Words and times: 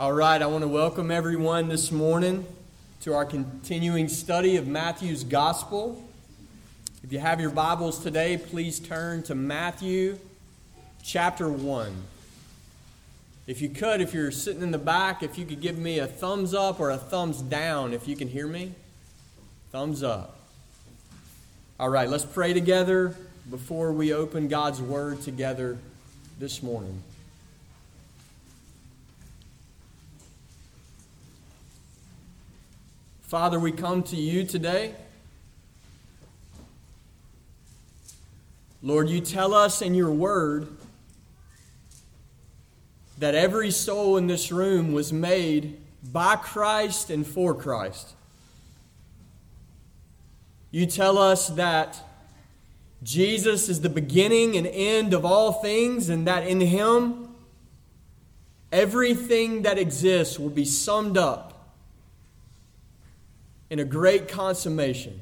All 0.00 0.12
right, 0.12 0.40
I 0.40 0.46
want 0.46 0.62
to 0.62 0.68
welcome 0.68 1.10
everyone 1.10 1.66
this 1.66 1.90
morning 1.90 2.46
to 3.00 3.14
our 3.14 3.24
continuing 3.24 4.06
study 4.06 4.54
of 4.54 4.68
Matthew's 4.68 5.24
Gospel. 5.24 6.00
If 7.02 7.12
you 7.12 7.18
have 7.18 7.40
your 7.40 7.50
Bibles 7.50 7.98
today, 7.98 8.36
please 8.36 8.78
turn 8.78 9.24
to 9.24 9.34
Matthew 9.34 10.20
chapter 11.02 11.48
1. 11.48 11.92
If 13.48 13.60
you 13.60 13.70
could, 13.70 14.00
if 14.00 14.14
you're 14.14 14.30
sitting 14.30 14.62
in 14.62 14.70
the 14.70 14.78
back, 14.78 15.24
if 15.24 15.36
you 15.36 15.44
could 15.44 15.60
give 15.60 15.76
me 15.76 15.98
a 15.98 16.06
thumbs 16.06 16.54
up 16.54 16.78
or 16.78 16.90
a 16.90 16.96
thumbs 16.96 17.42
down 17.42 17.92
if 17.92 18.06
you 18.06 18.14
can 18.14 18.28
hear 18.28 18.46
me. 18.46 18.74
Thumbs 19.72 20.04
up. 20.04 20.38
All 21.80 21.88
right, 21.88 22.08
let's 22.08 22.24
pray 22.24 22.52
together 22.52 23.16
before 23.50 23.90
we 23.92 24.12
open 24.12 24.46
God's 24.46 24.80
Word 24.80 25.22
together 25.22 25.76
this 26.38 26.62
morning. 26.62 27.02
Father, 33.28 33.60
we 33.60 33.72
come 33.72 34.02
to 34.04 34.16
you 34.16 34.42
today. 34.42 34.94
Lord, 38.82 39.10
you 39.10 39.20
tell 39.20 39.52
us 39.52 39.82
in 39.82 39.94
your 39.94 40.10
word 40.10 40.66
that 43.18 43.34
every 43.34 43.70
soul 43.70 44.16
in 44.16 44.28
this 44.28 44.50
room 44.50 44.92
was 44.92 45.12
made 45.12 45.78
by 46.10 46.36
Christ 46.36 47.10
and 47.10 47.26
for 47.26 47.52
Christ. 47.52 48.14
You 50.70 50.86
tell 50.86 51.18
us 51.18 51.48
that 51.48 52.00
Jesus 53.02 53.68
is 53.68 53.82
the 53.82 53.90
beginning 53.90 54.56
and 54.56 54.66
end 54.66 55.12
of 55.12 55.26
all 55.26 55.52
things, 55.52 56.08
and 56.08 56.26
that 56.26 56.46
in 56.46 56.62
Him, 56.62 57.28
everything 58.72 59.60
that 59.64 59.76
exists 59.76 60.38
will 60.38 60.48
be 60.48 60.64
summed 60.64 61.18
up 61.18 61.57
in 63.70 63.78
a 63.78 63.84
great 63.84 64.28
consummation. 64.28 65.20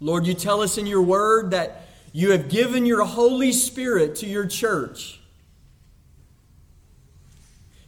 Lord, 0.00 0.26
you 0.26 0.34
tell 0.34 0.60
us 0.60 0.78
in 0.78 0.86
your 0.86 1.02
word 1.02 1.50
that 1.50 1.86
you 2.12 2.30
have 2.30 2.48
given 2.48 2.86
your 2.86 3.04
Holy 3.04 3.52
Spirit 3.52 4.16
to 4.16 4.26
your 4.26 4.46
church 4.46 5.20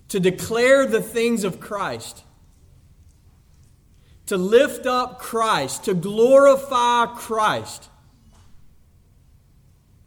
to 0.09 0.19
declare 0.19 0.87
the 0.87 1.01
things 1.01 1.45
of 1.45 1.61
Christ, 1.61 2.25
to 4.27 4.37
lift 4.37 4.87
up 4.87 5.21
Christ, 5.21 5.85
to 5.85 5.95
glorify 5.95 7.07
Christ. 7.07 7.89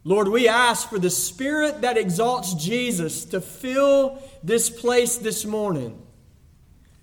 Lord, 0.04 0.28
we 0.28 0.46
ask 0.46 0.90
for 0.90 0.98
the 0.98 1.08
Spirit 1.08 1.80
that 1.80 1.96
exalts 1.96 2.52
Jesus 2.52 3.24
to 3.26 3.40
fill 3.40 4.22
this 4.42 4.68
place 4.68 5.16
this 5.16 5.46
morning. 5.46 6.03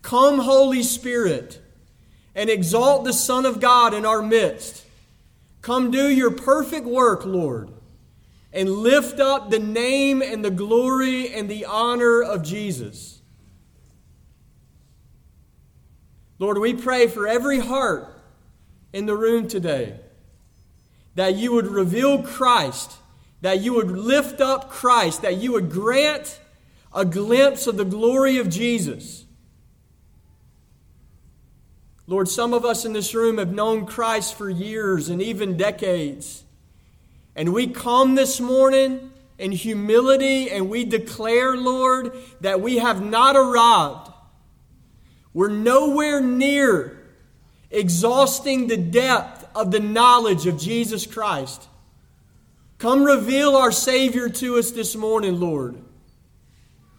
Come, 0.01 0.39
Holy 0.39 0.83
Spirit, 0.83 1.61
and 2.33 2.49
exalt 2.49 3.03
the 3.03 3.13
Son 3.13 3.45
of 3.45 3.59
God 3.59 3.93
in 3.93 4.05
our 4.05 4.21
midst. 4.21 4.85
Come 5.61 5.91
do 5.91 6.09
your 6.09 6.31
perfect 6.31 6.85
work, 6.85 7.25
Lord, 7.25 7.69
and 8.51 8.69
lift 8.69 9.19
up 9.19 9.49
the 9.49 9.59
name 9.59 10.21
and 10.21 10.43
the 10.43 10.51
glory 10.51 11.33
and 11.33 11.49
the 11.49 11.65
honor 11.65 12.21
of 12.21 12.43
Jesus. 12.43 13.21
Lord, 16.39 16.57
we 16.57 16.73
pray 16.73 17.05
for 17.07 17.27
every 17.27 17.59
heart 17.59 18.07
in 18.91 19.05
the 19.05 19.15
room 19.15 19.47
today 19.47 19.99
that 21.15 21.35
you 21.35 21.53
would 21.53 21.67
reveal 21.67 22.23
Christ, 22.23 22.97
that 23.41 23.59
you 23.59 23.73
would 23.73 23.91
lift 23.91 24.41
up 24.41 24.69
Christ, 24.69 25.21
that 25.21 25.37
you 25.37 25.51
would 25.51 25.69
grant 25.69 26.39
a 26.93 27.05
glimpse 27.05 27.67
of 27.67 27.77
the 27.77 27.85
glory 27.85 28.37
of 28.37 28.49
Jesus. 28.49 29.25
Lord, 32.07 32.27
some 32.27 32.53
of 32.53 32.65
us 32.65 32.83
in 32.83 32.93
this 32.93 33.13
room 33.13 33.37
have 33.37 33.53
known 33.53 33.85
Christ 33.85 34.37
for 34.37 34.49
years 34.49 35.09
and 35.09 35.21
even 35.21 35.55
decades. 35.55 36.43
And 37.35 37.53
we 37.53 37.67
come 37.67 38.15
this 38.15 38.39
morning 38.39 39.11
in 39.37 39.51
humility 39.51 40.49
and 40.49 40.69
we 40.69 40.83
declare, 40.83 41.55
Lord, 41.55 42.15
that 42.41 42.61
we 42.61 42.77
have 42.77 43.03
not 43.03 43.35
arrived. 43.35 44.11
We're 45.33 45.49
nowhere 45.49 46.21
near 46.21 46.97
exhausting 47.69 48.67
the 48.67 48.77
depth 48.77 49.47
of 49.55 49.71
the 49.71 49.79
knowledge 49.79 50.45
of 50.45 50.59
Jesus 50.59 51.05
Christ. 51.05 51.67
Come 52.77 53.03
reveal 53.03 53.55
our 53.55 53.71
Savior 53.71 54.27
to 54.27 54.57
us 54.57 54.71
this 54.71 54.95
morning, 54.95 55.39
Lord. 55.39 55.81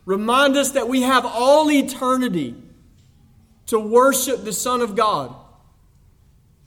Remind 0.04 0.56
us 0.56 0.72
that 0.72 0.88
we 0.88 1.02
have 1.02 1.26
all 1.26 1.70
eternity 1.70 2.54
to 3.72 3.80
worship 3.80 4.44
the 4.44 4.52
Son 4.52 4.82
of 4.82 4.94
God. 4.94 5.34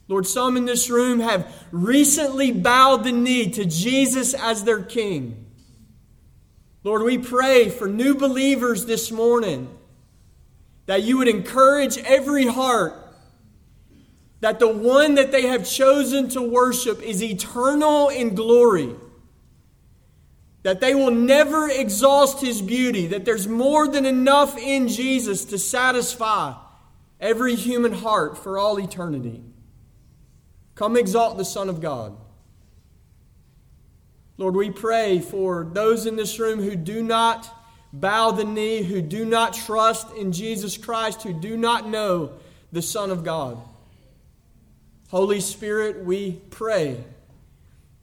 Lord, 0.08 0.26
some 0.26 0.56
in 0.56 0.64
this 0.64 0.90
room 0.90 1.20
have 1.20 1.46
recently 1.70 2.50
bowed 2.50 3.04
the 3.04 3.12
knee 3.12 3.48
to 3.52 3.64
Jesus 3.64 4.34
as 4.34 4.64
their 4.64 4.82
King. 4.82 5.46
Lord, 6.82 7.02
we 7.02 7.18
pray 7.18 7.68
for 7.68 7.86
new 7.86 8.16
believers 8.16 8.86
this 8.86 9.12
morning 9.12 9.68
that 10.86 11.04
you 11.04 11.18
would 11.18 11.28
encourage 11.28 11.96
every 11.98 12.48
heart 12.48 12.94
that 14.40 14.58
the 14.58 14.66
one 14.66 15.14
that 15.14 15.30
they 15.30 15.46
have 15.46 15.64
chosen 15.64 16.28
to 16.30 16.42
worship 16.42 17.00
is 17.02 17.22
eternal 17.22 18.08
in 18.08 18.34
glory. 18.34 18.96
That 20.64 20.80
they 20.80 20.96
will 20.96 21.12
never 21.12 21.68
exhaust 21.68 22.40
his 22.40 22.60
beauty, 22.60 23.06
that 23.06 23.24
there's 23.24 23.46
more 23.46 23.86
than 23.86 24.04
enough 24.06 24.58
in 24.58 24.88
Jesus 24.88 25.44
to 25.44 25.58
satisfy 25.58 26.54
every 27.20 27.54
human 27.54 27.92
heart 27.92 28.38
for 28.38 28.58
all 28.58 28.78
eternity. 28.78 29.42
Come 30.74 30.96
exalt 30.96 31.38
the 31.38 31.44
Son 31.44 31.68
of 31.68 31.80
God. 31.80 32.16
Lord, 34.38 34.54
we 34.54 34.70
pray 34.70 35.20
for 35.20 35.64
those 35.72 36.04
in 36.04 36.16
this 36.16 36.38
room 36.38 36.60
who 36.60 36.76
do 36.76 37.02
not 37.02 37.50
bow 37.92 38.32
the 38.32 38.44
knee, 38.44 38.82
who 38.82 39.00
do 39.00 39.24
not 39.24 39.54
trust 39.54 40.14
in 40.14 40.32
Jesus 40.32 40.76
Christ, 40.76 41.22
who 41.22 41.32
do 41.32 41.56
not 41.56 41.88
know 41.88 42.32
the 42.70 42.82
Son 42.82 43.10
of 43.10 43.24
God. 43.24 43.58
Holy 45.08 45.40
Spirit, 45.40 46.04
we 46.04 46.32
pray 46.50 47.02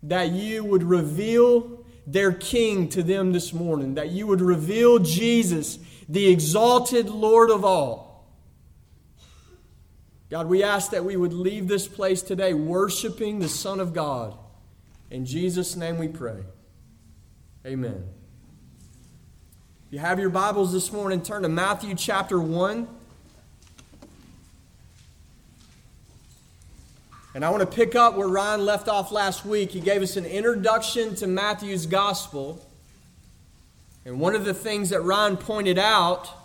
that 0.04 0.32
you 0.32 0.64
would 0.64 0.84
reveal 0.84 1.86
their 2.08 2.32
King 2.32 2.90
to 2.90 3.04
them 3.04 3.32
this 3.32 3.54
morning, 3.54 3.96
that 3.96 4.10
you 4.10 4.26
would 4.26 4.42
reveal 4.42 5.00
Jesus, 5.00 5.78
the 6.10 6.32
exalted 6.32 7.10
Lord 7.10 7.52
of 7.52 7.64
all. 7.64 8.13
God, 10.34 10.48
we 10.48 10.64
ask 10.64 10.90
that 10.90 11.06
we 11.06 11.16
would 11.16 11.32
leave 11.32 11.68
this 11.68 11.88
place 11.88 12.24
today 12.24 12.56
worshiping 12.56 13.38
the 13.38 13.48
Son 13.48 13.80
of 13.80 13.94
God. 13.94 14.36
In 15.12 15.28
Jesus' 15.28 15.76
name 15.76 16.00
we 16.00 16.08
pray. 16.08 16.40
Amen. 17.68 18.04
If 19.86 19.94
you 19.94 20.00
have 20.00 20.20
your 20.20 20.32
Bibles 20.32 20.74
this 20.74 20.92
morning, 20.92 21.22
turn 21.22 21.44
to 21.44 21.50
Matthew 21.50 21.94
chapter 21.94 22.40
1. 22.40 22.88
And 27.36 27.46
I 27.46 27.52
want 27.52 27.62
to 27.62 27.68
pick 27.68 27.94
up 27.94 28.16
where 28.16 28.28
Ryan 28.28 28.66
left 28.66 28.88
off 28.88 29.12
last 29.12 29.46
week. 29.46 29.70
He 29.70 29.82
gave 29.82 30.02
us 30.02 30.18
an 30.18 30.26
introduction 30.26 31.14
to 31.18 31.28
Matthew's 31.28 31.86
gospel. 31.86 32.60
And 34.04 34.20
one 34.20 34.34
of 34.34 34.46
the 34.46 34.56
things 34.56 34.90
that 34.90 35.02
Ryan 35.02 35.38
pointed 35.38 35.78
out 35.78 36.43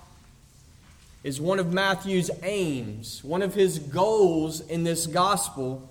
is 1.28 1.42
one 1.42 1.58
of 1.58 1.74
Matthew's 1.74 2.30
aims. 2.42 3.22
One 3.22 3.42
of 3.42 3.52
his 3.52 3.78
goals 3.78 4.62
in 4.62 4.84
this 4.84 5.06
gospel 5.06 5.86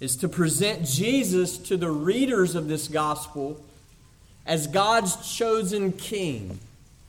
is 0.00 0.16
to 0.16 0.28
present 0.28 0.84
Jesus 0.84 1.56
to 1.56 1.78
the 1.78 1.90
readers 1.90 2.54
of 2.54 2.68
this 2.68 2.86
gospel 2.86 3.64
as 4.44 4.66
God's 4.66 5.34
chosen 5.34 5.92
king, 5.92 6.60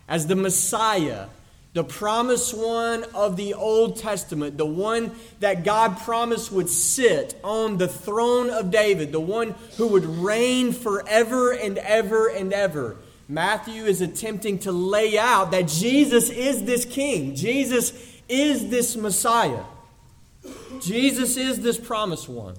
as 0.07 0.27
the 0.27 0.35
Messiah, 0.37 1.25
the 1.73 1.83
promised 1.83 2.53
one 2.57 3.03
of 3.13 3.35
the 3.35 3.53
Old 3.53 3.97
Testament, 3.97 4.57
the 4.57 4.65
one 4.65 5.11
that 5.41 5.65
God 5.65 5.97
promised 5.97 6.53
would 6.53 6.69
sit 6.69 7.35
on 7.43 7.75
the 7.75 7.89
throne 7.89 8.49
of 8.49 8.71
David, 8.71 9.11
the 9.11 9.19
one 9.19 9.55
who 9.75 9.87
would 9.87 10.05
reign 10.05 10.71
forever 10.71 11.51
and 11.51 11.77
ever 11.79 12.29
and 12.29 12.53
ever. 12.53 12.95
Matthew 13.31 13.85
is 13.85 14.01
attempting 14.01 14.59
to 14.59 14.73
lay 14.73 15.17
out 15.17 15.51
that 15.51 15.69
Jesus 15.69 16.29
is 16.29 16.65
this 16.65 16.83
king. 16.83 17.33
Jesus 17.33 17.93
is 18.27 18.69
this 18.69 18.97
Messiah. 18.97 19.63
Jesus 20.81 21.37
is 21.37 21.61
this 21.61 21.77
promised 21.79 22.27
one. 22.27 22.57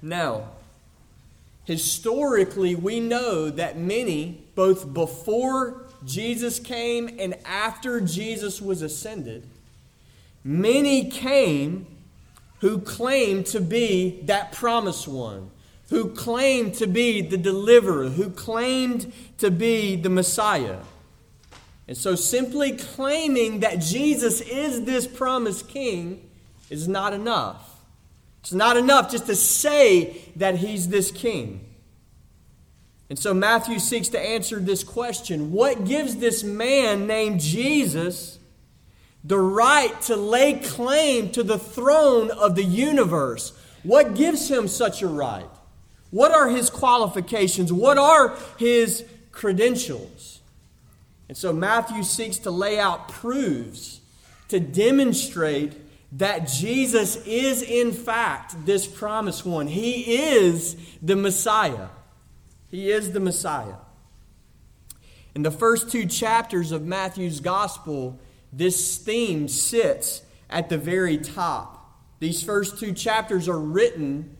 Now, 0.00 0.44
historically, 1.66 2.74
we 2.74 2.98
know 2.98 3.50
that 3.50 3.76
many, 3.76 4.42
both 4.54 4.90
before 4.94 5.82
Jesus 6.06 6.58
came 6.58 7.14
and 7.20 7.36
after 7.44 8.00
Jesus 8.00 8.58
was 8.62 8.80
ascended, 8.80 9.46
many 10.42 11.10
came 11.10 11.86
who 12.60 12.78
claimed 12.78 13.44
to 13.46 13.60
be 13.60 14.22
that 14.22 14.52
promised 14.52 15.06
one 15.06 15.50
who 15.90 16.08
claimed 16.10 16.74
to 16.74 16.86
be 16.86 17.20
the 17.20 17.36
deliverer, 17.36 18.08
who 18.08 18.30
claimed 18.30 19.12
to 19.38 19.50
be 19.50 19.96
the 19.96 20.08
Messiah. 20.08 20.78
And 21.88 21.96
so 21.96 22.14
simply 22.14 22.76
claiming 22.76 23.60
that 23.60 23.80
Jesus 23.80 24.40
is 24.40 24.84
this 24.84 25.08
promised 25.08 25.68
king 25.68 26.30
is 26.70 26.86
not 26.86 27.12
enough. 27.12 27.82
It's 28.40 28.52
not 28.52 28.76
enough 28.76 29.10
just 29.10 29.26
to 29.26 29.34
say 29.34 30.22
that 30.36 30.56
he's 30.56 30.88
this 30.88 31.10
king. 31.10 31.66
And 33.08 33.18
so 33.18 33.34
Matthew 33.34 33.80
seeks 33.80 34.08
to 34.10 34.20
answer 34.20 34.60
this 34.60 34.84
question 34.84 35.50
What 35.50 35.84
gives 35.84 36.16
this 36.16 36.44
man 36.44 37.08
named 37.08 37.40
Jesus 37.40 38.38
the 39.24 39.40
right 39.40 40.00
to 40.02 40.14
lay 40.14 40.54
claim 40.54 41.32
to 41.32 41.42
the 41.42 41.58
throne 41.58 42.30
of 42.30 42.54
the 42.54 42.62
universe? 42.64 43.52
What 43.82 44.14
gives 44.14 44.48
him 44.48 44.68
such 44.68 45.02
a 45.02 45.08
right? 45.08 45.50
What 46.10 46.32
are 46.32 46.48
his 46.48 46.70
qualifications? 46.70 47.72
What 47.72 47.98
are 47.98 48.36
his 48.58 49.04
credentials? 49.32 50.40
And 51.28 51.36
so 51.36 51.52
Matthew 51.52 52.02
seeks 52.02 52.38
to 52.38 52.50
lay 52.50 52.78
out 52.78 53.08
proofs 53.08 54.00
to 54.48 54.58
demonstrate 54.58 55.74
that 56.18 56.48
Jesus 56.48 57.24
is, 57.24 57.62
in 57.62 57.92
fact, 57.92 58.66
this 58.66 58.86
promised 58.86 59.46
one. 59.46 59.68
He 59.68 60.18
is 60.18 60.76
the 61.00 61.14
Messiah. 61.14 61.88
He 62.68 62.90
is 62.90 63.12
the 63.12 63.20
Messiah. 63.20 63.76
In 65.36 65.42
the 65.42 65.52
first 65.52 65.90
two 65.90 66.06
chapters 66.06 66.72
of 66.72 66.84
Matthew's 66.84 67.38
gospel, 67.38 68.18
this 68.52 68.98
theme 68.98 69.46
sits 69.46 70.22
at 70.48 70.68
the 70.68 70.78
very 70.78 71.16
top. 71.16 71.76
These 72.18 72.42
first 72.42 72.80
two 72.80 72.92
chapters 72.92 73.48
are 73.48 73.58
written 73.58 74.36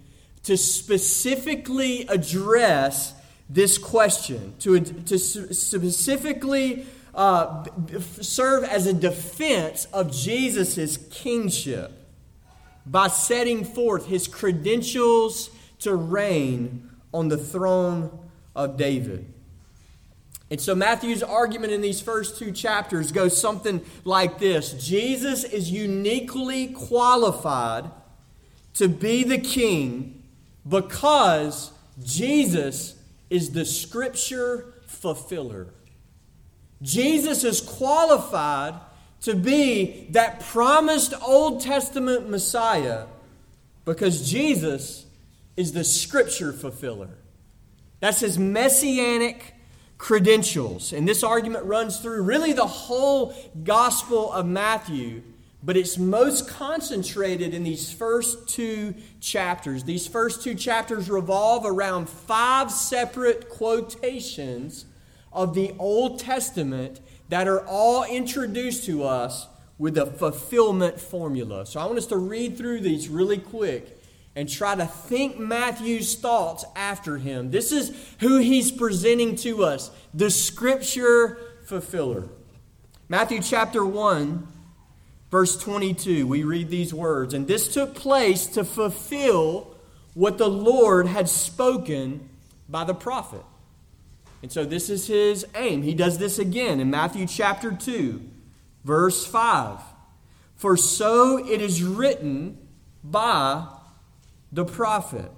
to 0.50 0.56
specifically 0.56 2.04
address 2.08 3.14
this 3.48 3.78
question, 3.78 4.52
to, 4.58 4.80
to 4.80 5.16
specifically 5.16 6.84
uh, 7.14 7.64
serve 8.20 8.64
as 8.64 8.88
a 8.88 8.92
defense 8.92 9.84
of 9.92 10.10
Jesus' 10.10 10.96
kingship 11.12 11.92
by 12.84 13.06
setting 13.06 13.62
forth 13.62 14.06
his 14.06 14.26
credentials 14.26 15.50
to 15.78 15.94
reign 15.94 16.90
on 17.14 17.28
the 17.28 17.38
throne 17.38 18.10
of 18.56 18.76
David. 18.76 19.32
And 20.50 20.60
so 20.60 20.74
Matthew's 20.74 21.22
argument 21.22 21.72
in 21.72 21.80
these 21.80 22.00
first 22.00 22.40
two 22.40 22.50
chapters 22.50 23.12
goes 23.12 23.40
something 23.40 23.82
like 24.04 24.40
this 24.40 24.72
Jesus 24.72 25.44
is 25.44 25.70
uniquely 25.70 26.66
qualified 26.66 27.88
to 28.74 28.88
be 28.88 29.22
the 29.22 29.38
king 29.38 30.19
because 30.68 31.72
Jesus 32.02 32.94
is 33.28 33.50
the 33.50 33.64
scripture 33.64 34.74
fulfiller. 34.86 35.68
Jesus 36.82 37.44
is 37.44 37.60
qualified 37.60 38.74
to 39.22 39.34
be 39.34 40.06
that 40.10 40.40
promised 40.40 41.12
Old 41.22 41.60
Testament 41.60 42.28
Messiah 42.28 43.06
because 43.84 44.30
Jesus 44.30 45.06
is 45.56 45.72
the 45.72 45.84
scripture 45.84 46.52
fulfiller. 46.52 47.10
That's 48.00 48.20
his 48.20 48.38
messianic 48.38 49.54
credentials. 49.98 50.92
And 50.92 51.06
this 51.06 51.22
argument 51.22 51.66
runs 51.66 51.98
through 51.98 52.22
really 52.22 52.54
the 52.54 52.66
whole 52.66 53.34
Gospel 53.62 54.32
of 54.32 54.46
Matthew, 54.46 55.22
but 55.62 55.76
it's 55.76 55.98
most 55.98 56.48
concentrated 56.48 57.52
in 57.52 57.64
these 57.64 57.92
first 57.92 58.48
two 58.48 58.94
chapters. 59.20 59.84
These 59.84 60.06
first 60.06 60.42
two 60.42 60.54
chapters 60.54 61.10
revolve 61.10 61.66
around 61.66 62.08
five 62.08 62.70
separate 62.70 63.48
quotations 63.50 64.86
of 65.32 65.54
the 65.54 65.74
Old 65.78 66.18
Testament 66.18 67.00
that 67.28 67.46
are 67.46 67.64
all 67.66 68.04
introduced 68.04 68.84
to 68.86 69.04
us 69.04 69.46
with 69.78 69.96
a 69.96 70.06
fulfillment 70.06 71.00
formula. 71.00 71.64
So 71.66 71.80
I 71.80 71.86
want 71.86 71.98
us 71.98 72.06
to 72.06 72.16
read 72.16 72.56
through 72.56 72.80
these 72.80 73.08
really 73.08 73.38
quick 73.38 73.98
and 74.36 74.48
try 74.48 74.74
to 74.74 74.86
think 74.86 75.38
Matthew's 75.38 76.14
thoughts 76.14 76.64
after 76.76 77.18
him. 77.18 77.50
This 77.50 77.72
is 77.72 77.92
who 78.20 78.38
he's 78.38 78.70
presenting 78.70 79.36
to 79.36 79.64
us 79.64 79.90
the 80.14 80.30
scripture 80.30 81.38
fulfiller. 81.64 82.28
Matthew 83.08 83.42
chapter 83.42 83.84
1, 83.84 84.46
verse 85.30 85.56
22, 85.56 86.26
we 86.26 86.44
read 86.44 86.70
these 86.70 86.92
words 86.92 87.34
And 87.34 87.46
this 87.46 87.72
took 87.72 87.94
place 87.94 88.46
to 88.48 88.64
fulfill 88.64 89.74
what 90.14 90.38
the 90.38 90.48
Lord 90.48 91.06
had 91.06 91.28
spoken 91.28 92.28
by 92.68 92.84
the 92.84 92.94
prophet. 92.94 93.44
And 94.42 94.50
so 94.50 94.64
this 94.64 94.88
is 94.88 95.06
his 95.06 95.46
aim. 95.54 95.82
He 95.82 95.94
does 95.94 96.18
this 96.18 96.38
again 96.38 96.80
in 96.80 96.90
Matthew 96.90 97.26
chapter 97.26 97.70
2, 97.72 98.22
verse 98.84 99.26
5. 99.26 99.80
For 100.56 100.76
so 100.76 101.38
it 101.38 101.60
is 101.60 101.82
written 101.82 102.58
by 103.02 103.66
the 104.52 104.64
prophet. 104.64 105.30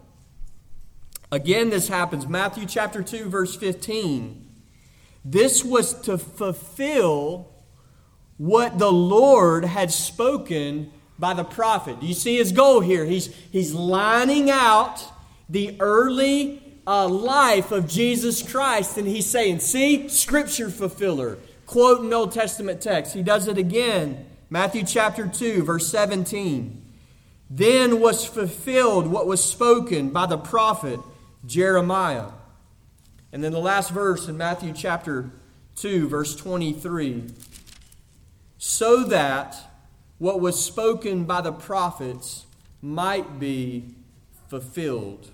Again, 1.30 1.70
this 1.70 1.88
happens. 1.88 2.28
Matthew 2.28 2.66
chapter 2.66 3.02
2, 3.02 3.28
verse 3.28 3.56
15. 3.56 4.48
This 5.24 5.64
was 5.64 5.94
to 6.02 6.18
fulfill 6.18 7.51
what 8.42 8.76
the 8.76 8.90
Lord 8.90 9.64
had 9.64 9.92
spoken 9.92 10.90
by 11.16 11.32
the 11.32 11.44
prophet. 11.44 12.00
Do 12.00 12.08
you 12.08 12.14
see 12.14 12.38
his 12.38 12.50
goal 12.50 12.80
here? 12.80 13.04
He's, 13.04 13.32
he's 13.52 13.72
lining 13.72 14.50
out 14.50 15.00
the 15.48 15.76
early 15.78 16.60
uh, 16.84 17.06
life 17.06 17.70
of 17.70 17.86
Jesus 17.86 18.42
Christ, 18.42 18.98
and 18.98 19.06
he's 19.06 19.26
saying, 19.26 19.60
See, 19.60 20.08
scripture 20.08 20.70
fulfiller. 20.70 21.38
Quote 21.66 22.00
an 22.00 22.12
Old 22.12 22.32
Testament 22.32 22.80
text. 22.80 23.14
He 23.14 23.22
does 23.22 23.46
it 23.46 23.58
again. 23.58 24.26
Matthew 24.50 24.82
chapter 24.84 25.28
2, 25.28 25.62
verse 25.62 25.86
17. 25.86 26.82
Then 27.48 28.00
was 28.00 28.24
fulfilled 28.24 29.06
what 29.06 29.28
was 29.28 29.44
spoken 29.44 30.10
by 30.10 30.26
the 30.26 30.36
prophet 30.36 30.98
Jeremiah. 31.46 32.30
And 33.32 33.44
then 33.44 33.52
the 33.52 33.60
last 33.60 33.92
verse 33.92 34.26
in 34.26 34.36
Matthew 34.36 34.72
chapter 34.72 35.30
2, 35.76 36.08
verse 36.08 36.34
23 36.34 37.28
so 38.64 39.02
that 39.02 39.56
what 40.18 40.40
was 40.40 40.64
spoken 40.64 41.24
by 41.24 41.40
the 41.40 41.50
prophets 41.50 42.46
might 42.80 43.40
be 43.40 43.92
fulfilled. 44.46 45.32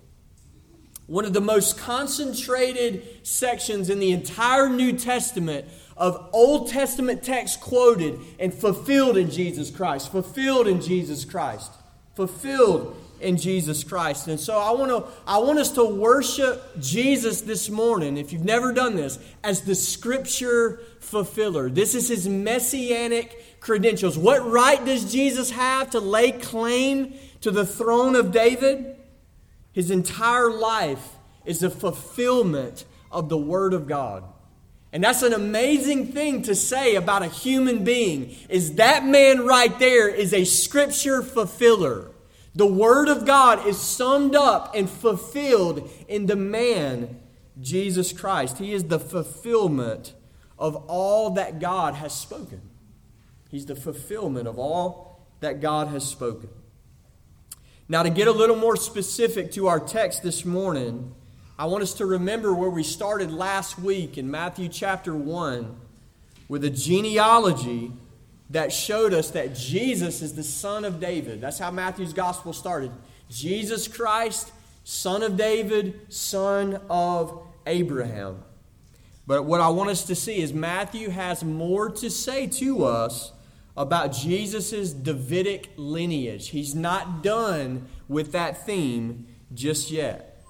One 1.06 1.26
of 1.26 1.34
the 1.34 1.40
most 1.42 1.76
concentrated 1.76 3.26
sections 3.26 3.90
in 3.90 3.98
the 3.98 4.12
entire 4.12 4.70
New 4.70 4.94
Testament 4.94 5.68
of 5.94 6.30
Old 6.32 6.70
Testament 6.70 7.22
texts 7.22 7.58
quoted 7.58 8.18
and 8.38 8.54
fulfilled 8.54 9.18
in 9.18 9.30
Jesus 9.30 9.70
Christ. 9.70 10.10
Fulfilled 10.10 10.66
in 10.66 10.80
Jesus 10.80 11.26
Christ 11.26 11.70
fulfilled 12.18 12.96
in 13.20 13.36
Jesus 13.36 13.84
Christ. 13.84 14.28
And 14.28 14.38
so 14.38 14.58
I 14.58 14.70
want 14.72 14.90
to 14.90 15.10
I 15.26 15.38
want 15.38 15.58
us 15.58 15.70
to 15.72 15.84
worship 15.84 16.80
Jesus 16.80 17.42
this 17.42 17.68
morning, 17.68 18.16
if 18.16 18.32
you've 18.32 18.44
never 18.44 18.72
done 18.72 18.96
this, 18.96 19.18
as 19.42 19.62
the 19.62 19.74
scripture 19.74 20.80
fulfiller. 21.00 21.68
This 21.70 21.94
is 21.94 22.08
his 22.08 22.28
messianic 22.28 23.60
credentials. 23.60 24.16
What 24.18 24.48
right 24.48 24.84
does 24.84 25.10
Jesus 25.10 25.50
have 25.50 25.90
to 25.90 26.00
lay 26.00 26.32
claim 26.32 27.14
to 27.40 27.50
the 27.50 27.66
throne 27.66 28.14
of 28.14 28.32
David? 28.32 28.96
His 29.72 29.90
entire 29.90 30.50
life 30.50 31.16
is 31.44 31.62
a 31.62 31.70
fulfillment 31.70 32.84
of 33.10 33.28
the 33.28 33.38
word 33.38 33.72
of 33.74 33.86
God. 33.86 34.24
And 34.92 35.04
that's 35.04 35.22
an 35.22 35.34
amazing 35.34 36.12
thing 36.12 36.42
to 36.42 36.54
say 36.54 36.94
about 36.94 37.22
a 37.22 37.28
human 37.28 37.84
being 37.84 38.34
is 38.48 38.74
that 38.76 39.04
man 39.04 39.46
right 39.46 39.78
there 39.78 40.08
is 40.08 40.32
a 40.32 40.44
scripture 40.44 41.22
fulfiller. 41.22 42.10
The 42.54 42.66
word 42.66 43.08
of 43.08 43.24
God 43.26 43.66
is 43.66 43.78
summed 43.78 44.34
up 44.34 44.74
and 44.74 44.88
fulfilled 44.88 45.88
in 46.08 46.26
the 46.26 46.36
man 46.36 47.20
Jesus 47.60 48.12
Christ. 48.12 48.58
He 48.58 48.72
is 48.72 48.84
the 48.84 48.98
fulfillment 48.98 50.14
of 50.58 50.76
all 50.88 51.30
that 51.30 51.60
God 51.60 51.94
has 51.94 52.14
spoken. 52.14 52.60
He's 53.50 53.66
the 53.66 53.76
fulfillment 53.76 54.48
of 54.48 54.58
all 54.58 55.26
that 55.40 55.60
God 55.60 55.88
has 55.88 56.06
spoken. 56.06 56.50
Now, 57.88 58.02
to 58.02 58.10
get 58.10 58.28
a 58.28 58.32
little 58.32 58.56
more 58.56 58.76
specific 58.76 59.52
to 59.52 59.68
our 59.68 59.80
text 59.80 60.22
this 60.22 60.44
morning, 60.44 61.14
I 61.58 61.64
want 61.66 61.82
us 61.82 61.94
to 61.94 62.06
remember 62.06 62.52
where 62.52 62.68
we 62.70 62.82
started 62.82 63.32
last 63.32 63.78
week 63.78 64.18
in 64.18 64.30
Matthew 64.30 64.68
chapter 64.68 65.14
1 65.14 65.74
with 66.48 66.64
a 66.64 66.70
genealogy 66.70 67.92
that 68.50 68.72
showed 68.72 69.12
us 69.12 69.30
that 69.30 69.54
Jesus 69.54 70.22
is 70.22 70.34
the 70.34 70.42
son 70.42 70.84
of 70.84 71.00
David. 71.00 71.40
That's 71.40 71.58
how 71.58 71.70
Matthew's 71.70 72.12
gospel 72.12 72.52
started. 72.52 72.90
Jesus 73.28 73.86
Christ, 73.88 74.52
son 74.84 75.22
of 75.22 75.36
David, 75.36 76.12
son 76.12 76.80
of 76.88 77.42
Abraham. 77.66 78.42
But 79.26 79.44
what 79.44 79.60
I 79.60 79.68
want 79.68 79.90
us 79.90 80.04
to 80.04 80.14
see 80.14 80.40
is 80.40 80.54
Matthew 80.54 81.10
has 81.10 81.44
more 81.44 81.90
to 81.90 82.08
say 82.08 82.46
to 82.46 82.84
us 82.84 83.32
about 83.76 84.12
Jesus' 84.12 84.92
Davidic 84.92 85.70
lineage. 85.76 86.48
He's 86.48 86.74
not 86.74 87.22
done 87.22 87.86
with 88.08 88.32
that 88.32 88.64
theme 88.64 89.26
just 89.52 89.90
yet. 89.90 90.42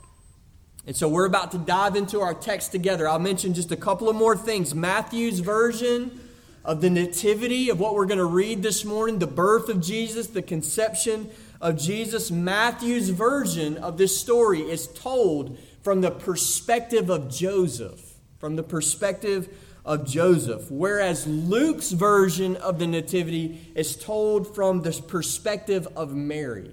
And 0.86 0.96
so 0.96 1.08
we're 1.08 1.26
about 1.26 1.50
to 1.50 1.58
dive 1.58 1.96
into 1.96 2.20
our 2.20 2.32
text 2.32 2.70
together. 2.72 3.08
I'll 3.08 3.18
mention 3.18 3.52
just 3.52 3.72
a 3.72 3.76
couple 3.76 4.08
of 4.08 4.16
more 4.16 4.36
things. 4.36 4.74
Matthew's 4.74 5.40
version 5.40 6.20
of 6.64 6.80
the 6.80 6.90
nativity 6.90 7.70
of 7.70 7.80
what 7.80 7.94
we're 7.94 8.06
going 8.06 8.18
to 8.18 8.24
read 8.24 8.62
this 8.62 8.84
morning, 8.84 9.18
the 9.18 9.26
birth 9.26 9.68
of 9.68 9.80
Jesus, 9.80 10.26
the 10.28 10.42
conception 10.42 11.30
of 11.60 11.78
Jesus. 11.78 12.30
Matthew's 12.30 13.10
version 13.10 13.76
of 13.78 13.98
this 13.98 14.18
story 14.18 14.60
is 14.60 14.86
told 14.86 15.58
from 15.82 16.00
the 16.00 16.10
perspective 16.10 17.10
of 17.10 17.30
Joseph, 17.30 18.14
from 18.38 18.56
the 18.56 18.62
perspective 18.62 19.48
of 19.84 20.06
Joseph, 20.06 20.70
whereas 20.70 21.26
Luke's 21.26 21.92
version 21.92 22.56
of 22.56 22.78
the 22.78 22.86
nativity 22.86 23.72
is 23.74 23.96
told 23.96 24.54
from 24.54 24.82
the 24.82 24.92
perspective 25.08 25.88
of 25.96 26.14
Mary. 26.14 26.72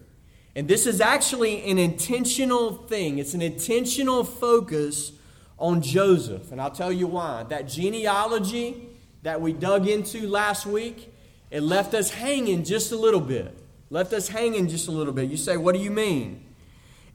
And 0.55 0.67
this 0.67 0.85
is 0.85 1.01
actually 1.01 1.69
an 1.69 1.77
intentional 1.77 2.73
thing, 2.73 3.17
it's 3.17 3.33
an 3.33 3.41
intentional 3.41 4.23
focus 4.23 5.13
on 5.57 5.81
Joseph. 5.81 6.51
And 6.51 6.61
I'll 6.61 6.71
tell 6.71 6.91
you 6.91 7.07
why. 7.07 7.43
That 7.43 7.67
genealogy 7.67 8.89
that 9.25 9.41
we 9.41 9.51
dug 9.51 9.87
into 9.87 10.27
last 10.27 10.67
week, 10.67 11.11
it 11.49 11.61
left 11.61 11.95
us 11.95 12.11
hanging 12.11 12.63
just 12.63 12.91
a 12.91 12.95
little 12.95 13.19
bit. 13.19 13.57
Left 13.89 14.13
us 14.13 14.27
hanging 14.27 14.67
just 14.67 14.87
a 14.87 14.91
little 14.91 15.13
bit. 15.13 15.31
You 15.31 15.35
say, 15.35 15.57
what 15.57 15.73
do 15.73 15.81
you 15.81 15.89
mean? 15.89 16.45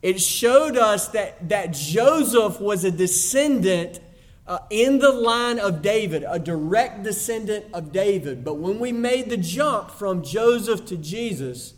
It 0.01 0.19
showed 0.19 0.75
us 0.75 1.07
that, 1.09 1.47
that 1.47 1.71
Joseph 1.71 2.59
was 2.59 2.83
a 2.83 2.91
descendant 2.91 4.01
uh, 4.45 4.59
in 4.69 4.99
the 4.99 5.13
line 5.13 5.57
of 5.57 5.81
David, 5.81 6.25
a 6.27 6.37
direct 6.37 7.03
descendant 7.03 7.67
of 7.73 7.93
David. 7.93 8.43
But 8.43 8.55
when 8.55 8.77
we 8.77 8.91
made 8.91 9.29
the 9.29 9.37
jump 9.37 9.89
from 9.89 10.21
Joseph 10.21 10.85
to 10.87 10.97
Jesus, 10.97 11.75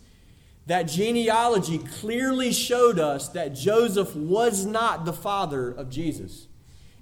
that 0.66 0.88
genealogy 0.88 1.78
clearly 1.78 2.52
showed 2.52 2.98
us 2.98 3.28
that 3.28 3.54
Joseph 3.54 4.16
was 4.16 4.66
not 4.66 5.04
the 5.04 5.12
father 5.12 5.70
of 5.70 5.90
Jesus. 5.90 6.48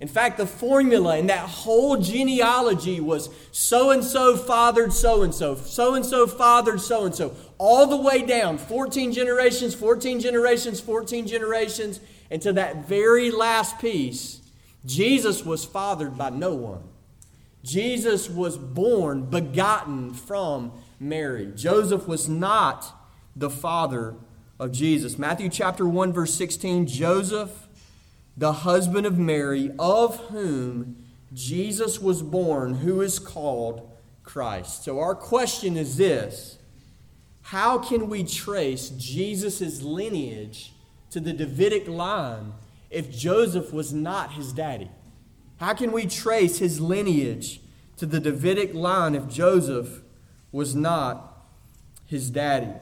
In 0.02 0.09
fact, 0.09 0.37
the 0.37 0.49
formula 0.49 1.16
in 1.16 1.28
that 1.28 1.49
whole 1.49 1.97
genealogy 1.97 2.99
was 2.99 3.30
so 3.52 3.92
and 3.92 4.02
so 4.02 4.37
fathered 4.37 4.92
so 4.92 5.23
and 5.23 5.32
so, 5.32 5.54
so 5.54 5.94
and 5.94 6.04
so 6.04 6.26
fathered 6.26 6.80
so 6.80 7.04
and 7.04 7.14
so, 7.14 7.37
all 7.56 7.87
the 7.87 7.97
way 7.97 8.23
down 8.23 8.59
14 8.59 9.12
generations, 9.12 9.76
14 9.76 10.18
generations, 10.18 10.80
14 10.80 11.28
generations, 11.28 12.00
and 12.32 12.42
to 12.42 12.52
that 12.54 12.88
very 12.88 13.30
last 13.30 13.78
piece, 13.78 14.40
Jesus 14.85 15.44
was 15.44 15.64
fathered 15.64 16.18
by 16.18 16.30
no 16.30 16.56
one. 16.56 16.82
Jesus 17.62 18.28
was 18.28 18.59
born, 18.59 19.26
begotten 19.26 20.14
from 20.14 20.73
Mary. 20.99 21.52
Joseph 21.54 22.09
was 22.09 22.28
not 22.28 22.92
the 23.37 23.50
father 23.50 24.16
of 24.59 24.73
Jesus. 24.73 25.16
Matthew 25.16 25.49
chapter 25.49 25.87
1 25.87 26.12
verse 26.12 26.35
16, 26.35 26.88
Joseph, 26.88 27.68
the 28.37 28.53
husband 28.53 29.07
of 29.07 29.19
Mary, 29.19 29.71
of 29.79 30.17
whom 30.29 31.05
Jesus 31.33 32.01
was 32.01 32.23
born, 32.23 32.75
who 32.75 33.01
is 33.01 33.19
called 33.19 33.91
Christ. 34.23 34.85
So 34.85 35.01
our 35.01 35.15
question 35.15 35.77
is 35.77 35.97
this: 35.97 36.59
How 37.43 37.79
can 37.79 38.09
we 38.09 38.25
trace 38.25 38.91
Jesus' 38.91 39.83
lineage 39.83 40.73
to 41.11 41.21
the 41.21 41.33
Davidic 41.33 41.89
line 41.89 42.55
if 42.91 43.11
Joseph 43.11 43.73
was 43.73 43.93
not 43.93 44.33
his 44.33 44.53
daddy? 44.53 44.91
How 45.59 45.75
can 45.75 45.93
we 45.93 46.07
trace 46.07 46.59
his 46.59 46.81
lineage 46.81 47.61
to 47.97 48.07
the 48.07 48.21
Davidic 48.21 48.75
line 48.75 49.15
if 49.15 49.29
Joseph 49.29 50.03
was 50.51 50.75
not 50.75 51.47
his 52.07 52.31
daddy? 52.31 52.73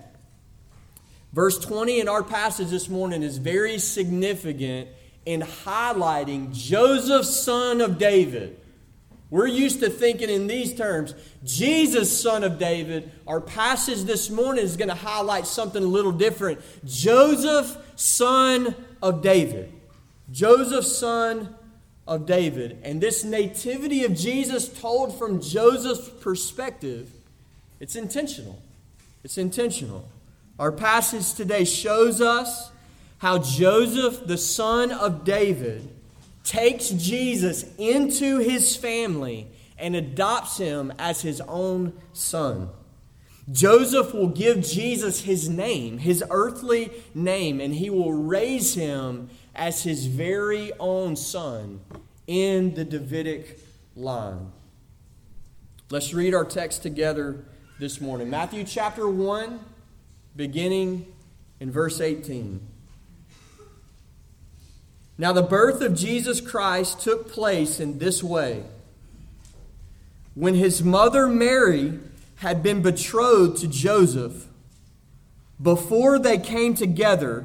Verse 1.32 1.58
20 1.58 2.00
in 2.00 2.08
our 2.08 2.24
passage 2.24 2.68
this 2.68 2.88
morning 2.88 3.22
is 3.22 3.38
very 3.38 3.78
significant 3.78 4.88
in 5.30 5.42
highlighting 5.42 6.52
Joseph, 6.52 7.24
son 7.24 7.80
of 7.80 7.98
David. 7.98 8.58
We're 9.30 9.46
used 9.46 9.78
to 9.78 9.88
thinking 9.88 10.28
in 10.28 10.48
these 10.48 10.74
terms. 10.74 11.14
Jesus, 11.44 12.20
son 12.20 12.42
of 12.42 12.58
David. 12.58 13.12
Our 13.28 13.40
passage 13.40 14.02
this 14.02 14.28
morning 14.28 14.64
is 14.64 14.76
going 14.76 14.88
to 14.88 14.94
highlight 14.96 15.46
something 15.46 15.84
a 15.84 15.86
little 15.86 16.10
different. 16.10 16.60
Joseph, 16.84 17.78
son 17.94 18.74
of 19.00 19.22
David. 19.22 19.72
Joseph, 20.32 20.84
son 20.84 21.54
of 22.08 22.26
David. 22.26 22.78
And 22.82 23.00
this 23.00 23.22
nativity 23.22 24.04
of 24.04 24.16
Jesus 24.16 24.68
told 24.68 25.16
from 25.16 25.40
Joseph's 25.40 26.08
perspective, 26.08 27.08
it's 27.78 27.94
intentional. 27.94 28.60
It's 29.22 29.38
intentional. 29.38 30.08
Our 30.58 30.72
passage 30.72 31.34
today 31.34 31.64
shows 31.64 32.20
us 32.20 32.72
how 33.20 33.38
Joseph, 33.38 34.26
the 34.26 34.38
son 34.38 34.90
of 34.90 35.24
David, 35.24 35.88
takes 36.42 36.88
Jesus 36.88 37.66
into 37.76 38.38
his 38.38 38.74
family 38.76 39.46
and 39.78 39.94
adopts 39.94 40.56
him 40.56 40.90
as 40.98 41.20
his 41.20 41.40
own 41.42 41.92
son. 42.14 42.70
Joseph 43.52 44.14
will 44.14 44.28
give 44.28 44.62
Jesus 44.62 45.20
his 45.22 45.50
name, 45.50 45.98
his 45.98 46.24
earthly 46.30 46.90
name, 47.14 47.60
and 47.60 47.74
he 47.74 47.90
will 47.90 48.12
raise 48.12 48.74
him 48.74 49.28
as 49.54 49.82
his 49.82 50.06
very 50.06 50.72
own 50.80 51.14
son 51.14 51.80
in 52.26 52.72
the 52.72 52.86
Davidic 52.86 53.60
line. 53.94 54.50
Let's 55.90 56.14
read 56.14 56.32
our 56.32 56.44
text 56.46 56.82
together 56.82 57.44
this 57.78 58.00
morning. 58.00 58.30
Matthew 58.30 58.64
chapter 58.64 59.06
1 59.08 59.60
beginning 60.36 61.12
in 61.58 61.70
verse 61.70 62.00
18. 62.00 62.66
Now, 65.20 65.34
the 65.34 65.42
birth 65.42 65.82
of 65.82 65.94
Jesus 65.94 66.40
Christ 66.40 67.02
took 67.02 67.30
place 67.30 67.78
in 67.78 67.98
this 67.98 68.22
way. 68.22 68.64
When 70.34 70.54
his 70.54 70.82
mother 70.82 71.26
Mary 71.26 71.98
had 72.36 72.62
been 72.62 72.80
betrothed 72.80 73.60
to 73.60 73.68
Joseph, 73.68 74.46
before 75.60 76.18
they 76.18 76.38
came 76.38 76.72
together, 76.72 77.44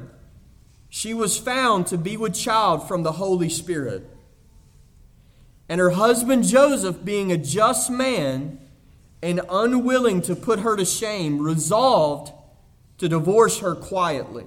she 0.88 1.12
was 1.12 1.36
found 1.36 1.86
to 1.88 1.98
be 1.98 2.16
with 2.16 2.34
child 2.34 2.88
from 2.88 3.02
the 3.02 3.12
Holy 3.12 3.50
Spirit. 3.50 4.08
And 5.68 5.78
her 5.78 5.90
husband 5.90 6.44
Joseph, 6.44 7.04
being 7.04 7.30
a 7.30 7.36
just 7.36 7.90
man 7.90 8.58
and 9.20 9.42
unwilling 9.50 10.22
to 10.22 10.34
put 10.34 10.60
her 10.60 10.78
to 10.78 10.86
shame, 10.86 11.42
resolved 11.42 12.32
to 12.96 13.06
divorce 13.06 13.58
her 13.58 13.74
quietly. 13.74 14.46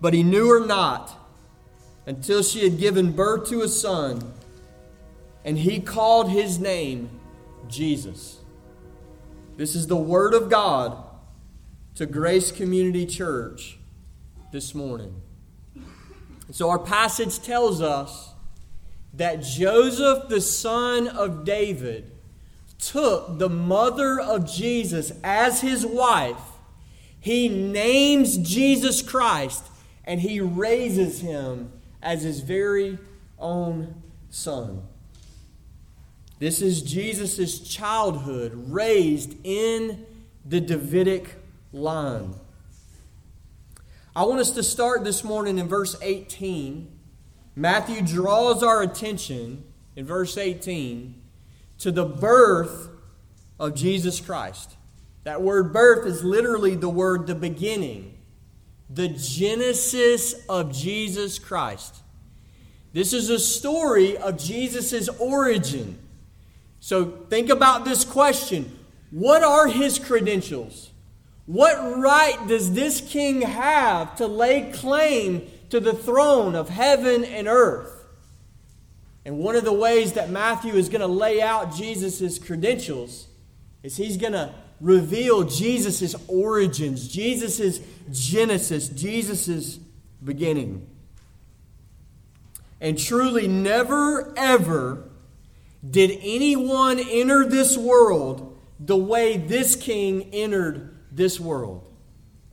but 0.00 0.14
he 0.14 0.22
knew 0.22 0.48
her 0.48 0.64
not 0.64 1.14
until 2.06 2.42
she 2.42 2.64
had 2.64 2.78
given 2.78 3.12
birth 3.12 3.48
to 3.50 3.62
a 3.62 3.68
son, 3.68 4.32
and 5.44 5.58
he 5.58 5.80
called 5.80 6.30
his 6.30 6.58
name 6.58 7.10
Jesus. 7.68 8.38
This 9.56 9.74
is 9.74 9.86
the 9.86 9.96
Word 9.96 10.34
of 10.34 10.48
God 10.48 11.04
to 11.96 12.06
Grace 12.06 12.52
Community 12.52 13.04
Church 13.04 13.78
this 14.52 14.74
morning. 14.74 15.20
So, 16.50 16.70
our 16.70 16.78
passage 16.78 17.42
tells 17.42 17.82
us 17.82 18.30
that 19.14 19.42
Joseph, 19.42 20.28
the 20.28 20.40
son 20.40 21.08
of 21.08 21.44
David, 21.44 22.12
took 22.78 23.38
the 23.38 23.48
mother 23.48 24.20
of 24.20 24.50
Jesus 24.50 25.12
as 25.22 25.60
his 25.60 25.84
wife, 25.84 26.40
he 27.20 27.48
names 27.48 28.38
Jesus 28.38 29.02
Christ, 29.02 29.64
and 30.08 30.22
he 30.22 30.40
raises 30.40 31.20
him 31.20 31.70
as 32.02 32.22
his 32.22 32.40
very 32.40 32.98
own 33.38 34.02
son. 34.30 34.82
This 36.38 36.62
is 36.62 36.80
Jesus' 36.80 37.60
childhood 37.60 38.52
raised 38.54 39.36
in 39.44 40.06
the 40.46 40.62
Davidic 40.62 41.34
line. 41.72 42.34
I 44.16 44.24
want 44.24 44.40
us 44.40 44.50
to 44.52 44.62
start 44.62 45.04
this 45.04 45.22
morning 45.22 45.58
in 45.58 45.68
verse 45.68 45.94
18. 46.00 46.90
Matthew 47.54 48.00
draws 48.00 48.62
our 48.62 48.82
attention 48.82 49.62
in 49.94 50.06
verse 50.06 50.38
18 50.38 51.20
to 51.80 51.92
the 51.92 52.06
birth 52.06 52.88
of 53.60 53.74
Jesus 53.74 54.20
Christ. 54.20 54.76
That 55.24 55.42
word 55.42 55.72
birth 55.72 56.06
is 56.06 56.24
literally 56.24 56.76
the 56.76 56.88
word 56.88 57.26
the 57.26 57.34
beginning, 57.34 58.17
the 58.90 59.08
genesis 59.08 60.34
of 60.48 60.72
Jesus 60.72 61.38
Christ. 61.38 61.96
This 62.92 63.12
is 63.12 63.30
a 63.30 63.38
story 63.38 64.16
of 64.16 64.38
Jesus' 64.38 65.08
origin. 65.18 65.98
So 66.80 67.04
think 67.28 67.50
about 67.50 67.84
this 67.84 68.04
question 68.04 68.78
What 69.10 69.42
are 69.42 69.66
his 69.66 69.98
credentials? 69.98 70.90
What 71.46 71.98
right 71.98 72.38
does 72.46 72.74
this 72.74 73.00
king 73.00 73.40
have 73.42 74.16
to 74.16 74.26
lay 74.26 74.70
claim 74.70 75.48
to 75.70 75.80
the 75.80 75.94
throne 75.94 76.54
of 76.54 76.68
heaven 76.68 77.24
and 77.24 77.48
earth? 77.48 78.04
And 79.24 79.38
one 79.38 79.56
of 79.56 79.64
the 79.64 79.72
ways 79.72 80.14
that 80.14 80.30
Matthew 80.30 80.74
is 80.74 80.88
going 80.88 81.00
to 81.00 81.06
lay 81.06 81.40
out 81.40 81.74
Jesus' 81.74 82.38
credentials 82.38 83.28
is 83.82 83.96
he's 83.96 84.16
going 84.16 84.32
to 84.32 84.54
reveal 84.80 85.44
Jesus' 85.44 86.14
origins, 86.28 87.08
Jesus' 87.08 87.80
genesis, 88.10 88.88
Jesus' 88.88 89.78
beginning. 90.22 90.86
And 92.80 92.98
truly, 92.98 93.48
never, 93.48 94.32
ever 94.36 95.08
did 95.88 96.18
anyone 96.22 96.98
enter 96.98 97.44
this 97.44 97.76
world 97.76 98.56
the 98.78 98.96
way 98.96 99.36
this 99.36 99.74
king 99.74 100.30
entered 100.32 100.96
this 101.10 101.40
world. 101.40 101.84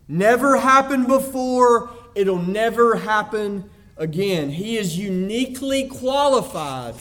Never 0.07 0.57
happened 0.57 1.07
before, 1.07 1.91
it'll 2.15 2.41
never 2.41 2.95
happen 2.95 3.69
again. 3.97 4.49
He 4.49 4.77
is 4.77 4.97
uniquely 4.97 5.87
qualified 5.87 6.95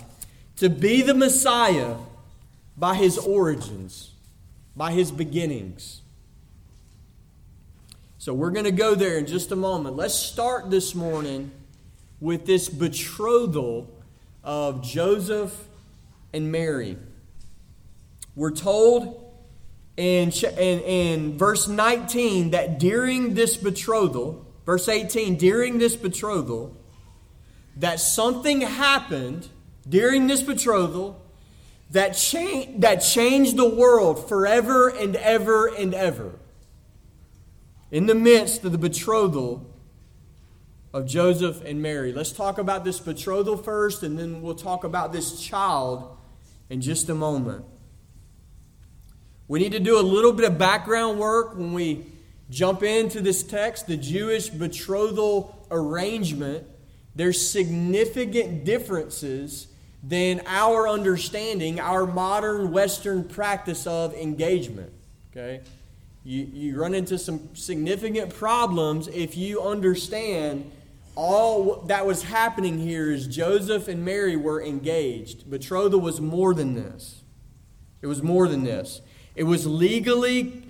to 0.56 0.68
be 0.68 1.02
the 1.02 1.14
Messiah 1.14 1.96
by 2.76 2.94
his 2.94 3.18
origins, 3.18 4.12
by 4.76 4.92
his 4.92 5.10
beginnings. 5.10 6.02
So 8.18 8.32
we're 8.32 8.50
going 8.50 8.64
to 8.64 8.72
go 8.72 8.94
there 8.94 9.18
in 9.18 9.26
just 9.26 9.52
a 9.52 9.56
moment. 9.56 9.96
Let's 9.96 10.14
start 10.14 10.70
this 10.70 10.94
morning 10.94 11.50
with 12.20 12.46
this 12.46 12.68
betrothal 12.68 13.90
of 14.42 14.82
Joseph 14.82 15.68
and 16.32 16.50
Mary. 16.50 16.96
We're 18.34 18.50
told 18.50 19.32
in, 19.96 20.30
in, 20.30 20.80
in 20.80 21.38
verse 21.38 21.68
19 21.68 22.50
that 22.50 22.78
during 22.78 23.34
this 23.34 23.56
betrothal, 23.56 24.44
verse 24.66 24.88
18, 24.88 25.36
during 25.36 25.78
this 25.78 25.94
betrothal, 25.94 26.76
that 27.76 28.00
something 28.00 28.62
happened 28.62 29.48
during 29.88 30.26
this 30.26 30.42
betrothal 30.42 31.20
that, 31.94 32.10
cha- 32.10 32.66
that 32.78 32.96
changed 32.96 33.56
the 33.56 33.68
world 33.68 34.28
forever 34.28 34.88
and 34.88 35.16
ever 35.16 35.66
and 35.66 35.94
ever. 35.94 36.32
In 37.90 38.06
the 38.06 38.14
midst 38.14 38.64
of 38.64 38.72
the 38.72 38.78
betrothal 38.78 39.64
of 40.92 41.06
Joseph 41.06 41.64
and 41.64 41.82
Mary. 41.82 42.12
Let's 42.12 42.30
talk 42.32 42.58
about 42.58 42.84
this 42.84 43.00
betrothal 43.00 43.56
first, 43.56 44.04
and 44.04 44.16
then 44.16 44.42
we'll 44.42 44.54
talk 44.54 44.84
about 44.84 45.12
this 45.12 45.40
child 45.40 46.16
in 46.70 46.80
just 46.80 47.08
a 47.08 47.14
moment. 47.14 47.64
We 49.48 49.58
need 49.58 49.72
to 49.72 49.80
do 49.80 49.98
a 49.98 50.02
little 50.02 50.32
bit 50.32 50.48
of 50.48 50.56
background 50.56 51.18
work 51.18 51.56
when 51.56 51.72
we 51.74 52.06
jump 52.48 52.82
into 52.82 53.20
this 53.20 53.42
text, 53.42 53.88
the 53.88 53.96
Jewish 53.96 54.48
betrothal 54.48 55.66
arrangement. 55.70 56.64
There's 57.14 57.44
significant 57.44 58.64
differences 58.64 59.68
than 60.06 60.42
our 60.46 60.86
understanding, 60.86 61.80
our 61.80 62.06
modern 62.06 62.72
Western 62.72 63.24
practice 63.24 63.86
of 63.86 64.14
engagement. 64.14 64.92
Okay? 65.30 65.60
You, 66.24 66.48
you 66.52 66.80
run 66.80 66.94
into 66.94 67.18
some 67.18 67.54
significant 67.54 68.34
problems 68.34 69.08
if 69.08 69.36
you 69.36 69.62
understand 69.62 70.70
all 71.16 71.82
that 71.86 72.06
was 72.06 72.24
happening 72.24 72.78
here 72.78 73.10
is 73.10 73.26
Joseph 73.26 73.88
and 73.88 74.04
Mary 74.04 74.36
were 74.36 74.62
engaged. 74.62 75.48
Betrothal 75.48 76.00
was 76.00 76.20
more 76.20 76.54
than 76.54 76.74
this. 76.74 77.22
It 78.02 78.06
was 78.06 78.22
more 78.22 78.48
than 78.48 78.64
this. 78.64 79.00
It 79.34 79.44
was 79.44 79.66
legally 79.66 80.62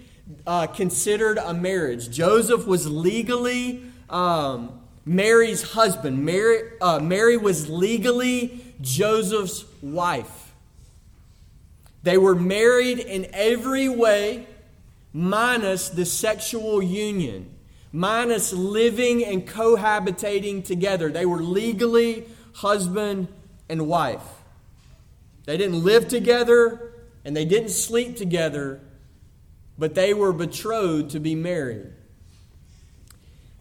uh, 0.47 0.67
considered 0.69 1.39
a 1.39 1.55
marriage. 1.55 2.11
Joseph 2.11 2.67
was 2.67 2.91
legally 2.91 3.83
um, 4.11 4.81
Mary's 5.05 5.73
husband. 5.73 6.25
Mary, 6.25 6.73
uh, 6.81 6.99
Mary 6.99 7.37
was 7.37 7.69
legally 7.69 8.64
Joseph's 8.85 9.65
wife. 9.83 10.53
They 12.03 12.19
were 12.19 12.35
married 12.35 12.99
in 12.99 13.27
every 13.33 13.89
way, 13.89 14.47
minus 15.13 15.89
the 15.89 16.05
sexual 16.05 16.83
union 16.83 17.55
minus 17.95 18.53
living 18.53 19.25
and 19.25 19.47
cohabitating 19.47 20.65
together. 20.65 21.13
They 21.13 21.25
were 21.25 21.41
legally 21.41 22.25
husband 22.55 23.29
and 23.69 23.87
wife. 23.87 24.43
They 25.45 25.57
didn't 25.57 25.85
live 25.85 26.09
together 26.09 26.93
and 27.25 27.37
they 27.37 27.45
didn't 27.45 27.69
sleep 27.69 28.17
together, 28.17 28.81
but 29.79 29.95
they 29.95 30.13
were 30.13 30.33
betrothed 30.33 31.13
to 31.13 31.21
be 31.21 31.37
married. 31.37 31.93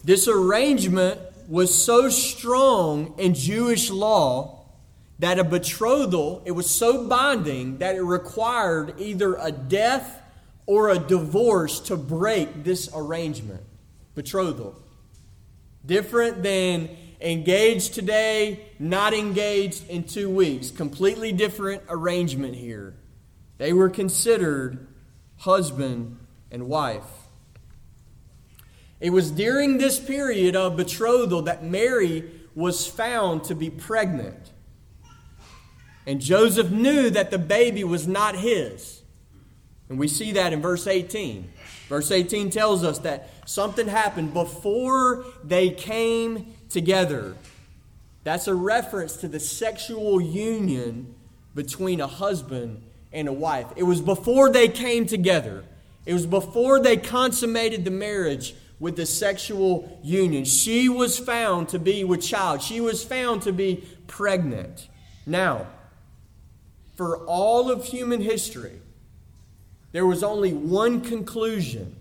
This 0.03 0.27
arrangement 0.27 1.21
was 1.47 1.73
so 1.73 2.09
strong 2.09 3.13
in 3.19 3.35
Jewish 3.35 3.91
law 3.91 4.62
that 5.23 5.39
a 5.39 5.43
betrothal, 5.45 6.41
it 6.43 6.51
was 6.51 6.69
so 6.69 7.07
binding 7.07 7.77
that 7.77 7.95
it 7.95 8.01
required 8.01 8.93
either 8.99 9.35
a 9.35 9.53
death 9.53 10.21
or 10.65 10.89
a 10.89 10.99
divorce 10.99 11.79
to 11.79 11.95
break 11.95 12.65
this 12.65 12.89
arrangement 12.93 13.63
betrothal. 14.15 14.75
Different 15.85 16.43
than 16.43 16.89
engaged 17.21 17.93
today, 17.93 18.65
not 18.79 19.13
engaged 19.13 19.89
in 19.89 20.03
two 20.03 20.29
weeks. 20.29 20.71
Completely 20.71 21.31
different 21.31 21.83
arrangement 21.87 22.55
here. 22.55 22.93
They 23.59 23.71
were 23.71 23.89
considered 23.89 24.87
husband 25.37 26.17
and 26.51 26.67
wife. 26.67 27.29
It 28.99 29.11
was 29.11 29.31
during 29.31 29.77
this 29.77 30.01
period 30.01 30.57
of 30.57 30.75
betrothal 30.75 31.43
that 31.43 31.63
Mary 31.63 32.29
was 32.55 32.85
found 32.85 33.45
to 33.45 33.55
be 33.55 33.69
pregnant. 33.69 34.49
And 36.05 36.19
Joseph 36.19 36.69
knew 36.69 37.09
that 37.09 37.31
the 37.31 37.37
baby 37.37 37.83
was 37.83 38.07
not 38.07 38.35
his. 38.35 39.01
And 39.89 39.97
we 39.97 40.07
see 40.07 40.33
that 40.33 40.53
in 40.53 40.61
verse 40.61 40.87
18. 40.87 41.51
Verse 41.87 42.11
18 42.11 42.49
tells 42.49 42.83
us 42.83 42.99
that 42.99 43.29
something 43.45 43.87
happened 43.87 44.33
before 44.33 45.25
they 45.43 45.69
came 45.69 46.53
together. 46.69 47.35
That's 48.23 48.47
a 48.47 48.55
reference 48.55 49.17
to 49.17 49.27
the 49.27 49.39
sexual 49.39 50.19
union 50.19 51.13
between 51.53 52.01
a 52.01 52.07
husband 52.07 52.81
and 53.11 53.27
a 53.27 53.33
wife. 53.33 53.67
It 53.75 53.83
was 53.83 54.01
before 54.01 54.49
they 54.49 54.67
came 54.67 55.05
together, 55.05 55.63
it 56.05 56.13
was 56.13 56.25
before 56.25 56.79
they 56.79 56.97
consummated 56.97 57.85
the 57.85 57.91
marriage 57.91 58.55
with 58.79 58.95
the 58.95 59.05
sexual 59.05 59.99
union. 60.03 60.43
She 60.43 60.89
was 60.89 61.17
found 61.17 61.69
to 61.69 61.79
be 61.79 62.03
with 62.03 62.21
child, 62.21 62.61
she 62.61 62.81
was 62.81 63.03
found 63.03 63.43
to 63.43 63.53
be 63.53 63.87
pregnant. 64.07 64.87
Now, 65.25 65.67
for 66.95 67.25
all 67.25 67.71
of 67.71 67.85
human 67.85 68.21
history, 68.21 68.79
there 69.91 70.05
was 70.05 70.23
only 70.23 70.53
one 70.53 71.01
conclusion 71.01 71.95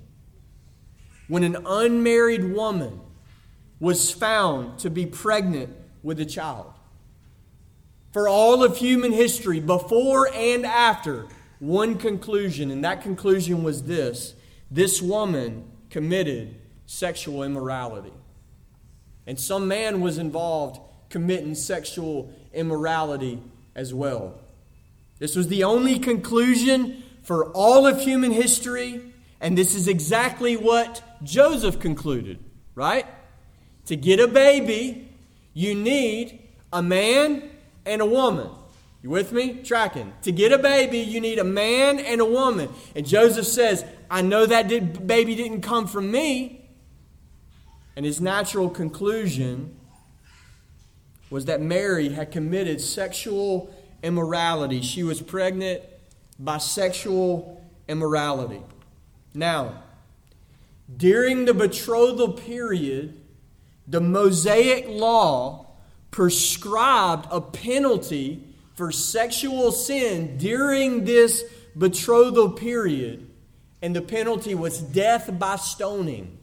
when 1.29 1.45
an 1.45 1.57
unmarried 1.67 2.53
woman 2.53 3.01
was 3.81 4.11
found 4.11 4.79
to 4.79 4.91
be 4.91 5.07
pregnant 5.07 5.75
with 6.03 6.21
a 6.21 6.25
child. 6.25 6.73
For 8.13 8.29
all 8.29 8.63
of 8.63 8.77
human 8.77 9.13
history, 9.13 9.61
before 9.61 10.29
and 10.35 10.67
after, 10.67 11.27
one 11.59 11.97
conclusion, 11.97 12.71
and 12.71 12.85
that 12.85 13.03
conclusion 13.03 13.63
was 13.63 13.85
this 13.85 14.35
this 14.71 15.03
woman 15.03 15.71
committed 15.91 16.57
sexual 16.87 17.43
immorality. 17.43 18.13
And 19.27 19.39
some 19.39 19.69
man 19.69 20.01
was 20.01 20.19
involved 20.19 20.81
committing 21.09 21.55
sexual 21.55 22.33
immorality 22.53 23.43
as 23.75 23.93
well. 23.93 24.42
This 25.23 25.37
was 25.37 25.47
the 25.47 25.63
only 25.63 26.01
conclusion 26.01 27.05
for 27.23 27.53
all 27.53 27.87
of 27.87 28.01
human 28.01 28.33
history, 28.33 29.01
and 29.41 29.57
this 29.57 29.77
is 29.77 29.87
exactly 29.87 30.57
what 30.57 31.03
Joseph 31.23 31.79
concluded, 31.79 32.41
right? 32.75 33.07
to 33.87 33.97
get 33.97 34.21
a 34.21 34.29
baby, 34.29 35.09
you 35.55 35.75
need 35.75 36.41
a 36.73 36.83
man 36.83 37.51
and 37.85 38.01
a 38.01 38.07
woman. 38.07 38.49
You 39.03 39.11
with 39.11 39.33
me? 39.33 39.63
Tracking. 39.63 40.13
To 40.23 40.33
get 40.33 40.53
a 40.53 40.59
baby, 40.59 40.99
you 40.99 41.21
need 41.21 41.39
a 41.39 41.45
man 41.45 41.99
and 41.99 42.21
a 42.21 42.25
woman. 42.25 42.69
And 42.95 43.07
Joseph 43.07 43.47
says, 43.47 43.85
I 44.11 44.23
know 44.23 44.47
that 44.47 44.69
did, 44.69 45.07
baby 45.07 45.35
didn't 45.35 45.63
come 45.63 45.87
from 45.87 46.11
me. 46.11 46.69
And 47.97 48.07
his 48.07 48.21
natural 48.21 48.71
conclusion 48.71 49.77
was 51.31 51.47
that 51.47 51.61
Mary 51.61 52.11
had 52.11 52.31
committed 52.31 52.81
sexual 52.81 53.75
immorality. 54.03 54.83
She 54.83 55.03
was 55.03 55.21
pregnant 55.21 55.83
by 56.39 56.59
sexual 56.59 57.65
immorality. 57.89 58.63
Now, 59.35 59.83
during 60.95 61.45
the 61.45 61.55
betrothal 61.55 62.33
period, 62.33 63.21
the 63.87 64.01
Mosaic 64.01 64.87
law 64.89 65.67
prescribed 66.11 67.27
a 67.31 67.41
penalty 67.41 68.45
for 68.75 68.93
sexual 68.93 69.73
sin 69.73 70.37
during 70.39 71.05
this 71.05 71.45
betrothal 71.77 72.51
period, 72.51 73.29
and 73.81 73.97
the 73.97 74.03
penalty 74.03 74.55
was 74.55 74.79
death 74.81 75.31
by 75.39 75.57
stoning. 75.57 76.39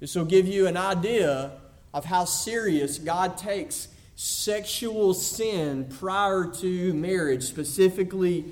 This 0.00 0.14
will 0.14 0.24
give 0.24 0.46
you 0.46 0.66
an 0.66 0.76
idea 0.76 1.52
of 1.94 2.04
how 2.04 2.24
serious 2.24 2.98
God 2.98 3.38
takes 3.38 3.88
sexual 4.16 5.12
sin 5.12 5.84
prior 5.84 6.46
to 6.46 6.94
marriage, 6.94 7.44
specifically 7.44 8.46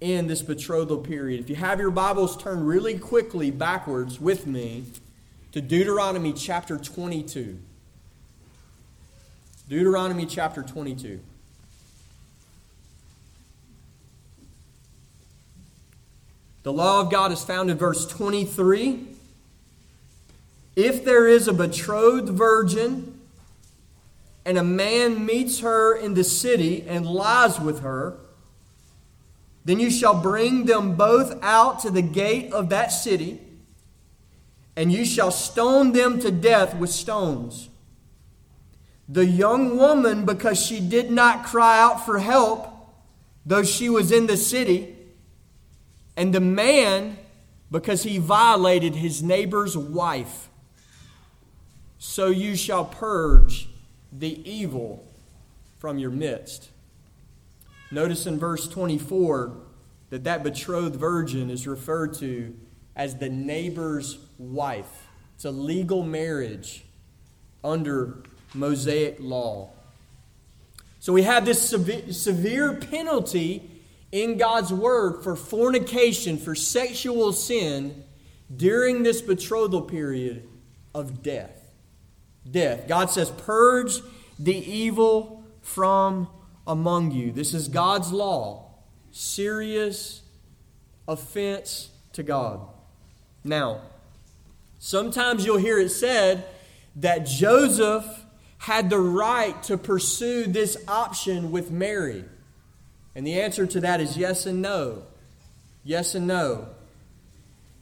in 0.00 0.26
this 0.26 0.40
betrothal 0.40 0.96
period. 0.96 1.40
If 1.40 1.50
you 1.50 1.56
have 1.56 1.78
your 1.78 1.90
Bibles, 1.90 2.36
turn 2.38 2.64
really 2.64 2.98
quickly 2.98 3.50
backwards 3.50 4.18
with 4.18 4.46
me 4.46 4.84
to 5.52 5.60
Deuteronomy 5.60 6.32
chapter 6.32 6.78
22. 6.78 7.58
Deuteronomy 9.68 10.24
chapter 10.24 10.62
22. 10.62 11.20
The 16.62 16.72
law 16.72 17.00
of 17.00 17.10
God 17.10 17.30
is 17.30 17.44
found 17.44 17.70
in 17.70 17.76
verse 17.76 18.06
23. 18.06 19.06
If 20.76 21.04
there 21.04 21.28
is 21.28 21.46
a 21.46 21.52
betrothed 21.52 22.30
virgin 22.30 23.19
and 24.44 24.56
a 24.56 24.64
man 24.64 25.24
meets 25.26 25.60
her 25.60 25.94
in 25.94 26.14
the 26.14 26.24
city 26.24 26.84
and 26.86 27.06
lies 27.06 27.60
with 27.60 27.80
her, 27.80 28.18
then 29.64 29.78
you 29.78 29.90
shall 29.90 30.20
bring 30.20 30.64
them 30.64 30.96
both 30.96 31.38
out 31.42 31.80
to 31.80 31.90
the 31.90 32.02
gate 32.02 32.52
of 32.52 32.70
that 32.70 32.88
city, 32.88 33.40
and 34.74 34.90
you 34.90 35.04
shall 35.04 35.30
stone 35.30 35.92
them 35.92 36.18
to 36.20 36.30
death 36.30 36.74
with 36.76 36.90
stones. 36.90 37.68
The 39.08 39.26
young 39.26 39.76
woman, 39.76 40.24
because 40.24 40.64
she 40.64 40.80
did 40.80 41.10
not 41.10 41.44
cry 41.44 41.78
out 41.78 42.06
for 42.06 42.20
help, 42.20 42.68
though 43.44 43.62
she 43.62 43.90
was 43.90 44.10
in 44.10 44.26
the 44.26 44.36
city, 44.36 44.96
and 46.16 46.32
the 46.34 46.40
man, 46.40 47.18
because 47.70 48.02
he 48.04 48.18
violated 48.18 48.94
his 48.94 49.22
neighbor's 49.22 49.76
wife. 49.76 50.48
So 51.98 52.28
you 52.28 52.56
shall 52.56 52.84
purge 52.84 53.68
the 54.12 54.50
evil 54.50 55.06
from 55.78 55.98
your 55.98 56.10
midst. 56.10 56.70
Notice 57.90 58.26
in 58.26 58.38
verse 58.38 58.68
24 58.68 59.56
that 60.10 60.24
that 60.24 60.42
betrothed 60.42 60.96
virgin 60.96 61.50
is 61.50 61.66
referred 61.66 62.14
to 62.14 62.54
as 62.96 63.16
the 63.16 63.28
neighbor's 63.28 64.18
wife. 64.38 65.08
It's 65.34 65.44
a 65.44 65.50
legal 65.50 66.02
marriage 66.02 66.84
under 67.64 68.22
Mosaic 68.54 69.16
law. 69.20 69.70
So 70.98 71.12
we 71.12 71.22
have 71.22 71.46
this 71.46 71.70
severe 71.70 72.74
penalty 72.74 73.70
in 74.12 74.36
God's 74.36 74.72
word 74.72 75.22
for 75.22 75.36
fornication, 75.36 76.36
for 76.36 76.54
sexual 76.54 77.32
sin 77.32 78.04
during 78.54 79.02
this 79.02 79.22
betrothal 79.22 79.82
period 79.82 80.46
of 80.94 81.22
death. 81.22 81.59
Death. 82.48 82.88
God 82.88 83.10
says, 83.10 83.30
Purge 83.30 84.00
the 84.38 84.56
evil 84.56 85.44
from 85.62 86.28
among 86.66 87.10
you. 87.12 87.32
This 87.32 87.54
is 87.54 87.68
God's 87.68 88.12
law. 88.12 88.70
Serious 89.10 90.22
offense 91.08 91.90
to 92.12 92.22
God. 92.22 92.60
Now, 93.42 93.82
sometimes 94.78 95.44
you'll 95.44 95.56
hear 95.56 95.78
it 95.78 95.90
said 95.90 96.44
that 96.96 97.26
Joseph 97.26 98.24
had 98.60 98.90
the 98.90 98.98
right 98.98 99.62
to 99.64 99.78
pursue 99.78 100.44
this 100.44 100.76
option 100.86 101.50
with 101.50 101.70
Mary? 101.70 102.24
And 103.14 103.26
the 103.26 103.40
answer 103.40 103.66
to 103.66 103.80
that 103.80 104.00
is 104.00 104.18
yes 104.18 104.44
and 104.44 104.60
no. 104.60 105.02
Yes 105.82 106.14
and 106.14 106.26
no. 106.26 106.68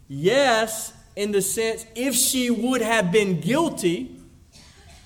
Yes, 0.07 0.93
in 1.17 1.33
the 1.33 1.43
sense, 1.43 1.85
if 1.97 2.15
she 2.15 2.49
would 2.49 2.81
have 2.81 3.11
been 3.11 3.41
guilty, 3.41 4.18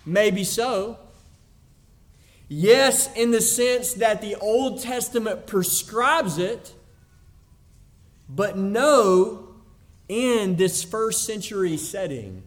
maybe 0.05 0.45
so. 0.45 0.99
Yes, 2.49 3.13
in 3.15 3.31
the 3.31 3.41
sense 3.41 3.95
that 3.95 4.21
the 4.21 4.37
Old 4.37 4.83
Testament 4.83 5.47
prescribes 5.47 6.39
it, 6.39 6.75
but 8.29 8.59
no 8.59 9.49
in 10.09 10.57
this 10.57 10.83
first 10.83 11.25
century 11.25 11.77
setting. 11.77 12.43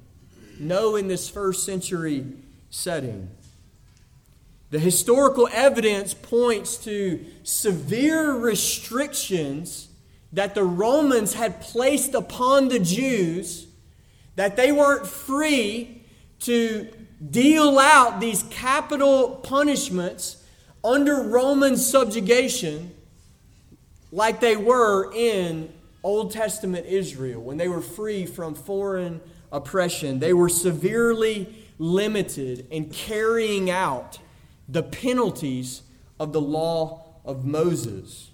No 0.59 0.95
in 0.95 1.07
this 1.07 1.29
first 1.29 1.65
century 1.65 2.25
setting. 2.69 3.29
The 4.69 4.79
historical 4.79 5.47
evidence 5.51 6.13
points 6.13 6.77
to 6.85 7.25
severe 7.43 8.33
restrictions 8.33 9.87
that 10.33 10.53
the 10.53 10.63
Romans 10.63 11.33
had 11.33 11.61
placed 11.61 12.13
upon 12.13 12.67
the 12.67 12.79
Jews, 12.79 13.67
that 14.35 14.55
they 14.55 14.71
weren't 14.71 15.07
free 15.07 16.03
to 16.41 16.89
deal 17.31 17.79
out 17.79 18.19
these 18.19 18.43
capital 18.43 19.37
punishments 19.37 20.43
under 20.83 21.21
Roman 21.21 21.77
subjugation 21.77 22.91
like 24.11 24.39
they 24.39 24.55
were 24.55 25.11
in 25.13 25.73
Old 26.03 26.31
Testament 26.31 26.85
Israel 26.85 27.41
when 27.41 27.57
they 27.57 27.67
were 27.67 27.81
free 27.81 28.25
from 28.25 28.53
foreign 28.53 29.21
oppression. 29.51 30.19
They 30.19 30.33
were 30.33 30.49
severely 30.49 31.53
limited 31.79 32.67
in 32.69 32.89
carrying 32.89 33.69
out 33.69 34.19
the 34.69 34.83
penalties 34.83 35.81
of 36.19 36.31
the 36.31 36.41
law 36.41 37.05
of 37.25 37.45
Moses. 37.45 38.29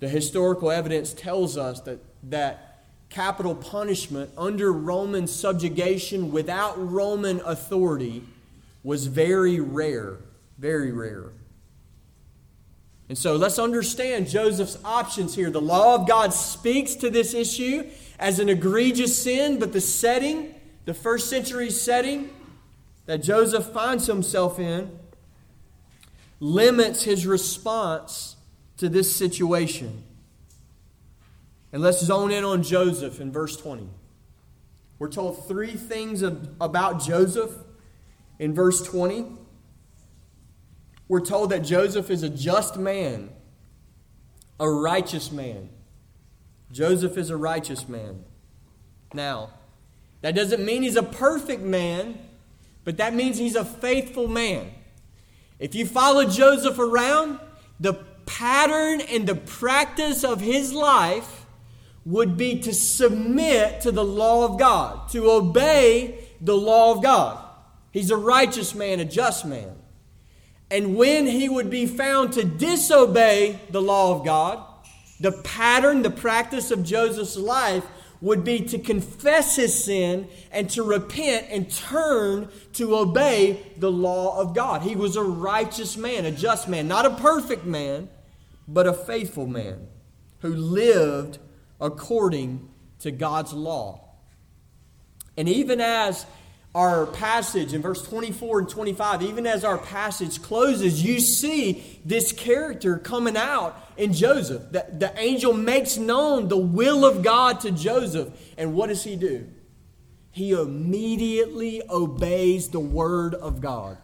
The 0.00 0.08
historical 0.08 0.70
evidence 0.70 1.12
tells 1.12 1.56
us 1.56 1.80
that, 1.82 1.98
that 2.30 2.69
capital 3.10 3.54
punishment 3.54 4.30
under 4.38 4.72
Roman 4.72 5.26
subjugation 5.26 6.32
without 6.32 6.74
Roman 6.78 7.40
authority 7.44 8.22
was 8.82 9.06
very 9.06 9.60
rare, 9.60 10.18
very 10.58 10.92
rare. 10.92 11.32
And 13.08 13.18
so 13.18 13.36
let's 13.36 13.58
understand 13.58 14.28
Joseph's 14.28 14.78
options 14.84 15.34
here. 15.34 15.50
The 15.50 15.60
law 15.60 15.96
of 15.96 16.06
God 16.06 16.32
speaks 16.32 16.94
to 16.94 17.10
this 17.10 17.34
issue 17.34 17.90
as 18.18 18.38
an 18.38 18.48
egregious 18.48 19.20
sin, 19.20 19.58
but 19.58 19.72
the 19.72 19.80
setting 19.80 20.54
the 20.84 20.94
first 20.94 21.28
century 21.28 21.70
setting 21.70 22.30
that 23.06 23.18
Joseph 23.18 23.66
finds 23.66 24.06
himself 24.06 24.58
in 24.58 24.90
limits 26.40 27.04
his 27.04 27.26
response 27.26 28.36
to 28.78 28.88
this 28.88 29.14
situation. 29.14 30.02
And 31.72 31.82
let's 31.82 32.00
zone 32.00 32.30
in 32.32 32.44
on 32.44 32.62
Joseph 32.62 33.20
in 33.20 33.30
verse 33.30 33.56
20. 33.56 33.88
We're 34.98 35.10
told 35.10 35.46
three 35.46 35.72
things 35.72 36.22
about 36.22 37.02
Joseph 37.02 37.52
in 38.38 38.54
verse 38.54 38.82
20. 38.82 39.26
We're 41.08 41.20
told 41.20 41.50
that 41.50 41.60
Joseph 41.60 42.10
is 42.10 42.22
a 42.22 42.28
just 42.28 42.76
man, 42.76 43.30
a 44.58 44.68
righteous 44.68 45.32
man. 45.32 45.70
Joseph 46.70 47.16
is 47.16 47.30
a 47.30 47.36
righteous 47.36 47.88
man. 47.88 48.24
Now, 49.14 49.50
that 50.20 50.34
doesn't 50.34 50.64
mean 50.64 50.82
he's 50.82 50.96
a 50.96 51.02
perfect 51.02 51.62
man, 51.62 52.18
but 52.84 52.98
that 52.98 53.14
means 53.14 53.38
he's 53.38 53.56
a 53.56 53.64
faithful 53.64 54.28
man. 54.28 54.70
If 55.58 55.74
you 55.74 55.86
follow 55.86 56.28
Joseph 56.28 56.78
around, 56.78 57.40
the 57.78 57.94
pattern 58.26 59.00
and 59.00 59.26
the 59.26 59.34
practice 59.34 60.22
of 60.24 60.40
his 60.40 60.72
life 60.72 61.39
would 62.04 62.36
be 62.36 62.58
to 62.60 62.72
submit 62.72 63.82
to 63.82 63.92
the 63.92 64.04
law 64.04 64.44
of 64.44 64.58
God, 64.58 65.08
to 65.10 65.30
obey 65.30 66.28
the 66.40 66.56
law 66.56 66.94
of 66.94 67.02
God. 67.02 67.38
He's 67.92 68.10
a 68.10 68.16
righteous 68.16 68.74
man, 68.74 69.00
a 69.00 69.04
just 69.04 69.44
man. 69.44 69.76
And 70.70 70.96
when 70.96 71.26
he 71.26 71.48
would 71.48 71.68
be 71.68 71.86
found 71.86 72.32
to 72.34 72.44
disobey 72.44 73.58
the 73.70 73.82
law 73.82 74.14
of 74.14 74.24
God, 74.24 74.64
the 75.18 75.32
pattern, 75.32 76.02
the 76.02 76.10
practice 76.10 76.70
of 76.70 76.84
Joseph's 76.84 77.36
life 77.36 77.84
would 78.20 78.44
be 78.44 78.60
to 78.60 78.78
confess 78.78 79.56
his 79.56 79.84
sin 79.84 80.28
and 80.52 80.68
to 80.70 80.82
repent 80.82 81.46
and 81.50 81.70
turn 81.70 82.48
to 82.74 82.96
obey 82.96 83.62
the 83.78 83.90
law 83.90 84.38
of 84.38 84.54
God. 84.54 84.82
He 84.82 84.94
was 84.94 85.16
a 85.16 85.22
righteous 85.22 85.96
man, 85.96 86.24
a 86.24 86.30
just 86.30 86.68
man, 86.68 86.86
not 86.86 87.06
a 87.06 87.10
perfect 87.10 87.64
man, 87.64 88.08
but 88.68 88.86
a 88.86 88.92
faithful 88.92 89.46
man 89.46 89.88
who 90.40 90.54
lived 90.54 91.38
according 91.80 92.68
to 93.00 93.10
God's 93.10 93.52
law. 93.52 94.04
And 95.36 95.48
even 95.48 95.80
as 95.80 96.26
our 96.74 97.06
passage 97.06 97.74
in 97.74 97.82
verse 97.82 98.02
24 98.06 98.60
and 98.60 98.68
25, 98.68 99.22
even 99.22 99.46
as 99.46 99.64
our 99.64 99.78
passage 99.78 100.40
closes, 100.42 101.02
you 101.02 101.18
see 101.18 102.00
this 102.04 102.30
character 102.32 102.98
coming 102.98 103.36
out 103.36 103.76
in 103.96 104.12
Joseph. 104.12 104.70
The, 104.70 104.86
the 104.92 105.12
angel 105.18 105.52
makes 105.52 105.96
known 105.96 106.48
the 106.48 106.56
will 106.56 107.04
of 107.04 107.22
God 107.22 107.60
to 107.60 107.70
Joseph. 107.70 108.28
And 108.56 108.74
what 108.74 108.88
does 108.88 109.02
he 109.02 109.16
do? 109.16 109.48
He 110.30 110.52
immediately 110.52 111.82
obeys 111.88 112.68
the 112.68 112.80
word 112.80 113.34
of 113.34 113.60
God. 113.60 113.98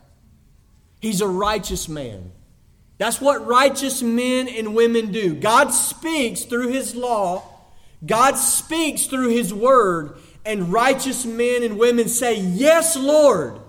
He's 1.01 1.21
a 1.21 1.29
righteous 1.29 1.89
man. 1.89 2.33
That's 2.99 3.21
what 3.21 3.47
righteous 3.47 4.03
men 4.03 4.49
and 4.49 4.75
women 4.75 5.13
do. 5.13 5.35
God 5.35 5.69
speaks 5.71 6.43
through 6.43 6.69
his 6.69 6.97
law, 6.97 7.45
God 8.05 8.37
speaks 8.37 9.07
through 9.07 9.31
his 9.31 9.55
word, 9.55 10.19
and 10.45 10.73
righteous 10.73 11.25
men 11.25 11.63
and 11.63 11.79
women 11.79 12.09
say, 12.09 12.39
Yes, 12.39 12.97
Lord, 12.97 13.61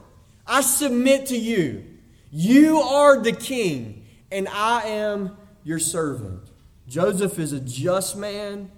I 0.45 0.61
submit 0.61 1.27
to 1.27 1.37
you. 1.37 1.85
You 2.31 2.79
are 2.79 3.21
the 3.21 3.31
king, 3.31 4.05
and 4.31 4.47
I 4.49 4.83
am 4.83 5.37
your 5.63 5.79
servant. 5.79 6.41
Joseph 6.87 7.39
is 7.39 7.53
a 7.53 7.59
just 7.59 8.17
man, 8.17 8.71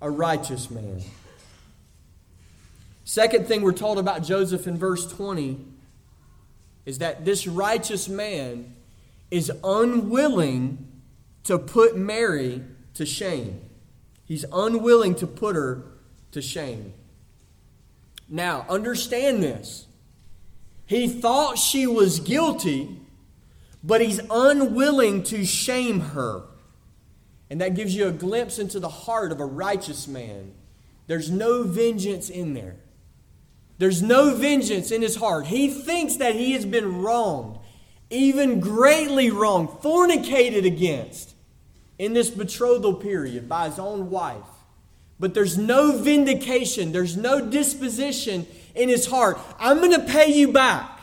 a 0.00 0.10
righteous 0.10 0.70
man. 0.70 1.02
Second 3.04 3.46
thing 3.46 3.62
we're 3.62 3.72
told 3.72 3.98
about 3.98 4.22
Joseph 4.22 4.66
in 4.66 4.78
verse 4.78 5.06
20 5.06 5.58
is 6.86 6.98
that 6.98 7.24
this 7.24 7.46
righteous 7.46 8.08
man 8.08 8.74
is 9.30 9.52
unwilling 9.62 10.86
to 11.44 11.58
put 11.58 11.96
Mary 11.96 12.62
to 12.94 13.04
shame. 13.04 13.60
He's 14.24 14.44
unwilling 14.52 15.14
to 15.16 15.26
put 15.26 15.56
her 15.56 15.84
to 16.32 16.40
shame. 16.40 16.94
Now, 18.28 18.64
understand 18.68 19.42
this. 19.42 19.86
He 20.86 21.08
thought 21.08 21.58
she 21.58 21.86
was 21.86 22.20
guilty, 22.20 23.00
but 23.82 24.00
he's 24.00 24.20
unwilling 24.30 25.22
to 25.24 25.44
shame 25.44 26.00
her. 26.00 26.42
And 27.50 27.60
that 27.60 27.74
gives 27.74 27.94
you 27.94 28.08
a 28.08 28.12
glimpse 28.12 28.58
into 28.58 28.80
the 28.80 28.88
heart 28.88 29.30
of 29.30 29.40
a 29.40 29.46
righteous 29.46 30.08
man. 30.08 30.54
There's 31.06 31.30
no 31.30 31.62
vengeance 31.62 32.30
in 32.30 32.54
there. 32.54 32.76
There's 33.78 34.02
no 34.02 34.34
vengeance 34.34 34.90
in 34.90 35.02
his 35.02 35.16
heart. 35.16 35.46
He 35.46 35.68
thinks 35.68 36.16
that 36.16 36.34
he 36.34 36.52
has 36.52 36.64
been 36.64 37.02
wronged, 37.02 37.58
even 38.08 38.60
greatly 38.60 39.30
wronged, 39.30 39.68
fornicated 39.82 40.64
against 40.64 41.33
in 41.98 42.12
this 42.12 42.30
betrothal 42.30 42.94
period 42.94 43.48
by 43.48 43.68
his 43.68 43.78
own 43.78 44.10
wife. 44.10 44.42
But 45.18 45.34
there's 45.34 45.56
no 45.56 45.98
vindication, 45.98 46.92
there's 46.92 47.16
no 47.16 47.40
disposition 47.40 48.46
in 48.74 48.88
his 48.88 49.06
heart. 49.06 49.38
I'm 49.58 49.78
going 49.78 49.92
to 49.92 50.06
pay 50.06 50.32
you 50.32 50.52
back. 50.52 51.00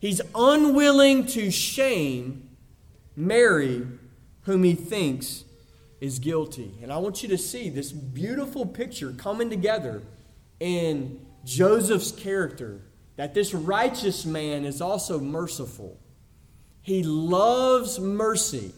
He's 0.00 0.20
unwilling 0.34 1.26
to 1.26 1.50
shame 1.50 2.48
Mary, 3.16 3.86
whom 4.42 4.62
he 4.62 4.74
thinks 4.74 5.44
is 6.00 6.18
guilty. 6.18 6.74
And 6.82 6.92
I 6.92 6.98
want 6.98 7.22
you 7.22 7.28
to 7.30 7.38
see 7.38 7.68
this 7.68 7.90
beautiful 7.90 8.64
picture 8.64 9.12
coming 9.12 9.50
together 9.50 10.02
in 10.60 11.26
Joseph's 11.44 12.12
character 12.12 12.80
that 13.16 13.34
this 13.34 13.52
righteous 13.52 14.24
man 14.24 14.64
is 14.64 14.80
also 14.80 15.18
merciful. 15.18 15.98
He 16.80 17.02
loves 17.02 17.98
mercy. 17.98 18.72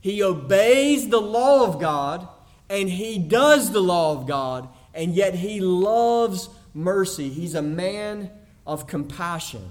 He 0.00 0.22
obeys 0.22 1.08
the 1.08 1.20
law 1.20 1.66
of 1.66 1.80
God 1.80 2.28
and 2.70 2.88
he 2.88 3.18
does 3.18 3.72
the 3.72 3.80
law 3.80 4.12
of 4.12 4.26
God, 4.26 4.68
and 4.94 5.14
yet 5.14 5.34
he 5.34 5.60
loves 5.60 6.48
mercy. 6.74 7.30
He's 7.30 7.54
a 7.54 7.62
man 7.62 8.30
of 8.66 8.86
compassion. 8.86 9.70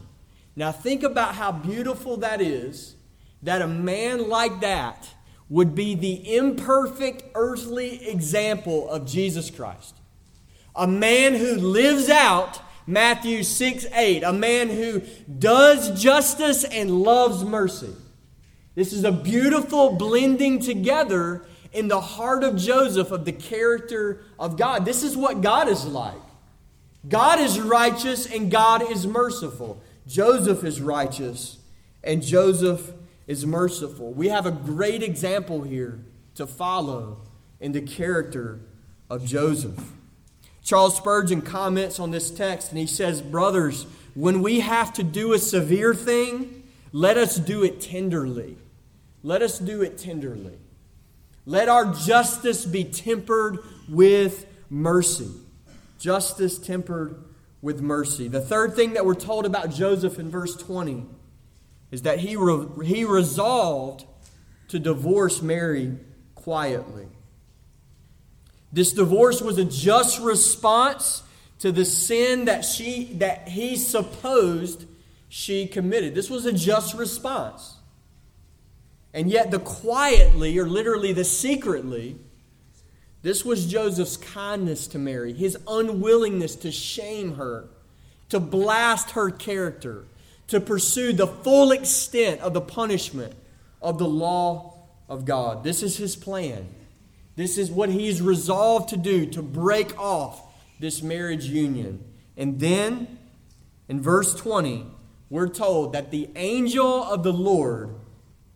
Now, 0.55 0.71
think 0.71 1.03
about 1.03 1.35
how 1.35 1.51
beautiful 1.51 2.17
that 2.17 2.41
is 2.41 2.95
that 3.43 3.61
a 3.61 3.67
man 3.67 4.27
like 4.27 4.61
that 4.61 5.13
would 5.49 5.75
be 5.75 5.93
the 5.93 6.35
imperfect 6.35 7.23
earthly 7.35 8.07
example 8.09 8.89
of 8.89 9.05
Jesus 9.05 9.51
Christ. 9.51 9.95
A 10.75 10.87
man 10.87 11.35
who 11.35 11.55
lives 11.55 12.09
out 12.09 12.59
Matthew 12.87 13.43
6 13.43 13.85
8, 13.93 14.23
a 14.23 14.33
man 14.33 14.69
who 14.69 15.01
does 15.37 16.01
justice 16.01 16.63
and 16.63 17.01
loves 17.01 17.43
mercy. 17.43 17.93
This 18.77 18.93
is 18.93 19.03
a 19.03 19.11
beautiful 19.11 19.93
blending 19.93 20.59
together 20.59 21.41
in 21.73 21.87
the 21.87 21.99
heart 21.99 22.43
of 22.43 22.57
Joseph 22.57 23.09
of 23.09 23.25
the 23.25 23.31
character 23.31 24.21
of 24.37 24.55
God. 24.55 24.85
This 24.85 25.01
is 25.01 25.17
what 25.17 25.41
God 25.41 25.67
is 25.67 25.83
like. 25.87 26.21
God 27.09 27.39
is 27.39 27.59
righteous 27.59 28.31
and 28.31 28.51
God 28.51 28.91
is 28.91 29.07
merciful. 29.07 29.81
Joseph 30.05 30.63
is 30.63 30.79
righteous 30.79 31.57
and 32.03 32.21
Joseph 32.21 32.93
is 33.25 33.47
merciful. 33.47 34.13
We 34.13 34.27
have 34.27 34.45
a 34.45 34.51
great 34.51 35.01
example 35.01 35.63
here 35.63 35.97
to 36.35 36.45
follow 36.45 37.21
in 37.59 37.71
the 37.71 37.81
character 37.81 38.59
of 39.09 39.25
Joseph. 39.25 39.91
Charles 40.63 40.95
Spurgeon 40.95 41.41
comments 41.41 41.99
on 41.99 42.11
this 42.11 42.29
text 42.29 42.69
and 42.69 42.77
he 42.77 42.85
says, 42.85 43.23
Brothers, 43.23 43.87
when 44.13 44.43
we 44.43 44.59
have 44.59 44.93
to 44.93 45.03
do 45.03 45.33
a 45.33 45.39
severe 45.39 45.95
thing, 45.95 46.69
let 46.91 47.17
us 47.17 47.37
do 47.37 47.63
it 47.63 47.81
tenderly. 47.81 48.57
Let 49.27 49.41
us 49.41 49.59
do 49.59 49.81
it 49.81 49.97
tenderly. 49.97 50.57
Let 51.45 51.67
our 51.67 51.93
justice 51.93 52.63
be 52.63 52.85
tempered 52.85 53.59
with 53.89 54.45
mercy. 54.69 55.29
Justice 55.99 56.57
tempered 56.57 57.25
with 57.61 57.81
mercy. 57.81 58.29
The 58.29 58.39
third 58.39 58.73
thing 58.73 58.93
that 58.93 59.05
we're 59.05 59.15
told 59.15 59.45
about 59.45 59.71
Joseph 59.71 60.17
in 60.17 60.31
verse 60.31 60.55
20 60.55 61.05
is 61.91 62.03
that 62.03 62.19
he, 62.19 62.37
re- 62.37 62.67
he 62.85 63.03
resolved 63.03 64.05
to 64.69 64.79
divorce 64.79 65.41
Mary 65.41 65.97
quietly. 66.33 67.07
This 68.71 68.93
divorce 68.93 69.41
was 69.41 69.57
a 69.57 69.65
just 69.65 70.21
response 70.21 71.21
to 71.59 71.73
the 71.73 71.83
sin 71.83 72.45
that 72.45 72.63
she 72.63 73.11
that 73.15 73.49
he 73.49 73.75
supposed 73.75 74.85
she 75.27 75.67
committed. 75.67 76.15
This 76.15 76.29
was 76.29 76.45
a 76.45 76.53
just 76.53 76.93
response. 76.93 77.76
And 79.17 79.31
yet, 79.31 79.49
the 79.49 79.57
quietly, 79.57 80.59
or 80.59 80.67
literally 80.67 81.11
the 81.11 81.25
secretly, 81.25 82.17
this 83.23 83.43
was 83.43 83.65
Joseph's 83.65 84.15
kindness 84.15 84.85
to 84.89 84.99
Mary, 84.99 85.33
his 85.33 85.57
unwillingness 85.67 86.55
to 86.57 86.71
shame 86.71 87.33
her, 87.33 87.67
to 88.29 88.39
blast 88.39 89.11
her 89.11 89.31
character, 89.31 90.05
to 90.49 90.59
pursue 90.59 91.13
the 91.13 91.25
full 91.25 91.71
extent 91.71 92.41
of 92.41 92.53
the 92.53 92.61
punishment 92.61 93.33
of 93.81 93.97
the 93.97 94.07
law 94.07 94.83
of 95.09 95.25
God. 95.25 95.63
This 95.63 95.81
is 95.81 95.97
his 95.97 96.15
plan. 96.15 96.67
This 97.35 97.57
is 97.57 97.71
what 97.71 97.89
he's 97.89 98.21
resolved 98.21 98.89
to 98.89 98.97
do 98.97 99.25
to 99.31 99.41
break 99.41 99.99
off 99.99 100.43
this 100.79 101.01
marriage 101.01 101.45
union. 101.45 102.03
And 102.37 102.59
then, 102.59 103.17
in 103.89 103.99
verse 103.99 104.35
20, 104.35 104.85
we're 105.31 105.49
told 105.49 105.93
that 105.93 106.11
the 106.11 106.29
angel 106.35 107.03
of 107.03 107.23
the 107.23 107.33
Lord 107.33 107.95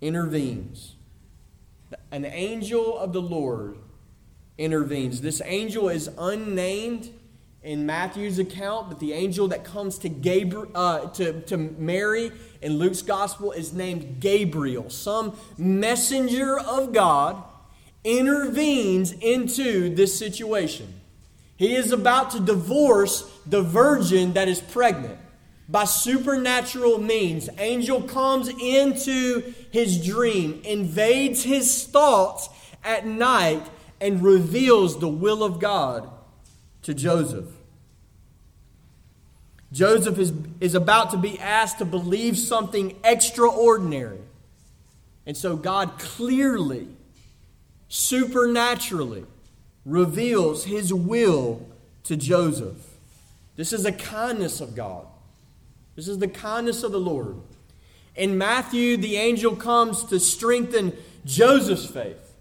intervenes. 0.01 0.95
An 2.11 2.25
angel 2.25 2.97
of 2.97 3.13
the 3.13 3.21
Lord 3.21 3.77
intervenes. 4.57 5.21
This 5.21 5.41
angel 5.45 5.89
is 5.89 6.09
unnamed 6.17 7.11
in 7.63 7.85
Matthew's 7.85 8.39
account, 8.39 8.89
but 8.89 8.99
the 8.99 9.13
angel 9.13 9.47
that 9.49 9.63
comes 9.63 9.99
to 9.99 10.09
Gabriel 10.09 10.71
uh, 10.73 11.07
to, 11.09 11.41
to 11.41 11.57
Mary 11.57 12.31
in 12.61 12.73
Luke's 12.79 13.01
gospel 13.01 13.51
is 13.51 13.71
named 13.71 14.19
Gabriel. 14.19 14.89
Some 14.89 15.37
messenger 15.57 16.59
of 16.59 16.91
God 16.91 17.43
intervenes 18.03 19.11
into 19.11 19.93
this 19.93 20.17
situation. 20.17 21.01
He 21.57 21.75
is 21.75 21.91
about 21.91 22.31
to 22.31 22.39
divorce 22.39 23.31
the 23.45 23.61
virgin 23.61 24.33
that 24.33 24.47
is 24.47 24.59
pregnant 24.59 25.19
by 25.71 25.85
supernatural 25.85 26.99
means. 26.99 27.49
Angel 27.57 28.01
comes 28.01 28.49
into 28.49 29.53
his 29.71 30.05
dream, 30.05 30.61
invades 30.65 31.43
his 31.43 31.85
thoughts 31.85 32.49
at 32.83 33.07
night, 33.07 33.65
and 34.01 34.21
reveals 34.21 34.99
the 34.99 35.07
will 35.07 35.43
of 35.43 35.59
God 35.59 36.09
to 36.83 36.93
Joseph. 36.93 37.47
Joseph 39.71 40.19
is, 40.19 40.33
is 40.59 40.75
about 40.75 41.11
to 41.11 41.17
be 41.17 41.39
asked 41.39 41.77
to 41.77 41.85
believe 41.85 42.37
something 42.37 42.97
extraordinary. 43.05 44.19
And 45.25 45.37
so 45.37 45.55
God 45.55 45.97
clearly, 45.97 46.89
supernaturally, 47.87 49.25
reveals 49.85 50.65
his 50.65 50.93
will 50.93 51.65
to 52.03 52.17
Joseph. 52.17 52.77
This 53.55 53.71
is 53.71 53.85
a 53.85 53.91
kindness 53.93 54.59
of 54.59 54.75
God. 54.75 55.05
This 55.95 56.07
is 56.07 56.19
the 56.19 56.27
kindness 56.27 56.83
of 56.83 56.91
the 56.91 56.99
Lord. 56.99 57.37
In 58.15 58.37
Matthew, 58.37 58.97
the 58.97 59.17
angel 59.17 59.55
comes 59.55 60.03
to 60.05 60.19
strengthen 60.19 60.93
Joseph's 61.25 61.85
faith. 61.85 62.33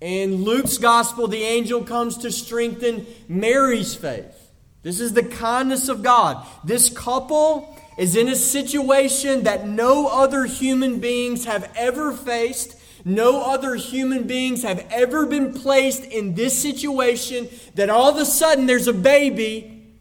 In 0.00 0.44
Luke's 0.44 0.78
gospel, 0.78 1.28
the 1.28 1.42
angel 1.42 1.82
comes 1.82 2.18
to 2.18 2.30
strengthen 2.30 3.06
Mary's 3.28 3.94
faith. 3.94 4.50
This 4.82 5.00
is 5.00 5.14
the 5.14 5.22
kindness 5.22 5.88
of 5.88 6.02
God. 6.02 6.46
This 6.62 6.90
couple 6.90 7.76
is 7.96 8.16
in 8.16 8.28
a 8.28 8.36
situation 8.36 9.44
that 9.44 9.66
no 9.66 10.08
other 10.08 10.44
human 10.44 11.00
beings 11.00 11.46
have 11.46 11.70
ever 11.74 12.12
faced. 12.12 12.76
No 13.04 13.42
other 13.42 13.76
human 13.76 14.26
beings 14.26 14.62
have 14.62 14.86
ever 14.90 15.26
been 15.26 15.54
placed 15.54 16.04
in 16.04 16.34
this 16.34 16.60
situation 16.60 17.48
that 17.74 17.90
all 17.90 18.10
of 18.10 18.16
a 18.16 18.24
sudden 18.24 18.66
there's 18.66 18.88
a 18.88 18.92
baby 18.92 19.94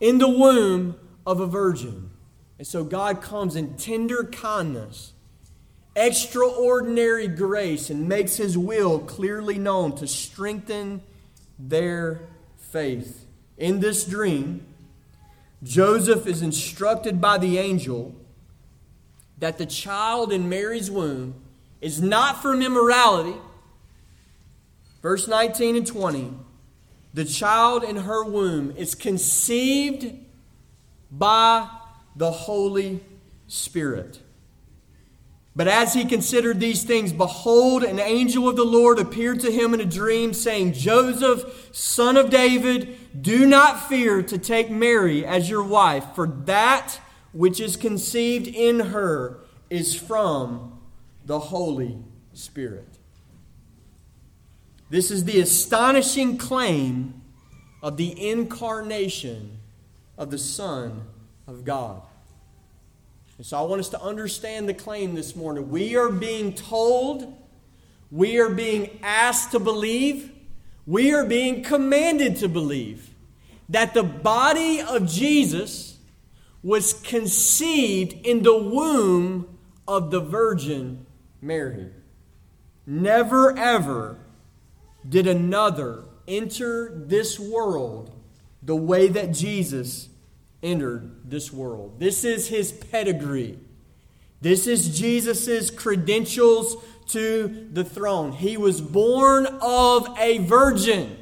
in 0.00 0.18
the 0.18 0.28
womb 0.28 0.96
of 1.28 1.40
a 1.40 1.46
virgin. 1.46 2.08
And 2.56 2.66
so 2.66 2.82
God 2.82 3.20
comes 3.20 3.54
in 3.54 3.76
tender 3.76 4.24
kindness, 4.24 5.12
extraordinary 5.94 7.28
grace, 7.28 7.90
and 7.90 8.08
makes 8.08 8.38
his 8.38 8.56
will 8.56 8.98
clearly 8.98 9.58
known 9.58 9.94
to 9.96 10.06
strengthen 10.06 11.02
their 11.58 12.22
faith. 12.56 13.26
In 13.58 13.80
this 13.80 14.06
dream, 14.06 14.66
Joseph 15.62 16.26
is 16.26 16.40
instructed 16.40 17.20
by 17.20 17.36
the 17.36 17.58
angel 17.58 18.14
that 19.36 19.58
the 19.58 19.66
child 19.66 20.32
in 20.32 20.48
Mary's 20.48 20.90
womb 20.90 21.34
is 21.82 22.00
not 22.00 22.40
from 22.40 22.62
immorality. 22.62 23.36
Verse 25.02 25.28
19 25.28 25.76
and 25.76 25.86
20 25.86 26.32
the 27.14 27.24
child 27.24 27.82
in 27.82 27.96
her 27.96 28.22
womb 28.22 28.70
is 28.76 28.94
conceived 28.94 30.14
by 31.10 31.68
the 32.16 32.30
Holy 32.30 33.00
Spirit. 33.46 34.20
But 35.56 35.66
as 35.66 35.92
he 35.92 36.04
considered 36.04 36.60
these 36.60 36.84
things, 36.84 37.12
behold, 37.12 37.82
an 37.82 37.98
angel 37.98 38.48
of 38.48 38.54
the 38.54 38.64
Lord 38.64 39.00
appeared 39.00 39.40
to 39.40 39.50
him 39.50 39.74
in 39.74 39.80
a 39.80 39.84
dream, 39.84 40.32
saying, 40.32 40.74
Joseph, 40.74 41.70
son 41.72 42.16
of 42.16 42.30
David, 42.30 42.96
do 43.20 43.44
not 43.44 43.88
fear 43.88 44.22
to 44.22 44.38
take 44.38 44.70
Mary 44.70 45.26
as 45.26 45.50
your 45.50 45.64
wife, 45.64 46.04
for 46.14 46.28
that 46.44 47.00
which 47.32 47.58
is 47.58 47.76
conceived 47.76 48.46
in 48.46 48.78
her 48.78 49.40
is 49.68 49.96
from 49.96 50.80
the 51.24 51.40
Holy 51.40 51.98
Spirit. 52.34 52.98
This 54.90 55.10
is 55.10 55.24
the 55.24 55.40
astonishing 55.40 56.38
claim 56.38 57.20
of 57.82 57.96
the 57.96 58.28
incarnation 58.30 59.57
of 60.18 60.30
the 60.30 60.36
Son 60.38 61.02
of 61.46 61.64
God. 61.64 62.02
And 63.38 63.46
so 63.46 63.56
I 63.56 63.62
want 63.62 63.80
us 63.80 63.88
to 63.90 64.02
understand 64.02 64.68
the 64.68 64.74
claim 64.74 65.14
this 65.14 65.36
morning. 65.36 65.70
We 65.70 65.96
are 65.96 66.10
being 66.10 66.52
told, 66.52 67.34
we 68.10 68.38
are 68.38 68.50
being 68.50 68.98
asked 69.02 69.52
to 69.52 69.60
believe, 69.60 70.32
we 70.86 71.14
are 71.14 71.24
being 71.24 71.62
commanded 71.62 72.36
to 72.38 72.48
believe 72.48 73.10
that 73.68 73.94
the 73.94 74.02
body 74.02 74.80
of 74.80 75.08
Jesus 75.08 75.98
was 76.62 76.94
conceived 76.94 78.26
in 78.26 78.42
the 78.42 78.56
womb 78.56 79.58
of 79.86 80.10
the 80.10 80.20
Virgin 80.20 81.06
Mary. 81.40 81.90
Never, 82.86 83.56
ever 83.56 84.18
did 85.08 85.26
another 85.26 86.04
enter 86.26 86.92
this 86.92 87.38
world 87.38 88.10
the 88.62 88.74
way 88.74 89.08
that 89.08 89.32
Jesus 89.32 90.07
entered 90.62 91.30
this 91.30 91.52
world. 91.52 91.98
This 91.98 92.24
is 92.24 92.48
his 92.48 92.72
pedigree. 92.72 93.58
This 94.40 94.66
is 94.66 94.98
Jesus' 94.98 95.70
credentials 95.70 96.76
to 97.08 97.68
the 97.72 97.84
throne. 97.84 98.32
He 98.32 98.56
was 98.56 98.80
born 98.80 99.46
of 99.60 100.08
a 100.18 100.38
virgin. 100.38 101.16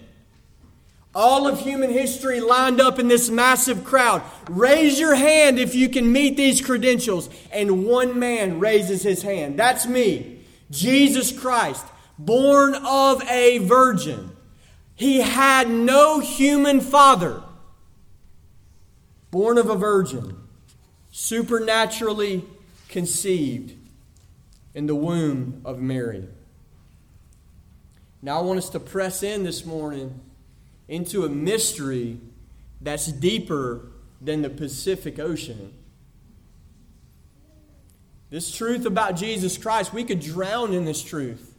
All 1.14 1.46
of 1.46 1.60
human 1.60 1.90
history 1.90 2.40
lined 2.40 2.78
up 2.78 2.98
in 2.98 3.08
this 3.08 3.30
massive 3.30 3.84
crowd. 3.84 4.22
Raise 4.50 5.00
your 5.00 5.14
hand 5.14 5.58
if 5.58 5.74
you 5.74 5.88
can 5.88 6.12
meet 6.12 6.36
these 6.36 6.60
credentials. 6.60 7.30
And 7.50 7.86
one 7.86 8.18
man 8.18 8.60
raises 8.60 9.02
his 9.02 9.22
hand. 9.22 9.58
That's 9.58 9.86
me, 9.86 10.44
Jesus 10.70 11.32
Christ, 11.32 11.86
born 12.18 12.74
of 12.74 13.22
a 13.30 13.58
virgin. 13.58 14.36
He 14.94 15.20
had 15.20 15.70
no 15.70 16.20
human 16.20 16.80
father 16.80 17.42
born 19.36 19.58
of 19.58 19.68
a 19.68 19.74
virgin, 19.76 20.34
supernaturally 21.10 22.42
conceived 22.88 23.74
in 24.72 24.86
the 24.86 24.94
womb 24.94 25.60
of 25.62 25.78
Mary. 25.78 26.26
Now, 28.22 28.38
I 28.38 28.42
want 28.42 28.56
us 28.56 28.70
to 28.70 28.80
press 28.80 29.22
in 29.22 29.44
this 29.44 29.66
morning 29.66 30.22
into 30.88 31.26
a 31.26 31.28
mystery 31.28 32.18
that's 32.80 33.08
deeper 33.08 33.82
than 34.22 34.40
the 34.40 34.48
Pacific 34.48 35.18
Ocean. 35.18 35.74
This 38.30 38.50
truth 38.50 38.86
about 38.86 39.16
Jesus 39.16 39.58
Christ, 39.58 39.92
we 39.92 40.02
could 40.02 40.20
drown 40.20 40.72
in 40.72 40.86
this 40.86 41.02
truth. 41.02 41.54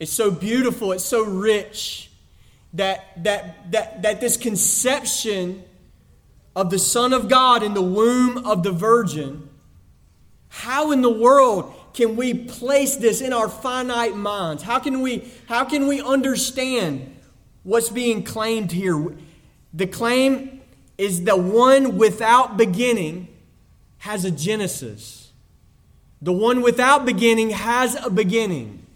It's 0.00 0.12
so 0.12 0.32
beautiful, 0.32 0.90
it's 0.90 1.04
so 1.04 1.22
rich 1.24 2.10
that, 2.72 3.22
that, 3.22 3.70
that, 3.70 4.02
that 4.02 4.20
this 4.20 4.36
conception 4.36 5.62
of 6.56 6.70
the 6.70 6.78
Son 6.78 7.12
of 7.12 7.28
God 7.28 7.62
in 7.62 7.74
the 7.74 7.82
womb 7.82 8.38
of 8.38 8.62
the 8.62 8.72
Virgin, 8.72 9.48
how 10.48 10.92
in 10.92 11.02
the 11.02 11.10
world 11.10 11.74
can 11.94 12.16
we 12.16 12.34
place 12.34 12.96
this 12.96 13.20
in 13.20 13.32
our 13.32 13.48
finite 13.48 14.16
minds? 14.16 14.62
How 14.62 14.78
can 14.78 15.00
we, 15.00 15.30
how 15.48 15.64
can 15.64 15.86
we 15.86 16.00
understand 16.00 17.16
what's 17.62 17.88
being 17.88 18.22
claimed 18.22 18.72
here? 18.72 19.14
The 19.72 19.86
claim 19.86 20.60
is 20.96 21.24
the 21.24 21.36
one 21.36 21.96
without 21.96 22.56
beginning 22.56 23.28
has 23.98 24.24
a 24.24 24.30
genesis. 24.30 25.32
The 26.22 26.32
one 26.32 26.62
without 26.62 27.04
beginning 27.04 27.50
has 27.50 27.96
a 28.04 28.10
beginning. 28.10 28.86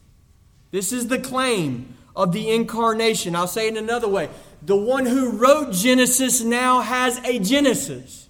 This 0.70 0.92
is 0.92 1.08
the 1.08 1.18
claim 1.18 1.96
of 2.14 2.32
the 2.32 2.50
incarnation. 2.50 3.34
I'll 3.34 3.46
say 3.46 3.68
it 3.68 3.76
another 3.76 4.08
way 4.08 4.28
the 4.62 4.76
one 4.76 5.06
who 5.06 5.30
wrote 5.30 5.72
Genesis 5.72 6.42
now 6.42 6.80
has 6.80 7.18
a 7.24 7.38
Genesis. 7.38 8.28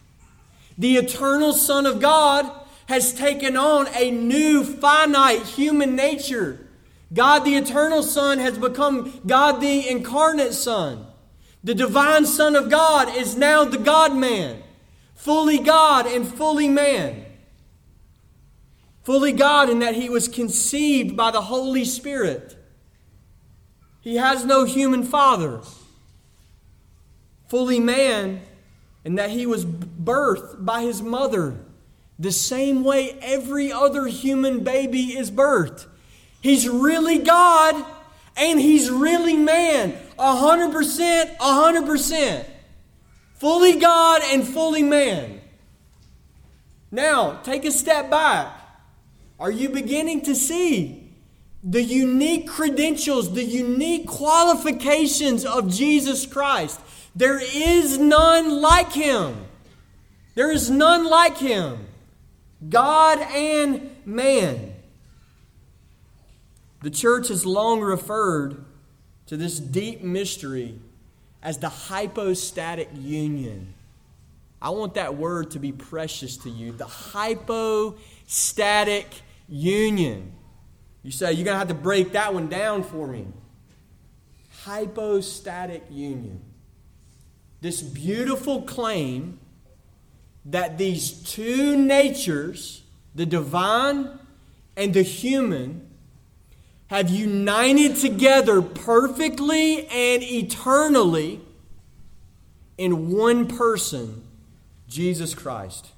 The 0.76 0.96
eternal 0.96 1.52
Son 1.52 1.86
of 1.86 2.00
God 2.00 2.50
has 2.86 3.12
taken 3.12 3.56
on 3.56 3.88
a 3.94 4.10
new 4.10 4.64
finite 4.64 5.42
human 5.42 5.96
nature. 5.96 6.66
God 7.12 7.40
the 7.40 7.56
eternal 7.56 8.02
Son 8.02 8.38
has 8.38 8.58
become 8.58 9.20
God 9.26 9.60
the 9.60 9.88
incarnate 9.88 10.54
Son. 10.54 11.06
The 11.64 11.74
divine 11.74 12.26
Son 12.26 12.54
of 12.54 12.70
God 12.70 13.14
is 13.14 13.36
now 13.36 13.64
the 13.64 13.78
God 13.78 14.14
man, 14.14 14.62
fully 15.14 15.58
God 15.58 16.06
and 16.06 16.26
fully 16.26 16.68
man. 16.68 17.24
Fully 19.02 19.32
God 19.32 19.70
in 19.70 19.78
that 19.78 19.94
he 19.94 20.10
was 20.10 20.28
conceived 20.28 21.16
by 21.16 21.30
the 21.30 21.40
Holy 21.40 21.84
Spirit. 21.84 22.56
He 24.00 24.16
has 24.16 24.44
no 24.44 24.64
human 24.64 25.02
father 25.02 25.62
fully 27.48 27.80
man, 27.80 28.40
and 29.04 29.18
that 29.18 29.30
he 29.30 29.46
was 29.46 29.64
birthed 29.64 30.64
by 30.64 30.82
his 30.82 31.02
mother 31.02 31.56
the 32.18 32.32
same 32.32 32.82
way 32.82 33.16
every 33.22 33.70
other 33.70 34.06
human 34.06 34.64
baby 34.64 35.16
is 35.16 35.30
birthed. 35.30 35.86
He's 36.40 36.68
really 36.68 37.18
God 37.18 37.84
and 38.36 38.60
he's 38.60 38.90
really 38.90 39.36
man. 39.36 39.96
A 40.18 40.36
hundred 40.36 40.72
percent, 40.72 41.30
a 41.40 41.54
hundred 41.54 41.86
percent. 41.86 42.48
Fully 43.34 43.78
God 43.78 44.22
and 44.26 44.46
fully 44.46 44.82
man. 44.82 45.40
Now, 46.90 47.40
take 47.42 47.64
a 47.64 47.70
step 47.70 48.10
back. 48.10 48.52
Are 49.38 49.50
you 49.50 49.68
beginning 49.68 50.22
to 50.22 50.34
see 50.34 51.12
the 51.62 51.82
unique 51.82 52.48
credentials, 52.48 53.32
the 53.34 53.44
unique 53.44 54.08
qualifications 54.08 55.44
of 55.44 55.72
Jesus 55.72 56.26
Christ? 56.26 56.80
There 57.18 57.40
is 57.40 57.98
none 57.98 58.60
like 58.60 58.92
him. 58.92 59.44
There 60.36 60.52
is 60.52 60.70
none 60.70 61.04
like 61.04 61.36
him. 61.36 61.88
God 62.68 63.18
and 63.18 63.90
man. 64.06 64.76
The 66.80 66.90
church 66.90 67.26
has 67.26 67.44
long 67.44 67.80
referred 67.80 68.64
to 69.26 69.36
this 69.36 69.58
deep 69.58 70.00
mystery 70.00 70.78
as 71.42 71.58
the 71.58 71.68
hypostatic 71.68 72.88
union. 72.94 73.74
I 74.62 74.70
want 74.70 74.94
that 74.94 75.16
word 75.16 75.50
to 75.52 75.58
be 75.58 75.72
precious 75.72 76.36
to 76.38 76.50
you. 76.50 76.70
The 76.70 76.86
hypostatic 76.86 79.08
union. 79.48 80.34
You 81.02 81.10
say, 81.10 81.32
you're 81.32 81.44
going 81.44 81.56
to 81.56 81.58
have 81.58 81.66
to 81.66 81.74
break 81.74 82.12
that 82.12 82.32
one 82.32 82.46
down 82.46 82.84
for 82.84 83.08
me. 83.08 83.26
hypostatic 84.62 85.82
union. 85.90 86.42
This 87.60 87.82
beautiful 87.82 88.62
claim 88.62 89.40
that 90.44 90.78
these 90.78 91.10
two 91.10 91.76
natures, 91.76 92.82
the 93.14 93.26
divine 93.26 94.18
and 94.76 94.94
the 94.94 95.02
human, 95.02 95.88
have 96.86 97.10
united 97.10 97.96
together 97.96 98.62
perfectly 98.62 99.86
and 99.88 100.22
eternally 100.22 101.40
in 102.78 103.10
one 103.10 103.46
person, 103.46 104.22
Jesus 104.88 105.34
Christ. 105.34 105.88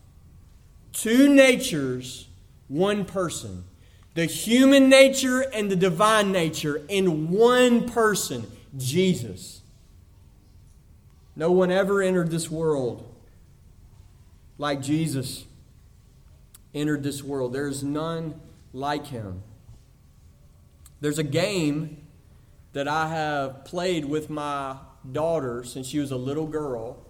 Two 0.93 1.33
natures, 1.33 2.29
one 2.67 3.05
person. 3.05 3.65
The 4.15 4.25
human 4.25 4.89
nature 4.89 5.41
and 5.41 5.71
the 5.71 5.77
divine 5.77 6.33
nature 6.33 6.83
in 6.89 7.31
one 7.31 7.89
person, 7.89 8.51
Jesus. 8.77 9.60
No 11.41 11.51
one 11.51 11.73
ever 11.73 12.03
entered 12.03 12.31
this 12.31 12.51
world 12.51 13.03
like 14.59 14.83
Jesus 14.83 15.47
entered 16.75 17.03
this 17.03 17.23
world. 17.23 17.55
There 17.55 17.67
is 17.67 17.83
none 17.83 18.39
like 18.75 19.07
him. 19.07 19.43
There's 21.01 21.19
a 21.19 21.23
game 21.23 22.07
that 22.75 22.87
I 22.87 23.09
have 23.09 23.65
played 23.65 24.05
with 24.05 24.29
my 24.29 24.77
daughter 25.11 25.65
since 25.65 25.87
she 25.87 25.99
was 25.99 26.11
a 26.11 26.17
little 26.17 26.47
girl. 26.47 27.07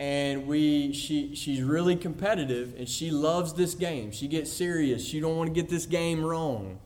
And 0.00 0.46
we 0.46 0.94
she 0.94 1.34
she's 1.34 1.60
really 1.60 1.96
competitive 1.96 2.76
and 2.78 2.88
she 2.88 3.10
loves 3.10 3.52
this 3.52 3.74
game. 3.74 4.10
She 4.10 4.26
gets 4.26 4.50
serious. 4.50 5.04
She 5.04 5.20
don't 5.20 5.36
want 5.36 5.48
to 5.48 5.54
get 5.54 5.68
this 5.68 5.84
game 5.84 6.24
wrong. 6.24 6.78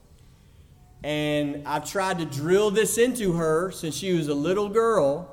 And 1.04 1.62
I've 1.68 1.88
tried 1.88 2.18
to 2.18 2.24
drill 2.24 2.72
this 2.72 2.98
into 2.98 3.34
her 3.34 3.70
since 3.70 3.94
she 3.94 4.12
was 4.12 4.26
a 4.26 4.34
little 4.34 4.68
girl 4.68 5.32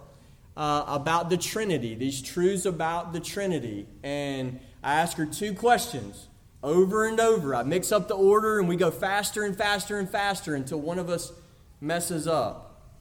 uh, 0.60 0.84
about 0.88 1.30
the 1.30 1.38
Trinity, 1.38 1.96
these 1.96 2.22
truths 2.22 2.66
about 2.66 3.14
the 3.14 3.22
Trinity. 3.22 3.88
And 4.04 4.60
I 4.84 4.96
ask 4.96 5.16
her 5.16 5.26
two 5.26 5.54
questions 5.54 6.28
over 6.62 7.06
and 7.06 7.18
over. 7.18 7.56
I 7.56 7.64
mix 7.64 7.94
up 7.94 8.10
the 8.10 8.16
order 8.16 8.60
and 8.60 8.68
we 8.68 8.76
go 8.76 8.92
faster 8.92 9.46
and 9.46 9.58
faster 9.58 9.98
and 9.98 10.10
faster 10.10 10.56
until 10.56 10.82
one 10.82 11.00
of 11.00 11.10
us 11.10 11.32
messes 11.80 12.28
up. 12.28 12.92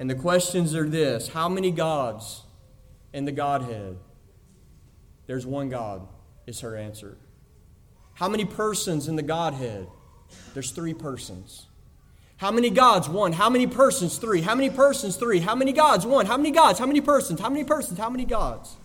And 0.00 0.10
the 0.10 0.16
questions 0.16 0.74
are 0.74 0.88
this 0.88 1.28
How 1.28 1.48
many 1.48 1.70
gods 1.70 2.42
in 3.12 3.24
the 3.24 3.32
Godhead? 3.32 3.96
There's 5.28 5.46
one 5.46 5.68
God, 5.68 6.08
is 6.48 6.60
her 6.60 6.76
answer. 6.76 7.16
How 8.14 8.28
many 8.28 8.44
persons 8.44 9.06
in 9.06 9.14
the 9.14 9.22
Godhead? 9.22 9.86
There's 10.54 10.72
three 10.72 10.94
persons. 10.94 11.68
How 12.40 12.50
many 12.50 12.70
gods? 12.70 13.06
One. 13.06 13.34
How 13.34 13.50
many 13.50 13.66
persons? 13.66 14.16
Three. 14.16 14.40
How 14.40 14.54
many 14.54 14.70
persons? 14.70 15.16
Three. 15.16 15.40
How 15.40 15.54
many 15.54 15.74
gods? 15.74 16.06
One. 16.06 16.24
How 16.24 16.38
many 16.38 16.50
gods? 16.50 16.78
How 16.78 16.86
many 16.86 17.02
persons? 17.02 17.38
How 17.38 17.50
many 17.50 17.64
persons? 17.64 17.98
How 17.98 18.08
many 18.08 18.24
gods? 18.24 18.76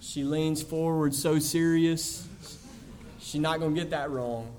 She 0.00 0.24
leans 0.24 0.64
forward 0.64 1.14
so 1.14 1.38
serious. 1.38 2.26
She's 3.20 3.40
not 3.40 3.60
going 3.60 3.72
to 3.72 3.80
get 3.80 3.90
that 3.90 4.10
wrong. 4.10 4.52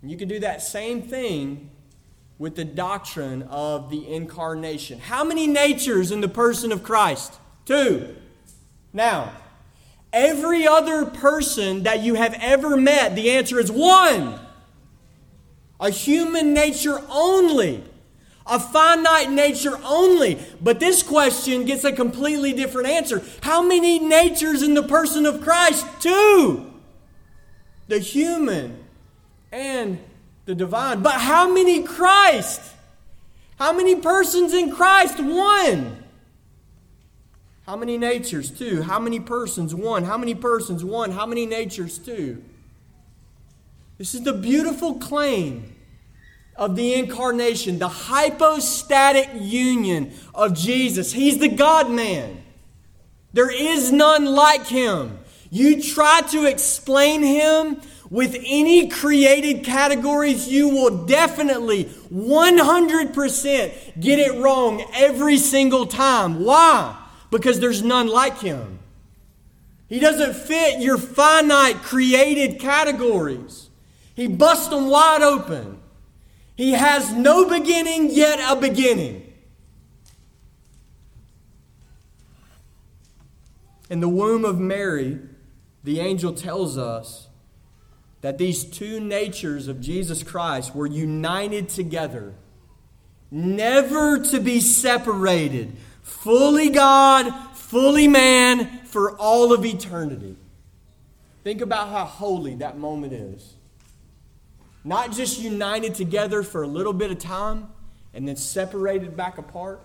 And 0.00 0.10
you 0.10 0.16
can 0.16 0.28
do 0.28 0.38
that 0.38 0.62
same 0.62 1.02
thing 1.02 1.68
with 2.38 2.56
the 2.56 2.64
doctrine 2.64 3.42
of 3.50 3.90
the 3.90 4.10
incarnation. 4.10 4.98
How 4.98 5.24
many 5.24 5.46
natures 5.46 6.10
in 6.10 6.22
the 6.22 6.28
person 6.28 6.72
of 6.72 6.82
Christ? 6.82 7.34
Two. 7.66 8.16
Now, 8.94 9.30
every 10.10 10.66
other 10.66 11.04
person 11.04 11.82
that 11.82 12.00
you 12.00 12.14
have 12.14 12.34
ever 12.40 12.78
met, 12.78 13.14
the 13.14 13.32
answer 13.32 13.60
is 13.60 13.70
one 13.70 14.40
a 15.80 15.90
human 15.90 16.52
nature 16.54 17.02
only, 17.08 17.82
a 18.46 18.60
finite 18.60 19.30
nature 19.30 19.80
only. 19.84 20.38
But 20.60 20.78
this 20.78 21.02
question 21.02 21.64
gets 21.64 21.84
a 21.84 21.92
completely 21.92 22.52
different 22.52 22.88
answer. 22.88 23.22
How 23.42 23.62
many 23.62 23.98
natures 23.98 24.62
in 24.62 24.74
the 24.74 24.82
person 24.82 25.26
of 25.26 25.40
Christ? 25.40 25.86
Two 26.00 26.70
the 27.90 27.98
human 27.98 28.78
and 29.52 29.98
the 30.46 30.54
divine. 30.54 31.02
But 31.02 31.14
how 31.14 31.52
many 31.52 31.82
Christ? 31.82 32.62
How 33.58 33.74
many 33.74 33.96
persons 33.96 34.54
in 34.54 34.70
Christ? 34.70 35.20
One. 35.20 36.02
How 37.66 37.76
many 37.76 37.98
natures? 37.98 38.50
Two. 38.50 38.82
How 38.82 38.98
many 38.98 39.20
persons? 39.20 39.74
One. 39.74 40.04
How 40.04 40.16
many 40.16 40.34
persons? 40.34 40.82
One. 40.82 41.10
How 41.10 41.26
many 41.26 41.44
natures? 41.44 41.98
Two. 41.98 42.42
This 44.00 44.14
is 44.14 44.22
the 44.22 44.32
beautiful 44.32 44.94
claim 44.94 45.76
of 46.56 46.74
the 46.74 46.94
incarnation, 46.94 47.78
the 47.78 47.88
hypostatic 47.88 49.28
union 49.38 50.14
of 50.34 50.54
Jesus. 50.54 51.12
He's 51.12 51.36
the 51.36 51.50
God 51.50 51.90
man. 51.90 52.42
There 53.34 53.50
is 53.50 53.92
none 53.92 54.24
like 54.24 54.66
him. 54.66 55.18
You 55.50 55.82
try 55.82 56.22
to 56.30 56.46
explain 56.46 57.22
him 57.22 57.82
with 58.08 58.34
any 58.42 58.88
created 58.88 59.66
categories, 59.66 60.48
you 60.48 60.70
will 60.70 61.04
definitely 61.04 61.84
100% 61.84 64.00
get 64.00 64.18
it 64.18 64.40
wrong 64.40 64.82
every 64.94 65.36
single 65.36 65.84
time. 65.84 66.42
Why? 66.42 66.96
Because 67.30 67.60
there's 67.60 67.82
none 67.82 68.08
like 68.08 68.38
him. 68.38 68.78
He 69.88 69.98
doesn't 69.98 70.36
fit 70.36 70.80
your 70.80 70.96
finite 70.96 71.82
created 71.82 72.58
categories. 72.58 73.66
He 74.20 74.28
busts 74.28 74.68
them 74.68 74.90
wide 74.90 75.22
open. 75.22 75.78
He 76.54 76.72
has 76.72 77.10
no 77.10 77.48
beginning, 77.48 78.10
yet 78.10 78.38
a 78.38 78.54
beginning. 78.54 79.32
In 83.88 84.00
the 84.00 84.10
womb 84.10 84.44
of 84.44 84.58
Mary, 84.58 85.20
the 85.84 86.00
angel 86.00 86.34
tells 86.34 86.76
us 86.76 87.28
that 88.20 88.36
these 88.36 88.62
two 88.62 89.00
natures 89.00 89.68
of 89.68 89.80
Jesus 89.80 90.22
Christ 90.22 90.74
were 90.74 90.84
united 90.84 91.70
together, 91.70 92.34
never 93.30 94.18
to 94.18 94.38
be 94.38 94.60
separated, 94.60 95.78
fully 96.02 96.68
God, 96.68 97.30
fully 97.54 98.06
man, 98.06 98.80
for 98.84 99.16
all 99.16 99.54
of 99.54 99.64
eternity. 99.64 100.36
Think 101.42 101.62
about 101.62 101.88
how 101.88 102.04
holy 102.04 102.56
that 102.56 102.76
moment 102.76 103.14
is. 103.14 103.54
Not 104.84 105.12
just 105.12 105.38
united 105.38 105.94
together 105.94 106.42
for 106.42 106.62
a 106.62 106.66
little 106.66 106.92
bit 106.92 107.10
of 107.10 107.18
time 107.18 107.68
and 108.14 108.26
then 108.26 108.36
separated 108.36 109.16
back 109.16 109.38
apart. 109.38 109.80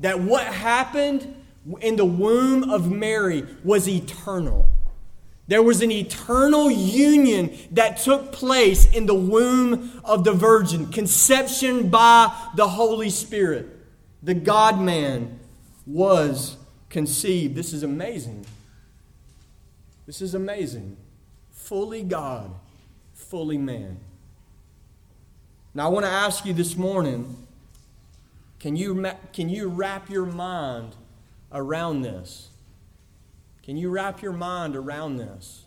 That 0.00 0.20
what 0.20 0.46
happened 0.46 1.34
in 1.80 1.96
the 1.96 2.04
womb 2.04 2.70
of 2.70 2.90
Mary 2.90 3.44
was 3.62 3.88
eternal. 3.88 4.66
There 5.48 5.62
was 5.62 5.82
an 5.82 5.90
eternal 5.90 6.70
union 6.70 7.56
that 7.72 7.98
took 7.98 8.32
place 8.32 8.86
in 8.86 9.06
the 9.06 9.14
womb 9.14 10.00
of 10.04 10.24
the 10.24 10.32
Virgin, 10.32 10.86
conception 10.90 11.88
by 11.90 12.34
the 12.56 12.68
Holy 12.68 13.10
Spirit. 13.10 13.68
The 14.22 14.34
God 14.34 14.80
man 14.80 15.40
was 15.84 16.56
conceived. 16.88 17.54
This 17.54 17.72
is 17.72 17.82
amazing. 17.82 18.46
This 20.06 20.22
is 20.22 20.34
amazing. 20.34 20.96
Fully 21.50 22.02
God, 22.02 22.52
fully 23.14 23.58
man. 23.58 23.98
Now, 25.74 25.86
I 25.86 25.88
want 25.88 26.04
to 26.04 26.10
ask 26.10 26.44
you 26.44 26.52
this 26.52 26.76
morning 26.76 27.36
can 28.58 28.76
you, 28.76 29.10
can 29.32 29.48
you 29.48 29.68
wrap 29.68 30.08
your 30.08 30.26
mind 30.26 30.94
around 31.50 32.02
this? 32.02 32.50
Can 33.62 33.76
you 33.76 33.90
wrap 33.90 34.22
your 34.22 34.32
mind 34.32 34.76
around 34.76 35.16
this? 35.16 35.64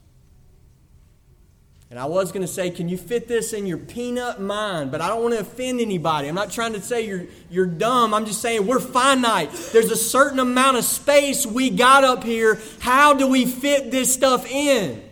And 1.89 1.99
I 1.99 2.05
was 2.05 2.31
going 2.31 2.41
to 2.41 2.51
say, 2.51 2.71
can 2.71 2.89
you 2.89 2.97
fit 2.97 3.27
this 3.27 3.53
in 3.53 3.65
your 3.67 3.77
peanut 3.77 4.41
mind? 4.41 4.91
But 4.91 5.01
I 5.01 5.07
don't 5.07 5.21
want 5.21 5.35
to 5.35 5.41
offend 5.41 5.79
anybody. 5.79 6.27
I'm 6.27 6.35
not 6.35 6.51
trying 6.51 6.73
to 6.73 6.81
say 6.81 7.05
you're, 7.05 7.25
you're 7.49 7.67
dumb. 7.67 8.13
I'm 8.13 8.25
just 8.25 8.41
saying 8.41 8.65
we're 8.65 8.79
finite. 8.79 9.51
There's 9.71 9.91
a 9.91 9.95
certain 9.95 10.39
amount 10.39 10.77
of 10.77 10.83
space 10.83 11.45
we 11.45 11.69
got 11.69 12.03
up 12.03 12.23
here. 12.23 12.59
How 12.79 13.13
do 13.13 13.27
we 13.27 13.45
fit 13.45 13.91
this 13.91 14.13
stuff 14.13 14.49
in? 14.49 15.04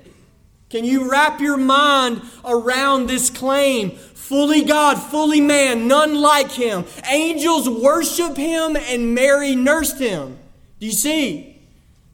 Can 0.73 0.85
you 0.85 1.07
wrap 1.07 1.39
your 1.39 1.57
mind 1.57 2.23
around 2.43 3.05
this 3.05 3.29
claim? 3.29 3.91
Fully 3.91 4.63
God, 4.63 4.95
fully 4.95 5.39
man, 5.39 5.87
none 5.87 6.19
like 6.19 6.49
him. 6.49 6.85
Angels 7.07 7.69
worship 7.69 8.35
him, 8.35 8.75
and 8.75 9.13
Mary 9.13 9.55
nursed 9.55 9.99
him. 9.99 10.39
Do 10.79 10.87
you 10.87 10.91
see? 10.91 11.61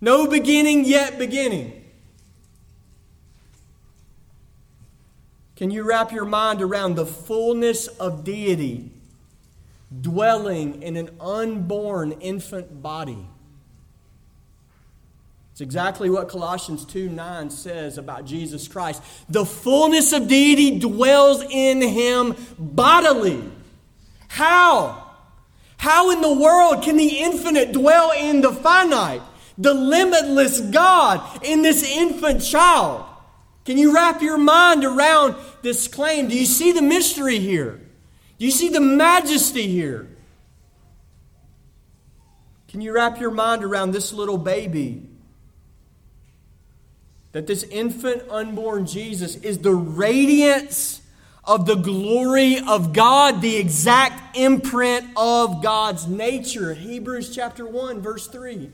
No 0.02 0.28
beginning, 0.28 0.84
yet 0.84 1.18
beginning. 1.18 1.86
Can 5.56 5.72
you 5.72 5.84
wrap 5.84 6.12
your 6.12 6.26
mind 6.26 6.62
around 6.62 6.96
the 6.96 7.06
fullness 7.06 7.88
of 7.88 8.26
deity 8.26 8.92
dwelling 10.02 10.84
in 10.84 10.98
an 10.98 11.12
unborn 11.22 12.12
infant 12.12 12.84
body? 12.84 13.29
It's 15.60 15.62
exactly 15.66 16.10
what 16.10 16.30
Colossians 16.30 16.86
2 16.86 17.10
9 17.10 17.50
says 17.50 17.98
about 17.98 18.24
Jesus 18.24 18.66
Christ. 18.66 19.04
The 19.28 19.44
fullness 19.44 20.14
of 20.14 20.30
deity 20.30 20.80
dwells 20.80 21.44
in 21.44 21.82
him 21.82 22.38
bodily. 22.58 23.44
How? 24.30 25.16
How 25.76 26.12
in 26.12 26.22
the 26.22 26.34
world 26.34 26.82
can 26.82 26.96
the 26.96 27.20
infinite 27.20 27.74
dwell 27.74 28.14
in 28.14 28.40
the 28.40 28.54
finite? 28.54 29.22
The 29.58 29.74
limitless 29.74 30.62
God 30.62 31.44
in 31.44 31.62
this 31.62 31.84
infant 31.84 32.42
child. 32.42 33.06
Can 33.66 33.78
you 33.78 33.94
wrap 33.94 34.22
your 34.22 34.38
mind 34.38 34.86
around 34.86 35.36
this 35.62 35.90
claim? 35.90 36.30
Do 36.30 36.40
you 36.40 36.46
see 36.46 36.72
the 36.72 36.82
mystery 36.82 37.40
here? 37.40 37.82
Do 38.38 38.46
you 38.46 38.52
see 38.52 38.70
the 38.70 38.80
majesty 38.80 39.68
here? 39.68 40.08
Can 42.70 42.80
you 42.80 42.94
wrap 42.94 43.20
your 43.20 43.32
mind 43.32 43.66
around 43.66 43.92
this 43.92 44.14
little 44.14 44.38
baby 44.38 45.09
that 47.32 47.48
this 47.48 47.64
infant 47.64 48.24
unborn 48.30 48.86
Jesus 48.86 49.36
is 49.38 49.60
the 49.60 49.74
radiance 49.74 51.02
of 51.44 51.66
the 51.66 51.76
glory 51.76 52.60
of 52.60 52.94
God, 52.94 53.42
the 53.42 53.58
exact 53.58 54.38
imprint 54.38 55.06
of 55.16 55.64
God's 55.64 56.08
nature. 56.08 56.74
Hebrews 56.74 57.34
chapter 57.34 57.66
1, 57.66 58.02
verse 58.02 58.28
3. 58.28 58.72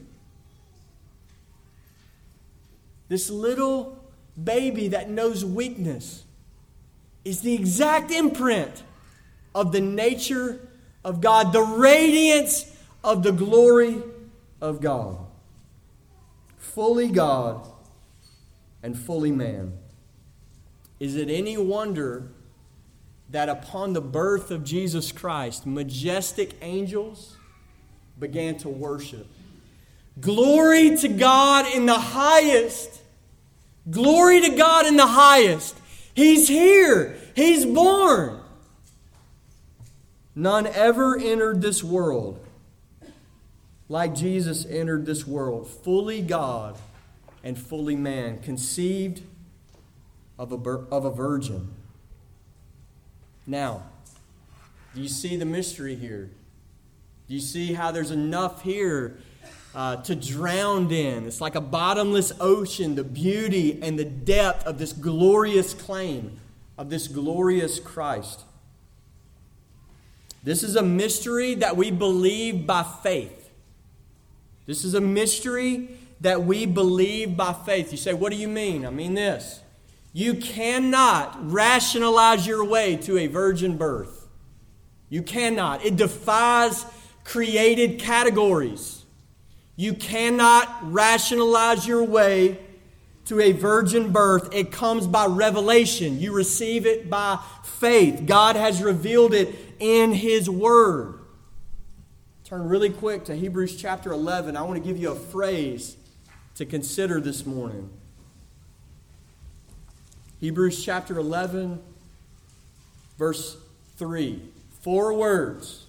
This 3.08 3.30
little 3.30 4.04
baby 4.42 4.90
that 4.90 5.10
knows 5.10 5.46
weakness 5.46 6.24
is 7.24 7.42
the 7.42 7.54
exact 7.54 8.12
imprint 8.12 8.84
of 9.54 9.72
the 9.72 9.82
nature 9.82 10.68
of 11.04 11.22
God, 11.22 11.54
the 11.54 11.62
radiance 11.62 12.72
of 13.04 13.24
the 13.24 13.32
glory 13.32 14.02
of 14.60 14.82
God. 14.82 15.18
Fully 16.58 17.08
God 17.10 17.66
and 18.86 18.96
fully 18.96 19.32
man. 19.32 19.74
Is 21.00 21.16
it 21.16 21.28
any 21.28 21.58
wonder 21.58 22.28
that 23.32 23.50
upon 23.50 23.94
the 23.94 24.02
birth 24.02 24.52
of 24.52 24.64
Jesus 24.64 25.12
Christ, 25.12 25.66
majestic 25.66 26.54
angels 26.62 27.36
began 28.20 28.58
to 28.60 28.70
worship? 28.70 29.26
Glory 30.22 30.96
to 30.98 31.08
God 31.08 31.66
in 31.74 31.88
the 31.88 31.98
highest. 31.98 33.02
Glory 33.90 34.42
to 34.42 34.56
God 34.56 34.86
in 34.86 34.98
the 34.98 35.08
highest. 35.08 35.76
He's 36.14 36.48
here. 36.48 37.18
He's 37.36 37.66
born. 37.66 38.40
None 40.36 40.68
ever 40.68 41.18
entered 41.18 41.60
this 41.60 41.84
world 41.84 42.40
like 43.90 44.14
Jesus 44.14 44.64
entered 44.64 45.08
this 45.08 45.26
world, 45.26 45.68
fully 45.68 46.22
God 46.22 46.78
and 47.46 47.58
fully 47.58 47.96
man, 47.96 48.40
conceived 48.40 49.22
of 50.38 50.52
a, 50.52 50.56
of 50.92 51.06
a 51.06 51.12
virgin. 51.12 51.70
Now, 53.48 53.84
do 54.94 55.02
you 55.02 55.08
see 55.08 55.38
the 55.38 55.46
mystery 55.46 55.96
here? 55.96 56.30
Do 57.30 57.34
you 57.34 57.40
see 57.40 57.74
how 57.74 57.92
there's 57.92 58.12
enough 58.12 58.64
here 58.64 59.20
uh, 59.74 59.98
to 59.98 60.16
drown 60.16 60.92
in? 60.92 61.26
It's 61.26 61.40
like 61.40 61.56
a 61.56 61.62
bottomless 61.62 62.34
ocean, 62.42 62.96
the 62.96 63.04
beauty 63.04 63.80
and 63.82 63.98
the 63.98 64.06
depth 64.06 64.66
of 64.66 64.78
this 64.78 64.92
glorious 64.92 65.74
claim 65.74 66.40
of 66.78 66.90
this 66.90 67.08
glorious 67.08 67.80
Christ. 67.80 68.44
This 70.44 70.62
is 70.62 70.76
a 70.76 70.84
mystery 70.84 71.56
that 71.56 71.78
we 71.78 71.90
believe 71.90 72.68
by 72.68 72.84
faith. 72.84 73.50
This 74.66 74.84
is 74.84 74.94
a 74.94 75.02
mystery 75.02 75.98
that 76.22 76.44
we 76.44 76.66
believe 76.66 77.36
by 77.36 77.54
faith. 77.54 77.92
You 77.92 77.98
say, 77.98 78.14
What 78.14 78.32
do 78.32 78.38
you 78.38 78.48
mean? 78.48 78.86
I 78.86 78.90
mean 78.90 79.14
this. 79.14 79.62
You 80.14 80.36
cannot 80.36 81.52
rationalize 81.52 82.48
your 82.48 82.64
way 82.64 82.96
to 82.98 83.18
a 83.18 83.28
virgin 83.28 83.78
birth. 83.78 84.28
You 85.10 85.22
cannot. 85.22 85.86
It 85.86 85.98
defies 85.98 86.86
created 87.26 88.00
categories. 88.00 89.04
You 89.76 89.94
cannot 89.94 90.94
rationalize 90.94 91.86
your 91.86 92.04
way 92.04 92.60
to 93.26 93.42
a 93.42 93.52
virgin 93.52 94.12
birth. 94.12 94.54
It 94.54 94.72
comes 94.72 95.06
by 95.06 95.26
revelation. 95.26 96.20
You 96.20 96.34
receive 96.34 96.86
it 96.86 97.10
by 97.10 97.40
faith. 97.64 98.26
God 98.26 98.56
has 98.56 98.82
revealed 98.82 99.34
it 99.34 99.54
in 99.80 100.14
His 100.14 100.50
Word. 100.50 101.20
Turn 102.46 102.70
really 102.70 102.92
quick 102.92 103.26
to 103.26 103.36
Hebrews 103.36 103.76
chapter 103.76 104.14
11. 104.14 104.56
I 104.56 104.62
want 104.62 104.82
to 104.82 104.88
give 104.88 104.98
you 104.98 105.12
a 105.12 105.16
phrase 105.16 105.98
to 106.56 106.66
consider 106.66 107.20
this 107.20 107.46
morning. 107.46 107.90
Hebrews 110.40 110.84
chapter 110.84 111.18
11, 111.18 111.82
verse 113.18 113.58
3. 113.98 114.42
Four 114.82 115.14
words. 115.14 115.86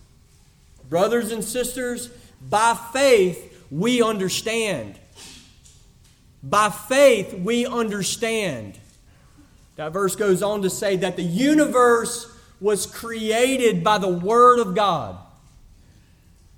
Brothers 0.89 1.33
and 1.33 1.45
sisters, 1.45 2.09
by 2.49 2.79
faith 2.93 3.65
we 3.71 4.03
understand. 4.03 4.99
By 6.43 6.71
faith 6.71 7.35
we 7.35 7.67
understand. 7.67 8.79
That 9.77 9.93
verse 9.93 10.17
goes 10.17 10.43
on 10.43 10.63
to 10.63 10.71
say 10.71 10.97
that 10.97 11.17
the 11.17 11.23
universe 11.23 12.33
was 12.61 12.87
created 12.87 13.85
by 13.85 13.99
the 13.99 14.09
Word 14.09 14.59
of 14.59 14.75
God. 14.75 15.19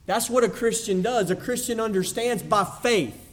That's 0.06 0.30
what 0.30 0.44
a 0.44 0.48
Christian 0.48 1.02
does. 1.02 1.30
A 1.30 1.36
Christian 1.36 1.80
understands 1.80 2.42
by 2.42 2.64
faith. 2.64 3.27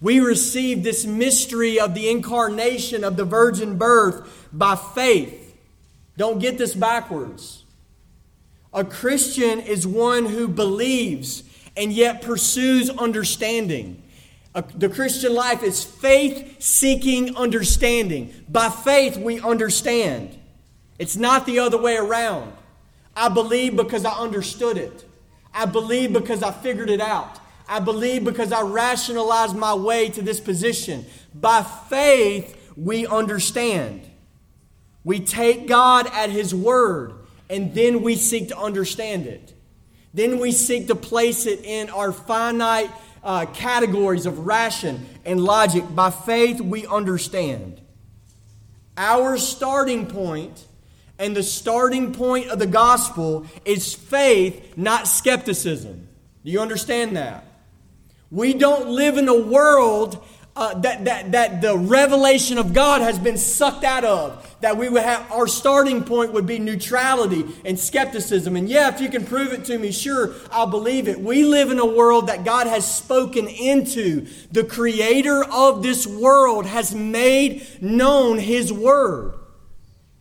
We 0.00 0.20
receive 0.20 0.82
this 0.84 1.04
mystery 1.04 1.80
of 1.80 1.94
the 1.94 2.08
incarnation 2.08 3.02
of 3.02 3.16
the 3.16 3.24
virgin 3.24 3.76
birth 3.76 4.48
by 4.52 4.76
faith. 4.76 5.56
Don't 6.16 6.38
get 6.38 6.58
this 6.58 6.74
backwards. 6.74 7.64
A 8.72 8.84
Christian 8.84 9.60
is 9.60 9.86
one 9.86 10.26
who 10.26 10.46
believes 10.46 11.42
and 11.76 11.92
yet 11.92 12.22
pursues 12.22 12.90
understanding. 12.90 14.02
the 14.74 14.88
Christian 14.88 15.34
life 15.34 15.62
is 15.62 15.84
faith 15.84 16.60
seeking 16.60 17.36
understanding. 17.36 18.34
By 18.48 18.68
faith, 18.68 19.16
we 19.16 19.40
understand. 19.40 20.36
It's 20.98 21.16
not 21.16 21.46
the 21.46 21.60
other 21.60 21.80
way 21.80 21.96
around. 21.96 22.52
I 23.16 23.28
believe 23.28 23.76
because 23.76 24.04
I 24.04 24.12
understood 24.12 24.76
it, 24.76 25.04
I 25.52 25.66
believe 25.66 26.12
because 26.12 26.42
I 26.42 26.52
figured 26.52 26.90
it 26.90 27.00
out. 27.00 27.40
I 27.68 27.80
believe 27.80 28.24
because 28.24 28.50
I 28.50 28.62
rationalized 28.62 29.54
my 29.54 29.74
way 29.74 30.08
to 30.10 30.22
this 30.22 30.40
position. 30.40 31.04
By 31.34 31.62
faith, 31.62 32.72
we 32.76 33.06
understand. 33.06 34.02
We 35.04 35.20
take 35.20 35.68
God 35.68 36.06
at 36.12 36.30
His 36.30 36.54
word, 36.54 37.12
and 37.50 37.74
then 37.74 38.02
we 38.02 38.16
seek 38.16 38.48
to 38.48 38.58
understand 38.58 39.26
it. 39.26 39.54
Then 40.14 40.38
we 40.38 40.52
seek 40.52 40.86
to 40.88 40.94
place 40.94 41.46
it 41.46 41.64
in 41.64 41.90
our 41.90 42.12
finite 42.12 42.90
uh, 43.22 43.46
categories 43.46 44.26
of 44.26 44.46
ration 44.46 45.06
and 45.24 45.40
logic. 45.42 45.84
By 45.94 46.10
faith, 46.10 46.60
we 46.60 46.86
understand. 46.86 47.80
Our 48.96 49.36
starting 49.36 50.06
point 50.06 50.64
and 51.18 51.36
the 51.36 51.42
starting 51.42 52.12
point 52.12 52.48
of 52.48 52.58
the 52.58 52.66
gospel 52.66 53.46
is 53.64 53.94
faith, 53.94 54.76
not 54.76 55.06
skepticism. 55.06 56.08
Do 56.44 56.50
you 56.50 56.60
understand 56.60 57.16
that? 57.16 57.44
We 58.30 58.54
don't 58.54 58.88
live 58.88 59.16
in 59.16 59.28
a 59.28 59.38
world 59.38 60.24
uh, 60.58 60.74
that, 60.80 61.04
that, 61.04 61.32
that 61.32 61.62
the 61.62 61.78
revelation 61.78 62.58
of 62.58 62.74
God 62.74 63.00
has 63.00 63.16
been 63.16 63.38
sucked 63.38 63.84
out 63.84 64.04
of. 64.04 64.44
That 64.60 64.76
we 64.76 64.88
would 64.88 65.04
have, 65.04 65.30
our 65.30 65.46
starting 65.46 66.02
point 66.02 66.32
would 66.32 66.46
be 66.46 66.58
neutrality 66.58 67.46
and 67.64 67.78
skepticism. 67.78 68.56
And 68.56 68.68
yeah, 68.68 68.92
if 68.92 69.00
you 69.00 69.08
can 69.08 69.24
prove 69.24 69.52
it 69.52 69.64
to 69.66 69.78
me, 69.78 69.92
sure, 69.92 70.34
I'll 70.50 70.66
believe 70.66 71.06
it. 71.06 71.20
We 71.20 71.44
live 71.44 71.70
in 71.70 71.78
a 71.78 71.86
world 71.86 72.26
that 72.26 72.44
God 72.44 72.66
has 72.66 72.92
spoken 72.92 73.46
into. 73.46 74.26
The 74.50 74.64
creator 74.64 75.44
of 75.44 75.84
this 75.84 76.08
world 76.08 76.66
has 76.66 76.92
made 76.92 77.64
known 77.80 78.38
his 78.38 78.72
word. 78.72 79.34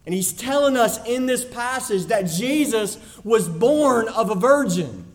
And 0.05 0.13
he's 0.13 0.31
telling 0.31 0.77
us 0.77 1.03
in 1.05 1.25
this 1.25 1.43
passage 1.43 2.05
that 2.05 2.27
Jesus 2.27 2.99
was 3.23 3.49
born 3.49 4.07
of 4.07 4.29
a 4.29 4.35
virgin. 4.35 5.06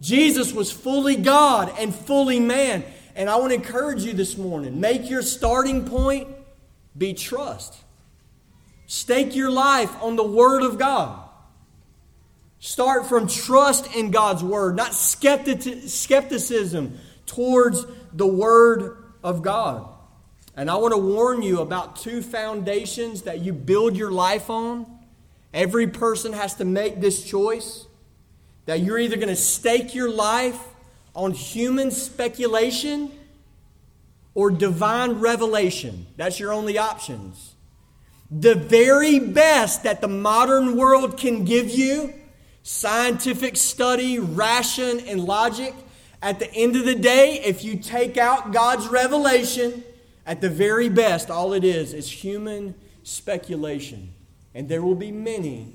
Jesus 0.00 0.52
was 0.52 0.72
fully 0.72 1.16
God 1.16 1.72
and 1.78 1.94
fully 1.94 2.40
man. 2.40 2.84
And 3.14 3.28
I 3.28 3.36
want 3.36 3.50
to 3.50 3.56
encourage 3.56 4.02
you 4.02 4.12
this 4.12 4.36
morning 4.36 4.80
make 4.80 5.10
your 5.10 5.22
starting 5.22 5.84
point 5.84 6.28
be 6.96 7.14
trust. 7.14 7.76
Stake 8.86 9.36
your 9.36 9.50
life 9.50 9.94
on 10.02 10.16
the 10.16 10.24
Word 10.24 10.62
of 10.62 10.78
God. 10.78 11.28
Start 12.58 13.06
from 13.06 13.28
trust 13.28 13.94
in 13.94 14.10
God's 14.10 14.42
Word, 14.42 14.76
not 14.76 14.94
skepticism 14.94 16.98
towards 17.26 17.86
the 18.12 18.26
Word 18.26 18.96
of 19.22 19.42
God. 19.42 19.88
And 20.56 20.70
I 20.70 20.76
want 20.76 20.92
to 20.92 20.98
warn 20.98 21.42
you 21.42 21.60
about 21.60 21.96
two 21.96 22.20
foundations 22.20 23.22
that 23.22 23.40
you 23.40 23.52
build 23.52 23.96
your 23.96 24.10
life 24.10 24.50
on. 24.50 24.86
Every 25.54 25.86
person 25.86 26.32
has 26.32 26.54
to 26.56 26.64
make 26.64 27.00
this 27.00 27.24
choice 27.24 27.86
that 28.70 28.78
you're 28.78 29.00
either 29.00 29.16
going 29.16 29.26
to 29.26 29.34
stake 29.34 29.96
your 29.96 30.08
life 30.08 30.56
on 31.16 31.32
human 31.32 31.90
speculation 31.90 33.10
or 34.32 34.48
divine 34.48 35.14
revelation. 35.14 36.06
That's 36.16 36.38
your 36.38 36.52
only 36.52 36.78
options. 36.78 37.56
The 38.30 38.54
very 38.54 39.18
best 39.18 39.82
that 39.82 40.00
the 40.00 40.06
modern 40.06 40.76
world 40.76 41.18
can 41.18 41.44
give 41.44 41.68
you 41.68 42.14
scientific 42.62 43.56
study, 43.56 44.20
ration, 44.20 45.00
and 45.00 45.24
logic. 45.24 45.74
At 46.22 46.38
the 46.38 46.54
end 46.54 46.76
of 46.76 46.84
the 46.84 46.94
day, 46.94 47.42
if 47.44 47.64
you 47.64 47.76
take 47.76 48.18
out 48.18 48.52
God's 48.52 48.86
revelation, 48.86 49.82
at 50.24 50.40
the 50.40 50.48
very 50.48 50.88
best, 50.88 51.28
all 51.28 51.54
it 51.54 51.64
is 51.64 51.92
is 51.92 52.08
human 52.08 52.76
speculation. 53.02 54.14
And 54.54 54.68
there 54.68 54.80
will 54.80 54.94
be 54.94 55.10
many 55.10 55.72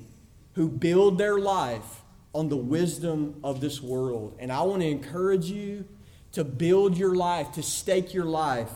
who 0.54 0.70
build 0.70 1.18
their 1.18 1.38
life 1.38 1.95
on 2.36 2.50
the 2.50 2.56
wisdom 2.56 3.40
of 3.42 3.62
this 3.62 3.80
world. 3.80 4.36
And 4.38 4.52
I 4.52 4.60
want 4.60 4.82
to 4.82 4.88
encourage 4.88 5.46
you 5.46 5.86
to 6.32 6.44
build 6.44 6.98
your 6.98 7.14
life, 7.14 7.52
to 7.52 7.62
stake 7.62 8.12
your 8.12 8.26
life 8.26 8.70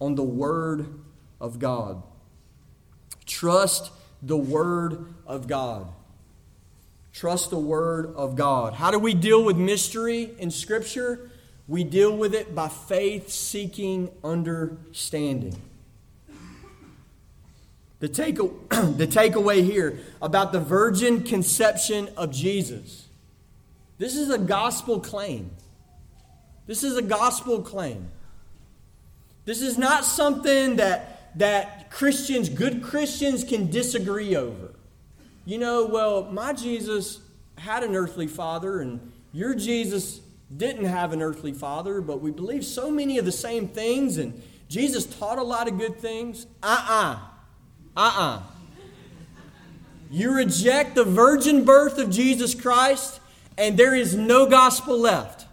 on 0.00 0.14
the 0.14 0.22
Word 0.22 0.86
of 1.38 1.58
God. 1.58 2.02
Trust 3.26 3.92
the 4.22 4.36
Word 4.36 5.12
of 5.26 5.46
God. 5.46 5.92
Trust 7.12 7.50
the 7.50 7.58
Word 7.58 8.14
of 8.16 8.34
God. 8.34 8.72
How 8.72 8.90
do 8.90 8.98
we 8.98 9.12
deal 9.12 9.44
with 9.44 9.58
mystery 9.58 10.30
in 10.38 10.50
Scripture? 10.50 11.30
We 11.68 11.84
deal 11.84 12.16
with 12.16 12.34
it 12.34 12.54
by 12.54 12.68
faith 12.68 13.28
seeking 13.28 14.10
understanding. 14.24 15.60
The, 17.98 18.08
take, 18.08 18.36
the 18.68 19.06
takeaway 19.06 19.64
here 19.64 19.98
about 20.20 20.52
the 20.52 20.60
virgin 20.60 21.22
conception 21.22 22.08
of 22.16 22.30
Jesus. 22.30 23.06
This 23.98 24.16
is 24.16 24.30
a 24.30 24.38
gospel 24.38 25.00
claim. 25.00 25.50
This 26.66 26.82
is 26.82 26.96
a 26.96 27.02
gospel 27.02 27.62
claim. 27.62 28.10
This 29.44 29.62
is 29.62 29.78
not 29.78 30.04
something 30.04 30.76
that, 30.76 31.38
that 31.38 31.90
Christians, 31.90 32.48
good 32.48 32.82
Christians, 32.82 33.44
can 33.44 33.70
disagree 33.70 34.36
over 34.36 34.76
you 35.46 35.58
know, 35.58 35.86
well, 35.86 36.24
my 36.24 36.52
Jesus 36.52 37.20
had 37.56 37.84
an 37.84 37.94
earthly 37.94 38.26
father, 38.26 38.80
and 38.80 39.12
your 39.32 39.54
Jesus 39.54 40.20
didn't 40.54 40.86
have 40.86 41.12
an 41.12 41.22
earthly 41.22 41.52
father, 41.52 42.00
but 42.00 42.20
we 42.20 42.32
believe 42.32 42.64
so 42.64 42.90
many 42.90 43.16
of 43.16 43.24
the 43.24 43.32
same 43.32 43.68
things, 43.68 44.18
and 44.18 44.42
Jesus 44.68 45.06
taught 45.06 45.38
a 45.38 45.42
lot 45.42 45.68
of 45.68 45.78
good 45.78 45.98
things. 46.00 46.46
Uh 46.62 46.84
uh-uh. 46.88 47.12
uh. 47.14 47.18
Uh 47.96 48.12
uh. 48.16 48.42
You 50.10 50.34
reject 50.34 50.94
the 50.94 51.04
virgin 51.04 51.64
birth 51.64 51.98
of 51.98 52.10
Jesus 52.10 52.54
Christ, 52.54 53.20
and 53.58 53.76
there 53.76 53.94
is 53.94 54.14
no 54.14 54.46
gospel 54.46 54.98
left. 54.98 55.46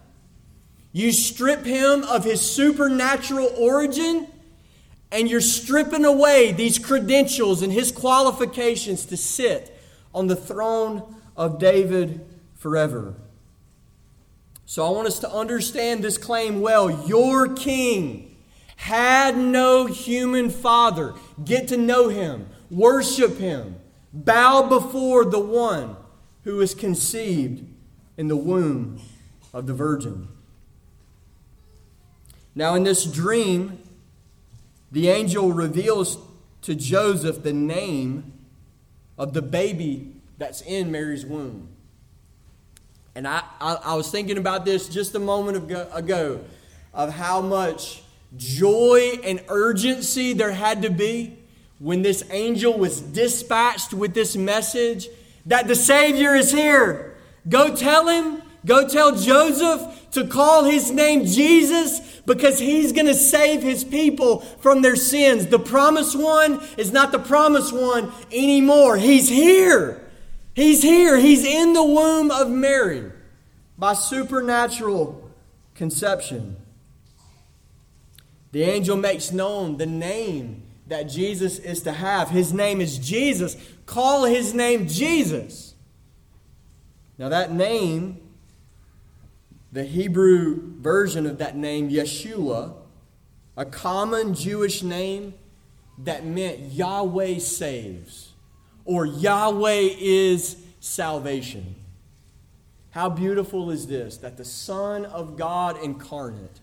You 0.92 1.12
strip 1.12 1.66
him 1.66 2.04
of 2.04 2.24
his 2.24 2.42
supernatural 2.42 3.52
origin, 3.58 4.28
and 5.12 5.30
you're 5.30 5.42
stripping 5.42 6.06
away 6.06 6.52
these 6.52 6.78
credentials 6.78 7.62
and 7.62 7.74
his 7.74 7.92
qualifications 7.92 9.06
to 9.08 9.18
sit 9.18 9.76
on 10.14 10.28
the 10.28 10.36
throne 10.36 11.16
of 11.36 11.58
David 11.58 12.24
forever. 12.56 13.16
So 14.66 14.86
I 14.86 14.90
want 14.92 15.08
us 15.08 15.20
to 15.20 15.32
understand 15.32 16.04
this 16.04 16.18
claim 16.18 16.62
well. 16.62 17.08
Your 17.08 17.48
king 17.48 18.33
had 18.84 19.38
no 19.38 19.86
human 19.86 20.50
father. 20.50 21.14
Get 21.42 21.70
to 21.70 21.78
know 21.78 22.10
him, 22.10 22.50
worship 22.70 23.38
him, 23.38 23.78
bow 24.12 24.68
before 24.68 25.24
the 25.24 25.40
one 25.40 25.96
who 26.44 26.58
was 26.58 26.76
conceived 26.76 27.66
in 28.18 28.28
the 28.28 28.36
womb 28.36 29.00
of 29.54 29.68
the 29.68 29.74
Virgin. 29.74 30.28
Now, 32.54 32.76
in 32.76 32.84
this 32.84 33.06
dream, 33.06 33.80
the 34.92 35.08
angel 35.08 35.54
reveals 35.54 36.18
to 36.64 36.76
Joseph 36.76 37.42
the 37.42 37.54
name 37.54 38.34
of 39.18 39.32
the 39.32 39.42
baby 39.42 40.12
that's 40.38 40.60
in 40.60 40.92
Mary's 40.92 41.26
womb. 41.26 41.70
And 43.16 43.30
I, 43.30 43.44
I, 43.62 43.76
I 43.76 43.96
was 43.96 44.12
thinking 44.12 44.38
about 44.38 44.66
this 44.66 44.90
just 44.90 45.16
a 45.16 45.20
moment 45.20 45.56
ago, 45.56 45.88
ago 45.94 46.42
of 46.94 47.14
how 47.14 47.40
much 47.40 48.04
joy 48.38 49.20
and 49.24 49.44
urgency 49.48 50.34
there 50.34 50.52
had 50.52 50.82
to 50.82 50.90
be 50.90 51.38
when 51.80 52.02
this 52.02 52.24
angel 52.30 52.78
was 52.78 53.02
dispatched 53.02 53.94
with 53.94 54.14
this 54.14 54.36
message 54.36 55.08
that 55.46 55.68
the 55.68 55.76
Savior 55.76 56.34
is 56.36 56.52
here. 56.52 57.18
Go 57.48 57.76
tell 57.76 58.08
him, 58.08 58.42
go 58.66 58.88
tell 58.88 59.16
Joseph 59.16 60.12
to 60.12 60.28
call 60.28 60.64
his 60.64 60.92
name 60.92 61.26
Jesus 61.26 62.22
because 62.26 62.60
he's 62.60 62.94
going 62.94 63.08
to 63.08 63.14
save 63.14 63.62
his 63.62 63.84
people 63.84 64.40
from 64.40 64.82
their 64.82 64.96
sins. 64.96 65.48
The 65.48 65.60
promised 65.60 66.18
one 66.18 66.62
is 66.78 66.92
not 66.92 67.12
the 67.12 67.20
promised 67.20 67.74
one 67.74 68.12
anymore. 68.32 68.98
He's 68.98 69.28
here. 69.28 70.02
He's 70.56 70.82
here. 70.82 71.18
He's 71.18 71.44
in 71.44 71.74
the 71.74 71.84
womb 71.84 72.32
of 72.32 72.50
Mary 72.50 73.12
by 73.78 73.94
supernatural 73.94 75.30
conception. 75.76 76.56
The 78.54 78.62
angel 78.64 78.96
makes 78.96 79.32
known 79.32 79.78
the 79.78 79.86
name 79.88 80.62
that 80.88 81.04
Jesus 81.04 81.58
is 81.60 81.82
to 81.82 81.92
have. 81.92 82.30
His 82.30 82.54
name 82.54 82.82
is 82.82 83.00
Jesus. 83.00 83.58
Call 83.86 84.26
his 84.26 84.54
name 84.54 84.88
Jesus. 84.88 85.74
Now, 87.18 87.30
that 87.30 87.52
name 87.52 88.20
the 89.72 89.84
Hebrew 89.84 90.62
version 90.80 91.26
of 91.26 91.40
that 91.40 91.58
name, 91.58 91.90
Yeshua, 91.90 92.76
a 93.58 93.66
common 93.66 94.36
Jewish 94.36 94.84
name 94.84 95.34
that 95.98 96.24
meant 96.24 96.60
Yahweh 96.60 97.40
saves 97.40 98.34
or 98.86 99.08
Yahweh 99.08 99.90
is 99.98 100.58
salvation. 100.80 101.76
How 102.92 103.10
beautiful 103.10 103.72
is 103.72 103.88
this 103.88 104.18
that 104.18 104.38
the 104.38 104.46
Son 104.46 105.06
of 105.06 105.38
God 105.38 105.82
incarnate, 105.82 106.60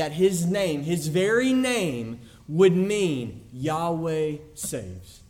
that 0.00 0.12
his 0.12 0.46
name, 0.46 0.82
his 0.82 1.08
very 1.08 1.52
name, 1.52 2.18
would 2.48 2.74
mean 2.74 3.44
Yahweh 3.52 4.36
saves. 4.54 5.20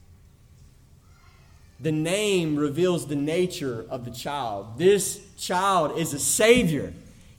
The 1.80 1.90
name 1.90 2.54
reveals 2.54 3.08
the 3.08 3.16
nature 3.16 3.84
of 3.90 4.04
the 4.04 4.12
child. 4.12 4.78
This 4.78 5.20
child 5.36 5.98
is 5.98 6.14
a 6.14 6.20
Savior. 6.20 6.92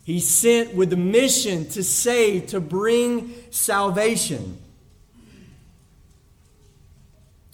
He's 0.03 0.27
sent 0.27 0.75
with 0.75 0.91
a 0.91 0.97
mission 0.97 1.69
to 1.69 1.85
save, 1.85 2.47
to 2.47 2.59
bring 2.59 3.33
salvation. 3.49 4.57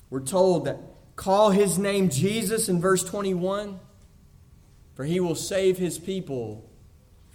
We're 0.10 0.22
told 0.22 0.66
that 0.66 0.80
call 1.16 1.52
his 1.52 1.78
name 1.78 2.10
Jesus 2.10 2.68
in 2.68 2.82
verse 2.82 3.04
21, 3.04 3.80
for 4.96 5.06
he 5.06 5.20
will 5.20 5.36
save 5.36 5.78
his 5.78 6.00
people 6.00 6.68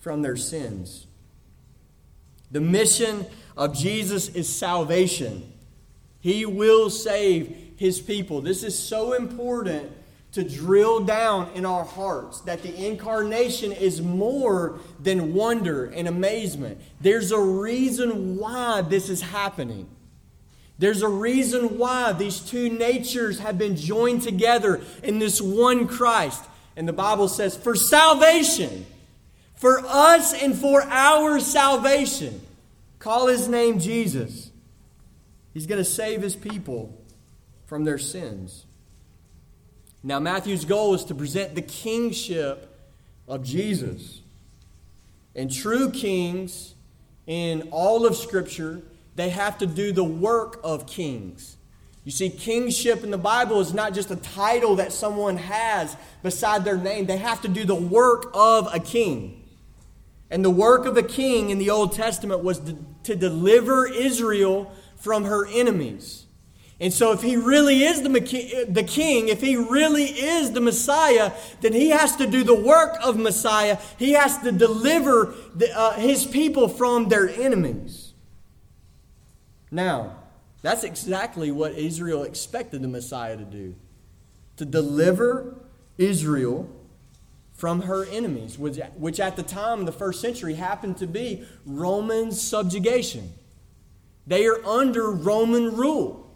from 0.00 0.22
their 0.22 0.36
sins. 0.36 1.06
The 2.52 2.60
mission 2.60 3.26
of 3.56 3.76
Jesus 3.76 4.28
is 4.28 4.48
salvation. 4.48 5.52
He 6.20 6.46
will 6.46 6.90
save 6.90 7.56
his 7.76 8.00
people. 8.00 8.40
This 8.40 8.62
is 8.62 8.78
so 8.78 9.14
important 9.14 9.90
to 10.32 10.44
drill 10.44 11.00
down 11.00 11.50
in 11.54 11.66
our 11.66 11.84
hearts 11.84 12.40
that 12.42 12.62
the 12.62 12.86
incarnation 12.86 13.72
is 13.72 14.00
more 14.00 14.78
than 15.00 15.34
wonder 15.34 15.86
and 15.86 16.06
amazement. 16.08 16.80
There's 17.00 17.32
a 17.32 17.40
reason 17.40 18.36
why 18.36 18.82
this 18.82 19.08
is 19.08 19.20
happening. 19.20 19.88
There's 20.78 21.02
a 21.02 21.08
reason 21.08 21.78
why 21.78 22.12
these 22.12 22.40
two 22.40 22.68
natures 22.68 23.38
have 23.40 23.58
been 23.58 23.76
joined 23.76 24.22
together 24.22 24.80
in 25.02 25.18
this 25.18 25.40
one 25.40 25.86
Christ. 25.86 26.42
And 26.76 26.88
the 26.88 26.92
Bible 26.92 27.28
says, 27.28 27.56
for 27.56 27.76
salvation, 27.76 28.86
for 29.54 29.80
us 29.86 30.32
and 30.32 30.56
for 30.56 30.82
our 30.82 31.38
salvation. 31.40 32.40
Call 33.02 33.26
his 33.26 33.48
name 33.48 33.80
Jesus. 33.80 34.52
He's 35.52 35.66
going 35.66 35.80
to 35.80 35.84
save 35.84 36.22
his 36.22 36.36
people 36.36 36.96
from 37.66 37.82
their 37.82 37.98
sins. 37.98 38.64
Now, 40.04 40.20
Matthew's 40.20 40.64
goal 40.64 40.94
is 40.94 41.04
to 41.06 41.14
present 41.16 41.56
the 41.56 41.62
kingship 41.62 42.78
of 43.26 43.42
Jesus. 43.42 44.20
And 45.34 45.52
true 45.52 45.90
kings 45.90 46.76
in 47.26 47.70
all 47.72 48.06
of 48.06 48.14
Scripture, 48.14 48.82
they 49.16 49.30
have 49.30 49.58
to 49.58 49.66
do 49.66 49.90
the 49.90 50.04
work 50.04 50.60
of 50.62 50.86
kings. 50.86 51.56
You 52.04 52.12
see, 52.12 52.30
kingship 52.30 53.02
in 53.02 53.10
the 53.10 53.18
Bible 53.18 53.60
is 53.60 53.74
not 53.74 53.94
just 53.94 54.12
a 54.12 54.16
title 54.16 54.76
that 54.76 54.92
someone 54.92 55.38
has 55.38 55.96
beside 56.22 56.64
their 56.64 56.76
name, 56.76 57.06
they 57.06 57.16
have 57.16 57.42
to 57.42 57.48
do 57.48 57.64
the 57.64 57.74
work 57.74 58.30
of 58.32 58.72
a 58.72 58.78
king. 58.78 59.41
And 60.32 60.42
the 60.42 60.50
work 60.50 60.86
of 60.86 60.96
a 60.96 61.02
king 61.02 61.50
in 61.50 61.58
the 61.58 61.68
Old 61.68 61.92
Testament 61.92 62.42
was 62.42 62.58
to, 62.60 62.78
to 63.02 63.14
deliver 63.14 63.86
Israel 63.86 64.72
from 64.96 65.24
her 65.24 65.46
enemies. 65.46 66.24
And 66.80 66.90
so, 66.90 67.12
if 67.12 67.20
he 67.20 67.36
really 67.36 67.84
is 67.84 68.00
the, 68.00 68.08
the 68.66 68.82
king, 68.82 69.28
if 69.28 69.42
he 69.42 69.56
really 69.56 70.04
is 70.04 70.52
the 70.52 70.60
Messiah, 70.62 71.32
then 71.60 71.74
he 71.74 71.90
has 71.90 72.16
to 72.16 72.26
do 72.26 72.44
the 72.44 72.54
work 72.54 72.96
of 73.04 73.18
Messiah. 73.18 73.76
He 73.98 74.14
has 74.14 74.38
to 74.38 74.50
deliver 74.50 75.34
the, 75.54 75.70
uh, 75.78 75.92
his 75.92 76.24
people 76.24 76.66
from 76.66 77.10
their 77.10 77.28
enemies. 77.28 78.14
Now, 79.70 80.16
that's 80.62 80.82
exactly 80.82 81.50
what 81.50 81.72
Israel 81.72 82.22
expected 82.22 82.80
the 82.80 82.88
Messiah 82.88 83.36
to 83.36 83.44
do 83.44 83.74
to 84.56 84.64
deliver 84.64 85.56
Israel 85.98 86.70
from 87.62 87.82
her 87.82 88.04
enemies, 88.06 88.58
which, 88.58 88.80
which 88.96 89.20
at 89.20 89.36
the 89.36 89.42
time 89.44 89.84
the 89.84 89.92
first 89.92 90.20
century 90.20 90.54
happened 90.54 90.96
to 90.96 91.06
be 91.06 91.46
Roman 91.64 92.32
subjugation. 92.32 93.32
They 94.26 94.46
are 94.46 94.66
under 94.66 95.12
Roman 95.12 95.76
rule. 95.76 96.28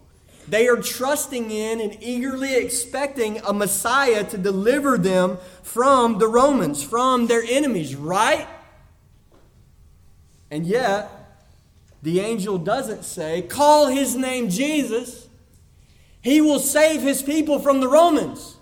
They 0.47 0.69
are 0.69 0.77
trusting 0.77 1.51
in 1.51 1.81
and 1.81 1.99
eagerly 2.01 2.55
expecting 2.55 3.41
a 3.41 3.53
Messiah 3.53 4.23
to 4.23 4.39
deliver 4.39 4.97
them 4.97 5.39
from 5.65 6.19
the 6.19 6.29
Romans, 6.29 6.85
from 6.85 7.27
their 7.27 7.43
enemies, 7.43 7.97
right? 7.97 8.47
And 10.49 10.65
yet, 10.65 11.11
the 12.05 12.21
angel 12.21 12.57
doesn't 12.57 13.03
say, 13.03 13.43
Call 13.43 13.89
his 13.89 14.15
name 14.15 14.49
Jesus. 14.49 15.27
He 16.23 16.41
will 16.41 16.61
save 16.61 17.03
his 17.03 17.21
people 17.21 17.59
from 17.59 17.81
the 17.81 17.89
Romans. 17.89 18.56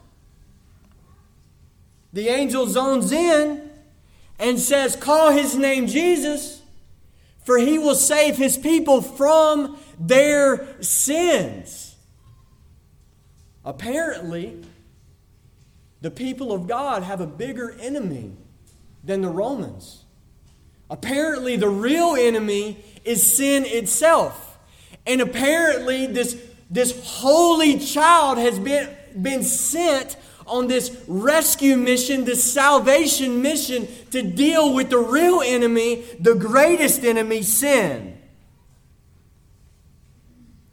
The 2.15 2.29
angel 2.29 2.69
zones 2.69 3.11
in 3.11 3.71
and 4.39 4.59
says, 4.59 4.95
Call 4.95 5.33
his 5.33 5.57
name 5.57 5.89
Jesus, 5.89 6.63
for 7.43 7.59
he 7.59 7.77
will 7.77 7.97
save 7.97 8.37
his 8.37 8.57
people 8.57 9.03
from 9.03 9.77
their 9.99 10.81
sins. 10.81 11.97
Apparently, 13.65 14.63
the 16.03 16.11
people 16.11 16.53
of 16.53 16.69
God 16.69 17.03
have 17.03 17.21
a 17.21 17.27
bigger 17.27 17.77
enemy 17.81 18.31
than 19.03 19.21
the 19.21 19.29
Romans. 19.29 20.05
Apparently, 20.89 21.57
the 21.57 21.69
real 21.69 22.15
enemy 22.15 22.77
is 23.05 23.37
sin 23.37 23.65
itself. 23.67 24.57
And 25.05 25.21
apparently, 25.21 26.07
this, 26.07 26.41
this 26.71 27.03
holy 27.05 27.81
child 27.81 28.39
has 28.39 28.61
been, 28.61 28.89
been 29.21 29.43
sent 29.43 30.17
on 30.47 30.67
this 30.69 31.05
rescue 31.07 31.77
mission, 31.77 32.25
this 32.25 32.45
salvation 32.45 33.43
mission 33.43 33.89
to 34.11 34.23
deal 34.23 34.75
with 34.75 34.91
the 34.91 34.99
real 34.99 35.41
enemy, 35.41 36.05
the 36.21 36.35
greatest 36.35 37.05
enemy, 37.05 37.43
sin. 37.43 38.19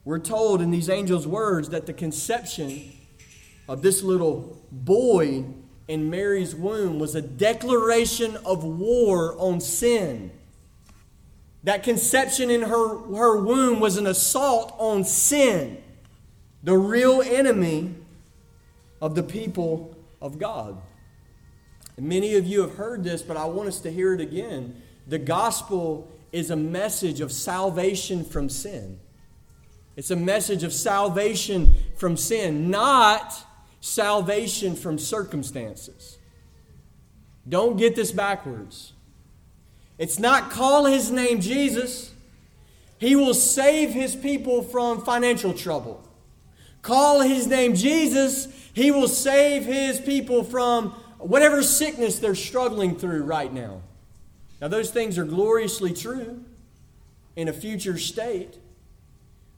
We're 0.03 0.19
told 0.19 0.61
in 0.61 0.71
these 0.71 0.89
angels' 0.89 1.27
words 1.27 1.69
that 1.69 1.85
the 1.85 1.93
conception 1.93 2.91
of 3.67 3.81
this 3.81 4.03
little 4.03 4.61
boy 4.71 5.45
in 5.87 6.09
Mary's 6.09 6.55
womb 6.55 6.99
was 6.99 7.15
a 7.15 7.21
declaration 7.21 8.37
of 8.45 8.63
war 8.63 9.35
on 9.37 9.61
sin. 9.61 10.31
That 11.63 11.83
conception 11.83 12.49
in 12.49 12.63
her, 12.63 12.97
her 13.15 13.37
womb 13.37 13.79
was 13.79 13.97
an 13.97 14.07
assault 14.07 14.73
on 14.79 15.03
sin, 15.03 15.81
the 16.63 16.77
real 16.77 17.21
enemy 17.21 17.95
of 19.01 19.15
the 19.15 19.23
people 19.23 19.95
of 20.21 20.37
God. 20.37 20.77
And 21.97 22.07
many 22.07 22.35
of 22.35 22.45
you 22.45 22.61
have 22.61 22.75
heard 22.75 23.03
this, 23.03 23.21
but 23.21 23.35
I 23.35 23.45
want 23.45 23.67
us 23.67 23.79
to 23.81 23.91
hear 23.91 24.13
it 24.13 24.21
again. 24.21 24.81
The 25.07 25.17
gospel 25.17 26.09
is 26.31 26.51
a 26.51 26.55
message 26.55 27.19
of 27.19 27.31
salvation 27.31 28.23
from 28.23 28.49
sin. 28.49 28.99
It's 29.95 30.11
a 30.11 30.15
message 30.15 30.63
of 30.63 30.71
salvation 30.71 31.73
from 31.97 32.15
sin, 32.15 32.69
not 32.69 33.45
salvation 33.81 34.75
from 34.75 34.97
circumstances. 34.97 36.17
Don't 37.47 37.77
get 37.77 37.95
this 37.95 38.11
backwards. 38.11 38.93
It's 39.97 40.17
not 40.17 40.49
call 40.49 40.85
his 40.85 41.11
name 41.11 41.41
Jesus. 41.41 42.13
He 42.97 43.15
will 43.15 43.33
save 43.33 43.89
his 43.89 44.15
people 44.15 44.61
from 44.61 45.03
financial 45.03 45.53
trouble. 45.53 46.07
Call 46.81 47.21
his 47.21 47.47
name 47.47 47.75
Jesus. 47.75 48.47
He 48.73 48.91
will 48.91 49.07
save 49.07 49.65
his 49.65 49.99
people 49.99 50.43
from 50.43 50.91
whatever 51.19 51.61
sickness 51.61 52.19
they're 52.19 52.35
struggling 52.35 52.95
through 52.95 53.23
right 53.23 53.51
now. 53.53 53.81
Now, 54.59 54.67
those 54.67 54.91
things 54.91 55.17
are 55.17 55.25
gloriously 55.25 55.93
true 55.93 56.43
in 57.35 57.47
a 57.47 57.53
future 57.53 57.97
state. 57.97 58.57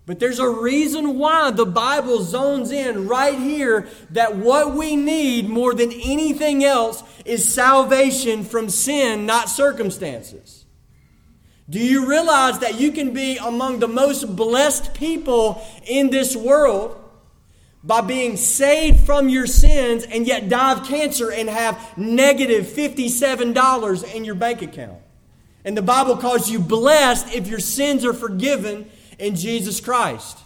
But 0.06 0.20
there's 0.20 0.40
a 0.40 0.50
reason 0.50 1.18
why 1.18 1.52
the 1.52 1.66
Bible 1.66 2.22
zones 2.24 2.72
in 2.72 3.08
right 3.08 3.38
here 3.38 3.88
that 4.10 4.36
what 4.36 4.76
we 4.76 4.98
need 4.98 5.50
more 5.50 5.74
than 5.74 5.92
anything 5.92 6.64
else 6.64 7.04
is 7.24 7.54
salvation 7.54 8.44
from 8.44 8.70
sin, 8.70 9.26
not 9.26 9.50
circumstances. 9.50 10.66
Do 11.70 11.80
you 11.80 12.06
realize 12.06 12.60
that 12.60 12.80
you 12.80 12.92
can 12.92 13.14
be 13.14 13.38
among 13.38 13.80
the 13.80 13.88
most 13.88 14.36
blessed 14.36 14.94
people 14.94 15.66
in 15.88 16.10
this 16.10 16.36
world 16.36 17.00
by 17.84 18.02
being 18.02 18.38
saved 18.38 19.06
from 19.06 19.28
your 19.28 19.46
sins 19.46 20.04
and 20.04 20.26
yet 20.26 20.48
die 20.50 20.72
of 20.72 20.88
cancer 20.88 21.32
and 21.32 21.50
have 21.50 21.98
negative 21.98 22.66
$57 22.66 24.14
in 24.14 24.26
your 24.26 24.36
bank 24.36 24.62
account? 24.62 25.00
And 25.66 25.78
the 25.78 25.82
Bible 25.82 26.18
calls 26.18 26.50
you 26.50 26.60
blessed 26.60 27.34
if 27.34 27.48
your 27.48 27.60
sins 27.60 28.06
are 28.06 28.14
forgiven 28.14 28.90
in 29.20 29.36
Jesus 29.36 29.80
Christ. 29.80 30.40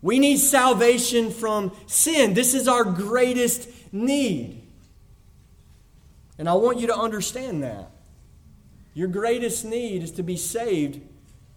We 0.00 0.18
need 0.18 0.38
salvation 0.38 1.30
from 1.30 1.72
sin. 1.86 2.34
This 2.34 2.54
is 2.54 2.68
our 2.68 2.84
greatest 2.84 3.68
need. 3.92 4.62
And 6.38 6.48
I 6.48 6.54
want 6.54 6.78
you 6.78 6.86
to 6.86 6.96
understand 6.96 7.62
that. 7.64 7.90
Your 8.94 9.08
greatest 9.08 9.64
need 9.64 10.02
is 10.02 10.12
to 10.12 10.22
be 10.22 10.36
saved 10.36 11.00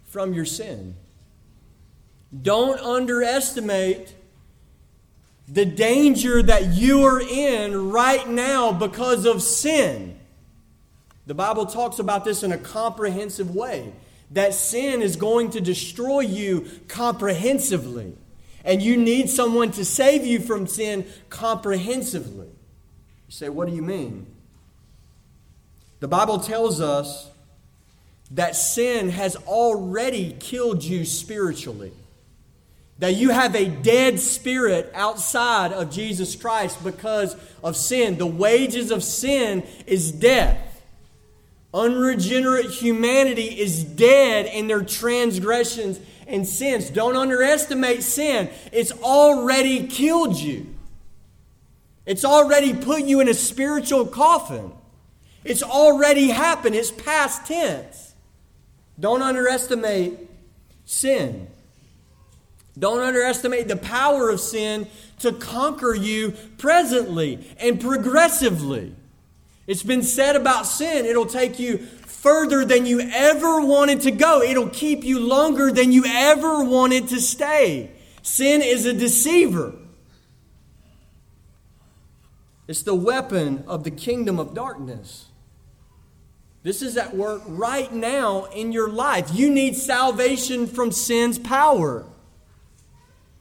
from 0.05 0.33
your 0.33 0.45
sin. 0.45 0.95
Don't 2.41 2.79
underestimate 2.79 4.15
the 5.47 5.65
danger 5.65 6.41
that 6.41 6.73
you 6.73 7.03
are 7.03 7.19
in 7.19 7.91
right 7.91 8.27
now 8.27 8.71
because 8.71 9.25
of 9.25 9.41
sin. 9.41 10.17
The 11.27 11.33
Bible 11.33 11.65
talks 11.65 11.99
about 11.99 12.25
this 12.25 12.43
in 12.43 12.51
a 12.51 12.57
comprehensive 12.57 13.53
way 13.53 13.93
that 14.31 14.53
sin 14.53 15.01
is 15.01 15.15
going 15.15 15.51
to 15.51 15.61
destroy 15.61 16.21
you 16.21 16.67
comprehensively. 16.87 18.15
And 18.63 18.81
you 18.81 18.95
need 18.95 19.29
someone 19.29 19.71
to 19.71 19.83
save 19.83 20.25
you 20.25 20.39
from 20.39 20.67
sin 20.67 21.05
comprehensively. 21.29 22.47
You 22.47 23.31
say, 23.31 23.49
What 23.49 23.67
do 23.67 23.75
you 23.75 23.81
mean? 23.81 24.27
The 25.99 26.07
Bible 26.07 26.39
tells 26.39 26.81
us 26.81 27.29
that 28.31 28.55
sin 28.55 29.09
has 29.09 29.35
already 29.35 30.35
killed 30.39 30.83
you 30.83 31.05
spiritually. 31.05 31.91
That 33.01 33.15
you 33.15 33.31
have 33.31 33.55
a 33.55 33.65
dead 33.65 34.19
spirit 34.19 34.91
outside 34.93 35.73
of 35.73 35.89
Jesus 35.89 36.35
Christ 36.35 36.83
because 36.83 37.35
of 37.63 37.75
sin. 37.75 38.19
The 38.19 38.27
wages 38.27 38.91
of 38.91 39.03
sin 39.03 39.63
is 39.87 40.11
death. 40.11 40.83
Unregenerate 41.73 42.69
humanity 42.69 43.59
is 43.59 43.83
dead 43.83 44.45
in 44.45 44.67
their 44.67 44.83
transgressions 44.83 45.99
and 46.27 46.45
sins. 46.45 46.91
Don't 46.91 47.15
underestimate 47.15 48.03
sin. 48.03 48.49
It's 48.71 48.91
already 48.91 49.87
killed 49.87 50.37
you. 50.37 50.67
It's 52.05 52.23
already 52.23 52.73
put 52.73 53.03
you 53.03 53.19
in 53.19 53.27
a 53.27 53.33
spiritual 53.33 54.05
coffin. 54.05 54.73
It's 55.43 55.63
already 55.63 56.27
happened. 56.27 56.75
It's 56.75 56.91
past 56.91 57.47
tense. 57.47 58.13
Don't 58.99 59.23
underestimate 59.23 60.19
sin. 60.85 61.47
Don't 62.77 62.99
underestimate 62.99 63.67
the 63.67 63.75
power 63.75 64.29
of 64.29 64.39
sin 64.39 64.87
to 65.19 65.33
conquer 65.33 65.93
you 65.93 66.33
presently 66.57 67.45
and 67.59 67.79
progressively. 67.79 68.95
It's 69.67 69.83
been 69.83 70.03
said 70.03 70.35
about 70.35 70.65
sin, 70.65 71.05
it'll 71.05 71.25
take 71.25 71.59
you 71.59 71.77
further 71.77 72.63
than 72.63 72.85
you 72.85 72.99
ever 72.99 73.61
wanted 73.61 74.01
to 74.01 74.11
go. 74.11 74.41
It'll 74.41 74.69
keep 74.69 75.03
you 75.03 75.19
longer 75.19 75.71
than 75.71 75.91
you 75.91 76.03
ever 76.05 76.63
wanted 76.63 77.07
to 77.09 77.19
stay. 77.19 77.91
Sin 78.21 78.61
is 78.61 78.85
a 78.85 78.93
deceiver. 78.93 79.73
It's 82.67 82.83
the 82.83 82.95
weapon 82.95 83.63
of 83.67 83.83
the 83.83 83.91
kingdom 83.91 84.39
of 84.39 84.53
darkness. 84.53 85.25
This 86.63 86.83
is 86.83 86.95
at 86.95 87.15
work 87.15 87.41
right 87.47 87.91
now 87.91 88.45
in 88.45 88.71
your 88.71 88.87
life. 88.87 89.29
You 89.33 89.49
need 89.49 89.75
salvation 89.75 90.67
from 90.67 90.91
sin's 90.91 91.39
power. 91.39 92.05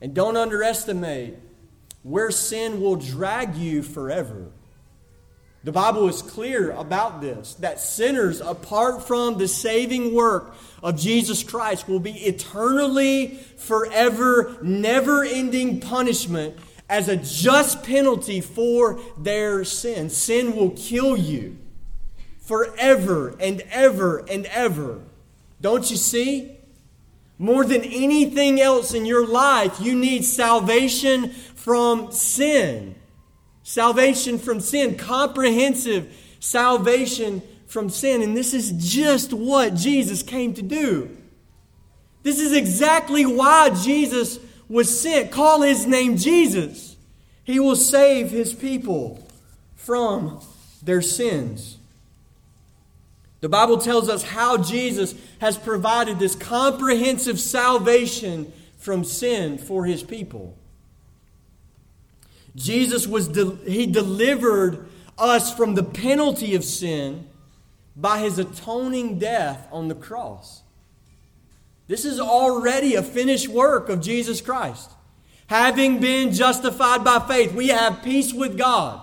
And 0.01 0.15
don't 0.15 0.37
underestimate 0.37 1.35
where 2.03 2.31
sin 2.31 2.81
will 2.81 2.97
drag 2.97 3.57
you 3.57 3.83
forever. 3.83 4.47
The 5.63 5.73
Bible 5.73 6.09
is 6.09 6.23
clear 6.23 6.71
about 6.71 7.21
this 7.21 7.55
that 7.57 7.81
sinners, 7.81 8.41
apart 8.41 9.07
from 9.07 9.37
the 9.37 9.47
saving 9.47 10.15
work 10.15 10.55
of 10.83 10.99
Jesus 10.99 11.43
Christ, 11.43 11.87
will 11.87 12.01
be 12.01 12.13
eternally, 12.13 13.39
forever, 13.59 14.57
never 14.63 15.23
ending 15.23 15.81
punishment 15.81 16.57
as 16.89 17.09
a 17.09 17.17
just 17.17 17.83
penalty 17.83 18.41
for 18.41 19.01
their 19.19 19.65
sin. 19.65 20.09
Sin 20.09 20.57
will 20.57 20.71
kill 20.71 21.15
you 21.15 21.59
forever 22.39 23.37
and 23.39 23.63
ever 23.71 24.19
and 24.31 24.47
ever. 24.47 25.03
Don't 25.61 25.91
you 25.91 25.99
see? 25.99 26.57
More 27.41 27.65
than 27.65 27.83
anything 27.83 28.61
else 28.61 28.93
in 28.93 29.07
your 29.07 29.27
life, 29.27 29.81
you 29.81 29.97
need 29.97 30.27
salvation 30.27 31.31
from 31.31 32.13
sin. 32.13 32.97
Salvation 33.63 34.39
from 34.39 34.61
sin, 34.61 34.99
comprehensive 34.99 36.15
salvation 36.39 37.41
from 37.67 37.89
sin. 37.89 38.21
And 38.21 38.37
this 38.37 38.53
is 38.53 38.73
just 38.73 39.33
what 39.33 39.75
Jesus 39.75 40.23
came 40.23 40.53
to 40.53 40.61
do. 40.61 41.17
This 42.23 42.41
is 42.41 42.53
exactly 42.53 43.25
why 43.25 43.71
Jesus 43.71 44.39
was 44.69 45.01
sent. 45.01 45.33
Call 45.33 45.63
his 45.63 45.87
name 45.87 46.19
Jesus. 46.19 46.95
He 47.43 47.59
will 47.59 47.75
save 47.75 48.31
his 48.31 48.53
people 48.53 49.27
from 49.77 50.43
their 50.83 51.01
sins. 51.01 51.79
The 53.41 53.49
Bible 53.49 53.79
tells 53.79 54.09
us 54.09 54.23
how 54.23 54.59
Jesus 54.59 55.15
has 55.41 55.57
provided 55.57 56.19
this 56.19 56.35
comprehensive 56.35 57.41
salvation 57.41 58.53
from 58.79 59.03
sin 59.03 59.57
for 59.57 59.87
his 59.87 60.03
people. 60.03 60.57
Jesus 62.55 63.07
was 63.07 63.29
de- 63.29 63.57
he 63.67 63.87
delivered 63.87 64.87
us 65.17 65.55
from 65.55 65.75
the 65.75 65.83
penalty 65.83 66.55
of 66.55 66.65
sin 66.65 67.29
by 67.97 68.19
his 68.19 68.39
atoning 68.39 69.19
death 69.19 69.67
on 69.71 69.89
the 69.89 69.95
cross. 69.95 70.63
This 71.87 72.05
is 72.05 72.21
already 72.21 72.95
a 72.95 73.03
finished 73.03 73.49
work 73.49 73.89
of 73.89 74.01
Jesus 74.01 74.41
Christ. 74.41 74.91
Having 75.47 76.01
been 76.01 76.33
justified 76.33 77.03
by 77.03 77.19
faith, 77.27 77.53
we 77.53 77.69
have 77.69 78.03
peace 78.03 78.33
with 78.33 78.57
God 78.57 79.01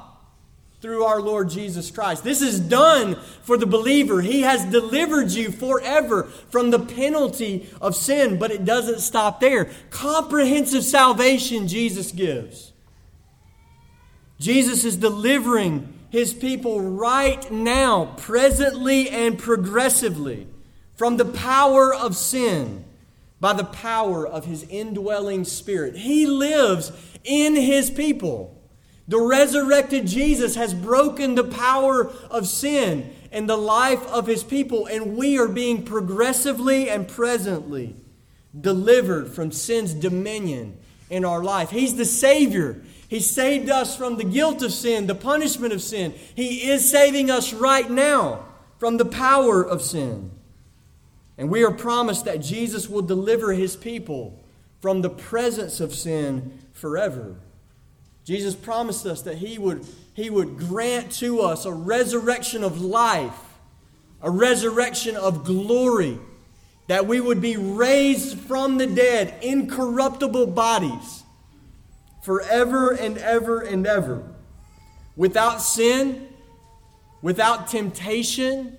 through 0.88 1.04
our 1.04 1.20
Lord 1.20 1.50
Jesus 1.50 1.92
Christ. 1.92 2.24
This 2.24 2.42
is 2.42 2.62
done 2.62 3.16
for 3.42 3.58
the 3.58 3.66
believer. 3.66 4.22
He 4.22 4.44
has 4.44 4.64
delivered 4.64 5.32
you 5.32 5.52
forever 5.52 6.24
from 6.50 6.72
the 6.72 6.80
penalty 6.80 7.68
of 7.82 7.94
sin, 7.94 8.40
but 8.40 8.52
it 8.52 8.64
doesn't 8.64 9.02
stop 9.02 9.42
there. 9.42 9.70
Comprehensive 9.90 10.86
salvation 10.86 11.68
Jesus 11.68 12.14
gives. 12.14 12.72
Jesus 14.40 14.86
is 14.86 14.96
delivering 14.96 15.94
his 16.10 16.34
people 16.34 16.80
right 16.80 17.52
now, 17.52 18.16
presently 18.16 19.10
and 19.10 19.38
progressively, 19.38 20.48
from 20.96 21.18
the 21.18 21.26
power 21.26 21.94
of 21.94 22.16
sin 22.16 22.86
by 23.42 23.52
the 23.52 23.66
power 23.66 24.26
of 24.26 24.46
his 24.46 24.64
indwelling 24.64 25.44
spirit. 25.44 25.98
He 25.98 26.26
lives 26.26 26.94
in 27.26 27.58
his 27.58 27.90
people. 27.90 28.57
The 29.08 29.20
resurrected 29.20 30.06
Jesus 30.06 30.56
has 30.56 30.74
broken 30.74 31.36
the 31.36 31.44
power 31.44 32.12
of 32.30 32.48
sin 32.48 33.14
in 33.32 33.48
the 33.48 33.58
life 33.58 34.06
of 34.08 34.28
his 34.28 34.44
people, 34.44 34.86
and 34.86 35.16
we 35.16 35.38
are 35.38 35.48
being 35.48 35.84
progressively 35.84 36.90
and 36.90 37.08
presently 37.08 37.96
delivered 38.60 39.30
from 39.30 39.52
sin's 39.52 39.94
dominion 39.94 40.78
in 41.10 41.24
our 41.24 41.44
life. 41.44 41.70
He's 41.70 41.96
the 41.96 42.06
Savior. 42.06 42.82
He 43.08 43.22
saved 43.22 43.70
us 43.70 43.96
from 43.96 44.18
the 44.18 44.26
guilt 44.26 44.62
of 44.62 44.74
sin, 44.74 45.08
the 45.08 45.16
punishment 45.16 45.74
of 45.74 45.82
sin. 45.82 46.14
He 46.36 46.70
is 46.70 46.90
saving 46.90 47.32
us 47.32 47.54
right 47.54 47.90
now 47.90 48.46
from 48.78 48.98
the 48.98 49.06
power 49.06 49.64
of 49.64 49.82
sin. 49.82 50.32
And 51.38 51.50
we 51.50 51.64
are 51.64 51.72
promised 51.72 52.26
that 52.26 52.42
Jesus 52.42 52.90
will 52.90 53.04
deliver 53.04 53.54
his 53.54 53.78
people 53.78 54.44
from 54.82 55.02
the 55.02 55.10
presence 55.10 55.80
of 55.80 55.94
sin 55.94 56.60
forever. 56.74 57.36
Jesus 58.28 58.56
promised 58.56 59.06
us 59.06 59.22
that 59.22 59.38
he 59.38 59.58
would, 59.58 59.86
he 60.14 60.30
would 60.30 60.58
grant 60.58 61.14
to 61.14 61.40
us 61.40 61.64
a 61.64 61.72
resurrection 61.72 62.62
of 62.62 62.82
life, 62.82 63.40
a 64.22 64.30
resurrection 64.30 65.16
of 65.16 65.46
glory, 65.46 66.20
that 66.88 67.08
we 67.08 67.22
would 67.22 67.40
be 67.40 67.56
raised 67.56 68.38
from 68.38 68.80
the 68.80 68.86
dead, 68.86 69.34
incorruptible 69.42 70.48
bodies, 70.48 71.24
forever 72.22 72.92
and 72.92 73.18
ever 73.18 73.62
and 73.62 73.88
ever, 73.88 74.22
without 75.16 75.62
sin, 75.62 76.28
without 77.22 77.70
temptation, 77.70 78.78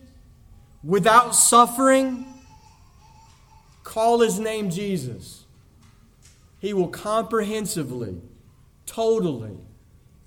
without 0.85 1.35
suffering. 1.35 2.27
Call 3.83 4.21
his 4.21 4.39
name 4.39 4.69
Jesus. 4.69 5.47
He 6.59 6.75
will 6.75 6.89
comprehensively 6.89 8.21
totally 8.89 9.59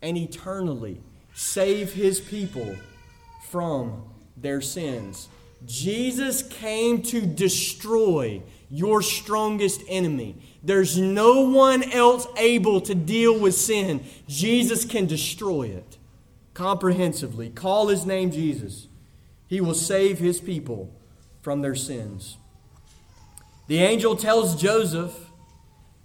and 0.02 0.18
eternally 0.18 1.02
save 1.34 1.94
his 1.94 2.20
people 2.20 2.76
from 3.50 4.04
their 4.38 4.62
sins. 4.62 5.28
Jesus 5.66 6.42
came 6.42 7.02
to 7.04 7.22
destroy 7.22 8.42
your 8.70 9.02
strongest 9.02 9.82
enemy. 9.88 10.36
There's 10.64 10.98
no 10.98 11.42
one 11.42 11.84
else 11.92 12.28
able 12.38 12.82
to 12.82 12.96
deal 12.96 13.38
with 13.38 13.54
sin. 13.54 14.04
Jesus 14.28 14.86
can 14.86 15.06
destroy 15.06 15.64
it 15.64 15.98
comprehensively. 16.54 17.50
Call 17.50 17.88
his 17.88 18.06
name 18.06 18.32
Jesus. 18.32 18.88
He 19.48 19.62
will 19.62 19.74
save 19.74 20.20
his 20.20 20.40
people 20.40 20.94
from 21.42 21.62
their 21.62 21.76
sins. 21.76 22.38
The 23.68 23.80
angel 23.80 24.16
tells 24.16 24.60
Joseph 24.60 25.31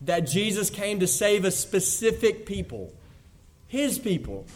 that 0.02 0.20
Jesus 0.20 0.70
came 0.70 1.00
to 1.00 1.06
save 1.06 1.44
a 1.44 1.50
specific 1.50 2.46
people, 2.46 2.92
his 3.66 3.98
people. 3.98 4.46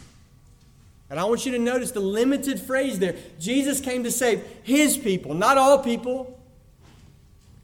And 1.09 1.19
I 1.19 1.25
want 1.25 1.45
you 1.45 1.51
to 1.51 1.59
notice 1.59 1.91
the 1.91 1.99
limited 1.99 2.59
phrase 2.59 2.99
there. 2.99 3.15
Jesus 3.39 3.81
came 3.81 4.03
to 4.03 4.11
save 4.11 4.43
his 4.63 4.97
people, 4.97 5.33
not 5.33 5.57
all 5.57 5.79
people. 5.79 6.39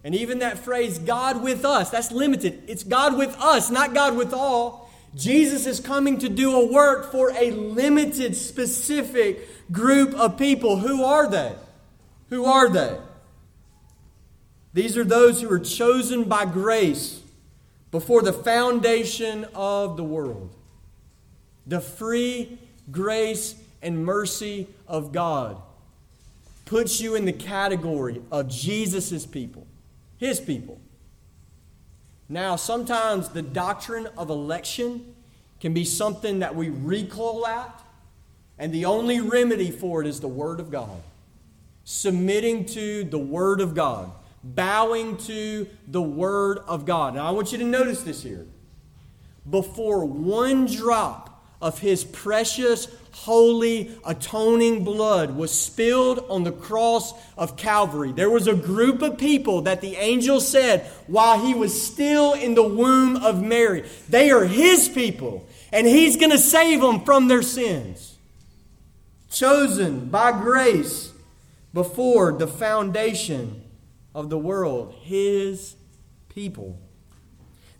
And 0.03 0.15
even 0.15 0.39
that 0.39 0.59
phrase, 0.59 0.99
God 0.99 1.41
with 1.41 1.65
us, 1.65 1.89
that's 1.89 2.11
limited. 2.11 2.63
It's 2.67 2.83
God 2.83 3.17
with 3.17 3.35
us, 3.39 3.69
not 3.69 3.93
God 3.93 4.17
with 4.17 4.33
all. 4.33 4.89
Jesus 5.15 5.65
is 5.65 5.79
coming 5.79 6.19
to 6.19 6.29
do 6.29 6.55
a 6.55 6.71
work 6.71 7.11
for 7.11 7.31
a 7.31 7.51
limited, 7.51 8.35
specific 8.35 9.71
group 9.71 10.13
of 10.13 10.37
people. 10.37 10.77
Who 10.77 11.03
are 11.03 11.29
they? 11.29 11.53
Who 12.29 12.45
are 12.45 12.69
they? 12.69 12.97
These 14.73 14.97
are 14.97 15.03
those 15.03 15.41
who 15.41 15.51
are 15.51 15.59
chosen 15.59 16.25
by 16.25 16.45
grace 16.45 17.21
before 17.91 18.21
the 18.21 18.33
foundation 18.33 19.45
of 19.55 19.97
the 19.97 20.03
world. 20.03 20.53
The 21.65 21.81
free 21.81 22.57
grace 22.91 23.55
and 23.81 24.05
mercy 24.05 24.67
of 24.87 25.11
God 25.11 25.61
puts 26.65 26.99
you 26.99 27.15
in 27.15 27.25
the 27.25 27.33
category 27.33 28.21
of 28.31 28.49
Jesus' 28.49 29.25
people, 29.25 29.65
his 30.17 30.39
people. 30.39 30.79
Now, 32.29 32.57
sometimes 32.57 33.29
the 33.29 33.41
doctrine 33.41 34.07
of 34.17 34.29
election 34.29 35.15
can 35.61 35.73
be 35.73 35.85
something 35.85 36.39
that 36.39 36.55
we 36.55 36.69
recoil 36.69 37.47
at, 37.47 37.81
and 38.59 38.73
the 38.73 38.85
only 38.85 39.21
remedy 39.21 39.71
for 39.71 40.01
it 40.01 40.07
is 40.07 40.19
the 40.19 40.27
Word 40.27 40.59
of 40.59 40.69
God. 40.69 41.01
Submitting 41.85 42.65
to 42.65 43.05
the 43.05 43.17
Word 43.17 43.61
of 43.61 43.73
God 43.73 44.11
bowing 44.55 45.17
to 45.17 45.67
the 45.87 46.01
Word 46.01 46.59
of 46.67 46.85
God. 46.85 47.15
Now, 47.15 47.27
I 47.27 47.31
want 47.31 47.51
you 47.51 47.57
to 47.57 47.63
notice 47.63 48.03
this 48.03 48.23
here. 48.23 48.47
Before 49.49 50.05
one 50.05 50.65
drop 50.65 51.45
of 51.61 51.79
His 51.79 52.03
precious, 52.03 52.87
holy, 53.11 53.97
atoning 54.05 54.83
blood 54.83 55.35
was 55.35 55.51
spilled 55.51 56.23
on 56.29 56.43
the 56.43 56.51
cross 56.51 57.13
of 57.37 57.57
Calvary, 57.57 58.11
there 58.11 58.29
was 58.29 58.47
a 58.47 58.53
group 58.53 59.01
of 59.01 59.17
people 59.17 59.61
that 59.61 59.81
the 59.81 59.95
angel 59.95 60.39
said 60.39 60.85
while 61.07 61.39
He 61.39 61.53
was 61.53 61.81
still 61.81 62.33
in 62.33 62.55
the 62.55 62.67
womb 62.67 63.17
of 63.17 63.41
Mary, 63.41 63.85
they 64.09 64.29
are 64.29 64.45
His 64.45 64.87
people, 64.87 65.47
and 65.71 65.87
He's 65.87 66.17
going 66.17 66.31
to 66.31 66.37
save 66.37 66.81
them 66.81 67.03
from 67.03 67.27
their 67.27 67.41
sins. 67.41 68.15
Chosen 69.29 70.09
by 70.09 70.31
grace 70.31 71.11
before 71.73 72.31
the 72.31 72.47
foundation 72.47 73.56
of 74.17 74.31
the 74.31 74.37
world, 74.37 74.95
his 75.03 75.75
people. 76.27 76.75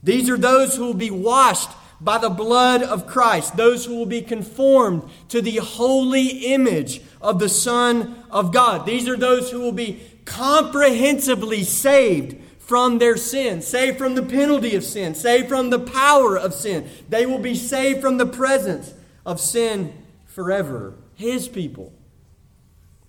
These 0.03 0.29
are 0.29 0.38
those 0.38 0.75
who 0.75 0.85
will 0.85 0.93
be 0.93 1.09
washed 1.09 1.71
by 1.99 2.19
the 2.19 2.29
blood 2.29 2.83
of 2.83 3.07
Christ, 3.07 3.57
those 3.57 3.85
who 3.85 3.95
will 3.95 4.05
be 4.05 4.21
conformed 4.21 5.01
to 5.29 5.41
the 5.41 5.55
holy 5.55 6.53
image 6.53 7.01
of 7.19 7.39
the 7.39 7.49
Son 7.49 8.23
of 8.29 8.53
God. 8.53 8.85
These 8.85 9.09
are 9.09 9.17
those 9.17 9.49
who 9.49 9.61
will 9.61 9.71
be 9.71 9.99
comprehensively 10.25 11.63
saved 11.63 12.38
from 12.59 12.99
their 12.99 13.17
sin, 13.17 13.63
saved 13.63 13.97
from 13.97 14.13
the 14.13 14.21
penalty 14.21 14.75
of 14.75 14.83
sin, 14.83 15.15
saved 15.15 15.49
from 15.49 15.71
the 15.71 15.79
power 15.79 16.38
of 16.38 16.53
sin. 16.53 16.88
They 17.09 17.25
will 17.25 17.39
be 17.39 17.55
saved 17.55 17.99
from 17.99 18.17
the 18.17 18.27
presence 18.27 18.93
of 19.25 19.39
sin 19.39 19.91
forever. 20.27 20.93
His 21.15 21.47
people. 21.47 21.93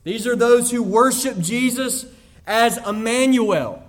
These 0.02 0.26
are 0.26 0.36
those 0.36 0.70
who 0.70 0.82
worship 0.82 1.38
Jesus 1.38 2.06
as 2.48 2.78
Emmanuel, 2.84 3.82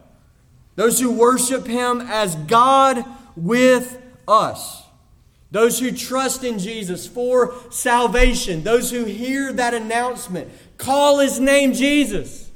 those 0.76 1.00
who 1.00 1.12
worship 1.12 1.66
him 1.66 2.02
as 2.02 2.36
God 2.36 3.04
with 3.36 4.00
us. 4.28 4.84
Those 5.52 5.80
who 5.80 5.92
trust 5.92 6.44
in 6.44 6.60
Jesus 6.60 7.08
for 7.08 7.56
salvation, 7.72 8.64
those 8.64 8.92
who 8.92 9.06
hear 9.06 9.52
that 9.54 9.74
announcement, 9.74 10.52
call 10.78 11.20
his 11.20 11.40
name 11.40 11.74
Jesus. 11.74 12.52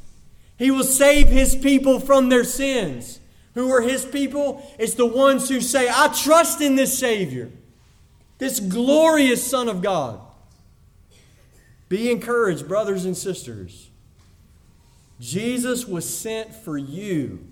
He 0.57 0.69
will 0.69 0.83
save 0.83 1.27
his 1.27 1.55
people 1.55 1.99
from 1.99 2.29
their 2.29 2.43
sins 2.43 3.19
Who 3.55 3.71
are 3.71 3.81
his 3.81 4.05
people? 4.05 4.67
It's 4.79 4.93
the 4.93 5.05
ones 5.05 5.49
who 5.49 5.61
say, 5.61 5.87
I 5.89 6.07
trust 6.07 6.61
in 6.61 6.75
this 6.75 6.97
Savior, 6.97 7.51
this 8.37 8.59
glorious 8.59 9.45
Son 9.45 9.69
of 9.69 9.81
God. 9.81 10.19
Be 11.89 12.09
encouraged, 12.11 12.67
brothers 12.67 13.05
and 13.05 13.15
sisters. 13.15 13.89
Jesus 15.23 15.87
was 15.87 16.07
sent 16.07 16.53
for 16.53 16.77
you, 16.77 17.47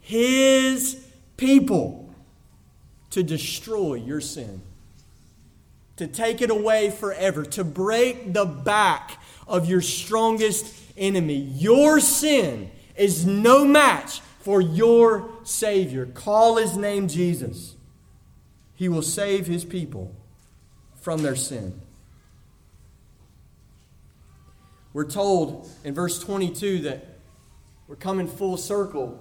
his 0.00 1.04
people, 1.36 2.14
to 3.10 3.24
destroy 3.24 3.94
your 3.94 4.20
sin, 4.20 4.62
to 5.96 6.06
take 6.06 6.40
it 6.40 6.48
away 6.48 6.90
forever, 6.92 7.44
to 7.44 7.64
break 7.64 8.32
the 8.34 8.44
back 8.44 9.20
of 9.48 9.68
your 9.68 9.80
strongest 9.80 10.72
enemy. 10.96 11.34
Your 11.34 11.98
sin 11.98 12.70
is 12.94 13.26
no 13.26 13.64
match 13.64 14.20
for 14.38 14.60
your 14.60 15.28
Savior. 15.42 16.06
Call 16.06 16.58
his 16.58 16.76
name 16.76 17.08
Jesus. 17.08 17.74
He 18.76 18.88
will 18.88 19.02
save 19.02 19.48
his 19.48 19.64
people 19.64 20.14
from 21.00 21.24
their 21.24 21.34
sin. 21.34 21.80
We're 24.92 25.04
told 25.04 25.68
in 25.82 25.94
verse 25.94 26.18
22 26.20 26.80
that 26.80 27.07
we're 27.88 27.96
coming 27.96 28.28
full 28.28 28.58
circle. 28.58 29.18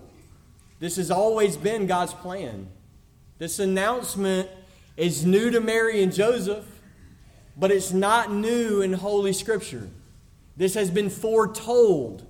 This 0.79 0.97
has 0.97 1.09
always 1.09 1.55
been 1.55 1.87
God's 1.87 2.13
plan. 2.13 2.67
This 3.37 3.59
announcement 3.59 4.49
is 4.97 5.25
new 5.25 5.49
to 5.51 5.61
Mary 5.61 6.03
and 6.03 6.13
Joseph, 6.13 6.65
but 7.55 7.71
it's 7.71 7.93
not 7.93 8.31
new 8.31 8.81
in 8.81 8.93
Holy 8.93 9.31
Scripture. 9.31 9.89
This 10.57 10.73
has 10.73 10.91
been 10.91 11.09
foretold. 11.09 12.27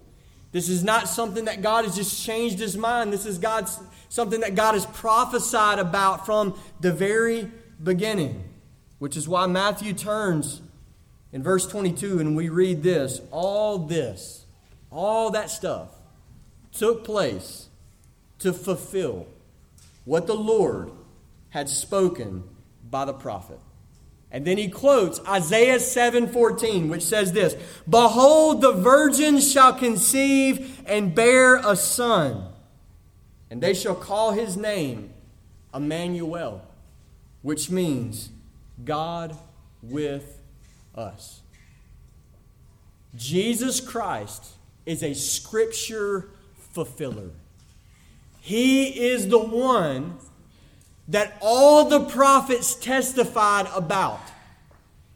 This 0.51 0.69
is 0.69 0.83
not 0.83 1.09
something 1.09 1.45
that 1.45 1.61
God 1.61 1.85
has 1.85 1.95
just 1.95 2.23
changed 2.23 2.59
his 2.59 2.77
mind. 2.77 3.11
This 3.11 3.25
is 3.25 3.39
God's 3.39 3.79
something 4.09 4.41
that 4.41 4.53
God 4.53 4.75
has 4.75 4.85
prophesied 4.85 5.79
about 5.79 6.25
from 6.25 6.57
the 6.79 6.93
very 6.93 7.49
beginning, 7.83 8.43
which 8.99 9.17
is 9.17 9.27
why 9.27 9.47
Matthew 9.47 9.93
turns 9.93 10.61
in 11.33 11.41
verse 11.41 11.67
22 11.67 12.19
and 12.19 12.35
we 12.35 12.49
read 12.49 12.83
this 12.83 13.21
all 13.31 13.79
this, 13.79 14.45
all 14.91 15.31
that 15.31 15.49
stuff 15.49 15.96
took 16.77 17.03
place 17.03 17.67
to 18.39 18.53
fulfill 18.53 19.27
what 20.05 20.27
the 20.27 20.35
Lord 20.35 20.91
had 21.49 21.69
spoken 21.69 22.43
by 22.89 23.05
the 23.05 23.13
prophet. 23.13 23.59
And 24.29 24.45
then 24.45 24.57
he 24.57 24.67
quotes 24.69 25.19
Isaiah 25.21 25.79
7:14, 25.79 26.89
which 26.89 27.03
says 27.03 27.31
this: 27.31 27.55
"Behold, 27.89 28.61
the 28.61 28.73
virgin 28.73 29.39
shall 29.39 29.73
conceive 29.73 30.81
and 30.85 31.15
bear 31.15 31.55
a 31.55 31.75
son, 31.75 32.49
and 33.49 33.61
they 33.61 33.73
shall 33.73 33.95
call 33.95 34.33
his 34.33 34.57
name 34.57 35.13
Emmanuel, 35.73 36.61
which 37.41 37.69
means 37.69 38.29
God 38.83 39.37
with 39.81 40.41
us." 40.93 41.41
Jesus 43.15 43.79
Christ 43.79 44.43
is 44.85 45.01
a 45.01 45.13
scripture 45.13 46.29
fulfiller. 46.77 47.31
He 48.39 49.09
is 49.09 49.29
the 49.29 49.39
one 49.39 50.19
that 51.07 51.35
all 51.41 51.85
the 51.85 52.05
prophets 52.05 52.75
testified 52.75 53.65
about 53.73 54.21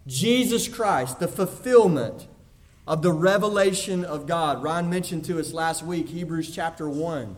Jesus 0.07 0.67
Christ, 0.67 1.19
the 1.19 1.27
fulfillment 1.27 2.25
of 2.87 3.03
the 3.03 3.11
revelation 3.11 4.03
of 4.03 4.25
God. 4.25 4.63
Ryan 4.63 4.89
mentioned 4.89 5.25
to 5.25 5.39
us 5.39 5.53
last 5.53 5.83
week, 5.83 6.09
Hebrews 6.09 6.53
chapter 6.53 6.89
1. 6.89 7.35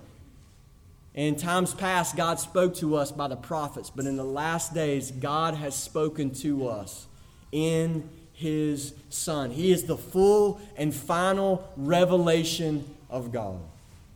In 1.15 1.35
times 1.35 1.73
past, 1.73 2.15
God 2.15 2.39
spoke 2.39 2.75
to 2.75 2.95
us 2.95 3.11
by 3.11 3.27
the 3.27 3.35
prophets, 3.35 3.89
but 3.89 4.05
in 4.05 4.15
the 4.15 4.23
last 4.23 4.73
days, 4.73 5.11
God 5.11 5.53
has 5.55 5.75
spoken 5.75 6.33
to 6.35 6.69
us 6.69 7.07
in 7.51 8.09
His 8.31 8.93
Son. 9.09 9.51
He 9.51 9.73
is 9.73 9.83
the 9.83 9.97
full 9.97 10.61
and 10.77 10.95
final 10.95 11.69
revelation 11.75 12.85
of 13.09 13.31
God, 13.31 13.59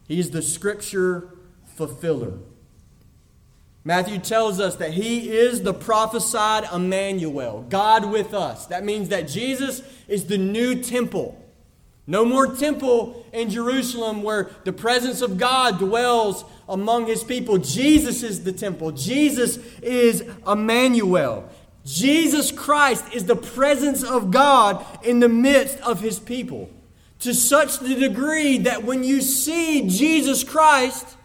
He 0.07 0.19
is 0.19 0.31
the 0.31 0.41
scripture 0.41 1.29
fulfiller. 1.75 2.33
Matthew 3.83 4.19
tells 4.19 4.59
us 4.59 4.75
that 4.77 4.91
he 4.91 5.29
is 5.29 5.61
the 5.61 5.73
prophesied 5.73 6.65
Emmanuel, 6.73 7.65
God 7.69 8.11
with 8.11 8.33
us. 8.33 8.65
That 8.65 8.83
means 8.83 9.09
that 9.09 9.29
Jesus 9.29 9.81
is 10.09 10.25
the 10.25 10.37
new 10.37 10.81
temple. 10.81 11.41
No 12.05 12.25
more 12.25 12.55
temple 12.55 13.25
in 13.33 13.49
Jerusalem 13.49 14.23
where 14.23 14.49
the 14.63 14.73
presence 14.73 15.21
of 15.21 15.37
God 15.37 15.79
dwells 15.79 16.45
among 16.67 17.07
his 17.07 17.23
people. 17.23 17.57
Jesus 17.57 18.23
is 18.23 18.43
the 18.43 18.53
temple. 18.53 18.91
Jesus 18.91 19.57
is 19.81 20.23
Emmanuel. 20.45 21.49
Jesus 21.85 22.51
Christ 22.51 23.05
is 23.13 23.25
the 23.25 23.35
presence 23.35 24.03
of 24.03 24.31
God 24.31 24.85
in 25.03 25.19
the 25.19 25.29
midst 25.29 25.79
of 25.79 26.01
his 26.01 26.19
people. 26.19 26.69
To 27.19 27.33
such 27.33 27.79
the 27.79 27.95
degree 27.95 28.59
that 28.59 28.83
when 28.83 29.03
you 29.03 29.21
see 29.21 29.87
Jesus 29.87 30.43
Christ, 30.43 31.17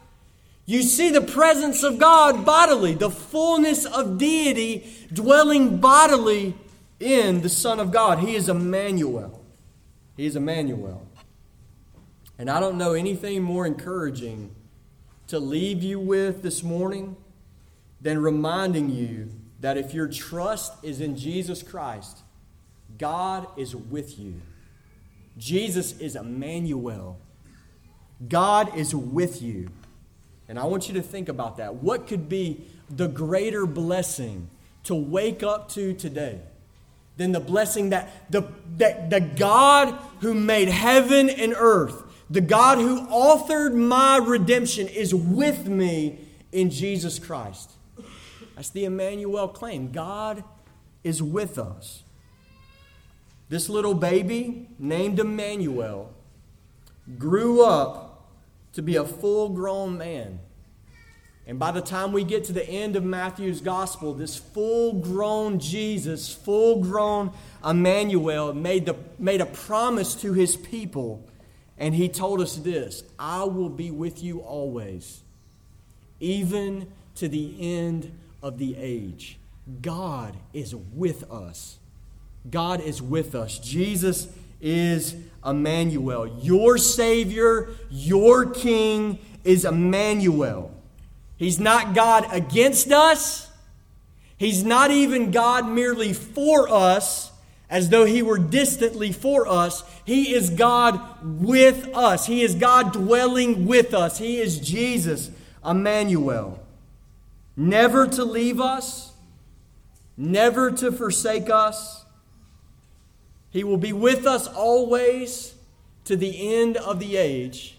you 0.65 0.83
see 0.83 1.11
the 1.11 1.21
presence 1.21 1.83
of 1.83 1.99
God 1.99 2.47
bodily, 2.47 2.95
the 2.95 3.11
fullness 3.11 3.85
of 3.85 4.17
deity 4.17 4.91
dwelling 5.13 5.79
bodily 5.79 6.55
in 6.99 7.43
the 7.43 7.49
Son 7.49 7.81
of 7.81 7.91
God. 7.91 8.21
He 8.21 8.37
is 8.37 8.49
Emmanuel. 8.49 9.43
He 10.17 10.25
is 10.25 10.37
Emmanuel. 10.37 11.07
And 12.39 12.49
I 12.49 12.61
don't 12.61 12.79
know 12.79 12.95
anything 12.95 13.43
more 13.43 13.67
encouraging 13.67 14.55
to 15.29 15.39
leave 15.39 15.83
you 15.83 15.99
with 16.01 16.43
this 16.43 16.63
morning 16.63 17.17
than 18.01 18.21
reminding 18.21 18.91
you 18.91 19.31
that 19.61 19.77
if 19.77 19.95
your 19.95 20.09
trust 20.09 20.73
is 20.83 21.01
in 21.01 21.17
Jesus 21.17 21.63
Christ, 21.63 22.19
God 22.99 23.47
is 23.57 23.75
with 23.75 24.19
you. 24.19 24.41
Jesus 25.39 25.99
is 25.99 26.17
Emmanuel. 26.17 27.19
God 28.29 28.77
is 28.77 28.95
with 28.95 29.43
you. 29.43 29.69
And 30.49 30.59
I 30.59 30.65
want 30.65 30.89
you 30.89 30.95
to 30.95 31.03
think 31.03 31.29
about 31.29 31.57
that. 31.57 31.77
What 31.77 32.07
could 32.07 32.29
be 32.29 32.65
the 32.91 33.09
greater 33.09 33.67
blessing 33.67 34.49
to 34.85 34.95
wake 34.95 35.43
up 35.43 35.69
to 35.71 35.95
today 35.95 36.41
than 37.17 37.33
the 37.33 37.41
blessing 37.41 37.91
that 37.91 38.31
the, 38.31 38.43
that 38.77 39.11
the 39.11 39.21
God 39.21 39.99
who 40.21 40.35
made 40.35 40.69
heaven 40.69 41.31
and 41.31 41.55
earth, 41.57 42.03
the 42.29 42.41
God 42.41 42.79
who 42.79 43.07
authored 43.07 43.75
my 43.75 44.19
redemption, 44.19 44.89
is 44.89 45.15
with 45.15 45.69
me 45.69 46.19
in 46.51 46.71
Jesus 46.71 47.19
Christ? 47.19 47.73
That's 48.55 48.71
the 48.71 48.85
Emmanuel 48.85 49.49
claim. 49.49 49.93
God 49.93 50.45
is 51.03 51.23
with 51.23 51.59
us. 51.59 52.02
This 53.53 53.69
little 53.69 53.93
baby 53.93 54.67
named 54.79 55.19
Emmanuel 55.19 56.11
grew 57.19 57.63
up 57.63 58.31
to 58.73 58.81
be 58.81 58.97
a 58.97 59.05
full 59.05 59.51
grown 59.51 59.99
man. 59.99 60.41
And 61.47 61.59
by 61.59 61.71
the 61.71 61.83
time 61.83 62.13
we 62.13 62.25
get 62.25 62.45
to 62.45 62.55
the 62.55 62.67
end 62.67 62.97
of 62.97 63.05
Matthew's 63.05 63.61
gospel, 63.61 64.15
this 64.15 64.37
full 64.39 64.95
grown 64.95 65.59
Jesus, 65.59 66.33
full 66.35 66.81
grown 66.81 67.31
Emmanuel, 67.63 68.55
made, 68.55 68.87
the, 68.87 68.97
made 69.19 69.43
a 69.43 69.47
promise 69.47 70.15
to 70.23 70.33
his 70.33 70.57
people. 70.57 71.23
And 71.77 71.95
he 71.95 72.09
told 72.09 72.41
us 72.41 72.57
this 72.57 73.05
I 73.19 73.45
will 73.45 73.69
be 73.69 73.91
with 73.91 74.23
you 74.23 74.39
always, 74.39 75.21
even 76.21 76.91
to 77.17 77.29
the 77.29 77.55
end 77.61 78.19
of 78.43 78.57
the 78.57 78.75
age. 78.79 79.37
God 79.83 80.39
is 80.55 80.75
with 80.75 81.31
us. 81.31 81.79
God 82.51 82.81
is 82.81 83.01
with 83.01 83.35
us. 83.35 83.59
Jesus 83.59 84.29
is 84.61 85.17
Emmanuel. 85.45 86.27
Your 86.41 86.79
Savior, 86.79 87.71
your 87.91 88.51
King 88.51 89.19
is 89.45 89.65
Emmanuel. 89.65 90.75
He's 91.37 91.59
not 91.59 91.95
God 91.95 92.27
against 92.31 92.91
us. 92.93 93.51
He's 94.37 94.65
not 94.65 94.91
even 94.91 95.31
God 95.31 95.69
merely 95.69 96.13
for 96.13 96.69
us, 96.69 97.31
as 97.71 97.89
though 97.91 98.05
He 98.05 98.23
were 98.23 98.39
distantly 98.39 99.13
for 99.13 99.47
us. 99.47 99.85
He 100.05 100.35
is 100.35 100.51
God 100.51 101.01
with 101.23 101.89
us. 101.95 102.27
He 102.27 102.43
is 102.43 102.55
God 102.55 102.93
dwelling 102.93 103.67
with 103.67 103.95
us. 103.95 104.19
He 104.19 104.39
is 104.39 104.59
Jesus, 104.59 105.31
Emmanuel. 105.65 106.61
Never 107.57 108.07
to 108.09 108.25
leave 108.25 108.61
us, 108.61 109.13
never 110.17 110.71
to 110.71 110.91
forsake 110.91 111.51
us 111.51 112.02
he 113.53 113.63
will 113.63 113.77
be 113.77 113.93
with 113.93 114.27
us 114.27 114.47
always 114.47 115.55
to 116.05 116.17
the 116.17 116.55
end 116.55 116.77
of 116.79 116.99
the 116.99 117.17
age, 117.17 117.79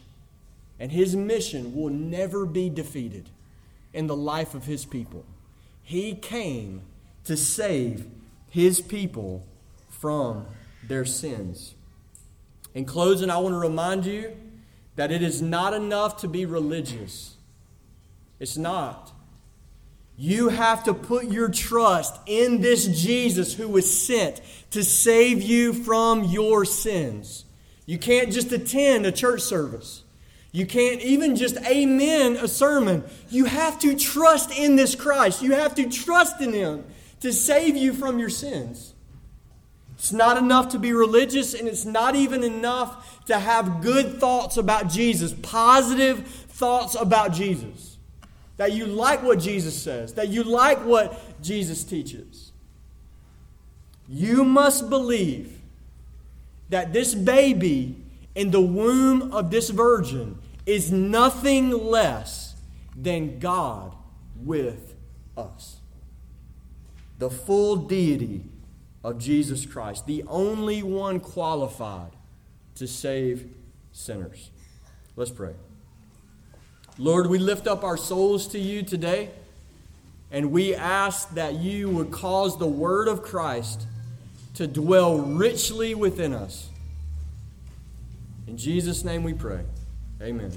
and 0.79 0.91
his 0.91 1.15
mission 1.15 1.75
will 1.75 1.89
never 1.89 2.45
be 2.45 2.69
defeated 2.69 3.29
in 3.91 4.07
the 4.07 4.15
life 4.15 4.53
of 4.53 4.65
his 4.65 4.85
people. 4.85 5.25
He 5.81 6.13
came 6.13 6.81
to 7.25 7.35
save 7.35 8.05
his 8.49 8.81
people 8.81 9.45
from 9.89 10.45
their 10.87 11.05
sins. 11.05 11.73
In 12.75 12.85
closing, 12.85 13.29
I 13.29 13.37
want 13.37 13.53
to 13.53 13.59
remind 13.59 14.05
you 14.05 14.35
that 14.95 15.11
it 15.11 15.23
is 15.23 15.41
not 15.41 15.73
enough 15.73 16.17
to 16.17 16.27
be 16.27 16.45
religious. 16.45 17.35
It's 18.39 18.57
not. 18.57 19.11
You 20.17 20.49
have 20.49 20.83
to 20.83 20.93
put 20.93 21.25
your 21.25 21.49
trust 21.49 22.19
in 22.27 22.61
this 22.61 22.85
Jesus 22.85 23.55
who 23.55 23.67
was 23.67 24.05
sent 24.05 24.41
to 24.73 24.83
save 24.83 25.41
you 25.41 25.71
from 25.73 26.23
your 26.23 26.65
sins. 26.65 27.45
You 27.85 27.97
can't 27.97 28.31
just 28.31 28.51
attend 28.51 29.05
a 29.05 29.11
church 29.11 29.41
service. 29.41 30.03
You 30.51 30.65
can't 30.65 31.01
even 31.01 31.35
just 31.35 31.57
amen 31.57 32.37
a 32.37 32.47
sermon. 32.47 33.03
You 33.29 33.45
have 33.45 33.79
to 33.79 33.95
trust 33.95 34.51
in 34.51 34.75
this 34.75 34.95
Christ. 34.95 35.41
You 35.41 35.53
have 35.53 35.75
to 35.75 35.89
trust 35.89 36.41
in 36.41 36.53
Him 36.53 36.85
to 37.21 37.31
save 37.31 37.75
you 37.75 37.93
from 37.93 38.19
your 38.19 38.29
sins. 38.29 38.93
It's 39.93 40.11
not 40.11 40.37
enough 40.37 40.69
to 40.69 40.79
be 40.79 40.91
religious, 40.91 41.53
and 41.53 41.67
it's 41.67 41.85
not 41.85 42.15
even 42.15 42.43
enough 42.43 43.25
to 43.25 43.39
have 43.39 43.81
good 43.81 44.19
thoughts 44.19 44.57
about 44.57 44.89
Jesus, 44.89 45.33
positive 45.41 46.27
thoughts 46.27 46.95
about 46.95 47.31
Jesus. 47.31 47.97
That 48.57 48.73
you 48.73 48.85
like 48.85 49.23
what 49.23 49.39
Jesus 49.39 49.81
says, 49.81 50.13
that 50.15 50.29
you 50.29 50.43
like 50.43 50.83
what 50.83 51.41
Jesus 51.41 51.83
teaches. 51.83 52.52
You 54.13 54.45
must 54.45 54.91
believe 54.91 55.59
that 56.69 56.93
this 56.93 57.15
baby 57.15 57.95
in 58.35 58.51
the 58.51 58.61
womb 58.61 59.33
of 59.33 59.49
this 59.49 59.71
virgin 59.71 60.37
is 60.67 60.91
nothing 60.91 61.71
less 61.71 62.55
than 62.95 63.39
God 63.39 63.95
with 64.35 64.93
us. 65.35 65.77
The 67.17 67.31
full 67.31 67.75
deity 67.75 68.43
of 69.03 69.17
Jesus 69.17 69.65
Christ, 69.65 70.05
the 70.05 70.23
only 70.27 70.83
one 70.83 71.19
qualified 71.19 72.11
to 72.75 72.87
save 72.87 73.49
sinners. 73.93 74.51
Let's 75.15 75.31
pray. 75.31 75.55
Lord, 76.99 77.25
we 77.31 77.39
lift 77.39 77.65
up 77.65 77.83
our 77.83 77.97
souls 77.97 78.47
to 78.49 78.59
you 78.59 78.83
today, 78.83 79.31
and 80.29 80.51
we 80.51 80.75
ask 80.75 81.33
that 81.33 81.55
you 81.55 81.89
would 81.89 82.11
cause 82.11 82.59
the 82.59 82.67
word 82.67 83.07
of 83.07 83.23
Christ 83.23 83.87
to 84.55 84.67
dwell 84.67 85.17
richly 85.17 85.95
within 85.95 86.33
us. 86.33 86.69
In 88.47 88.57
Jesus' 88.57 89.03
name 89.03 89.23
we 89.23 89.33
pray. 89.33 89.61
Amen. 90.21 90.51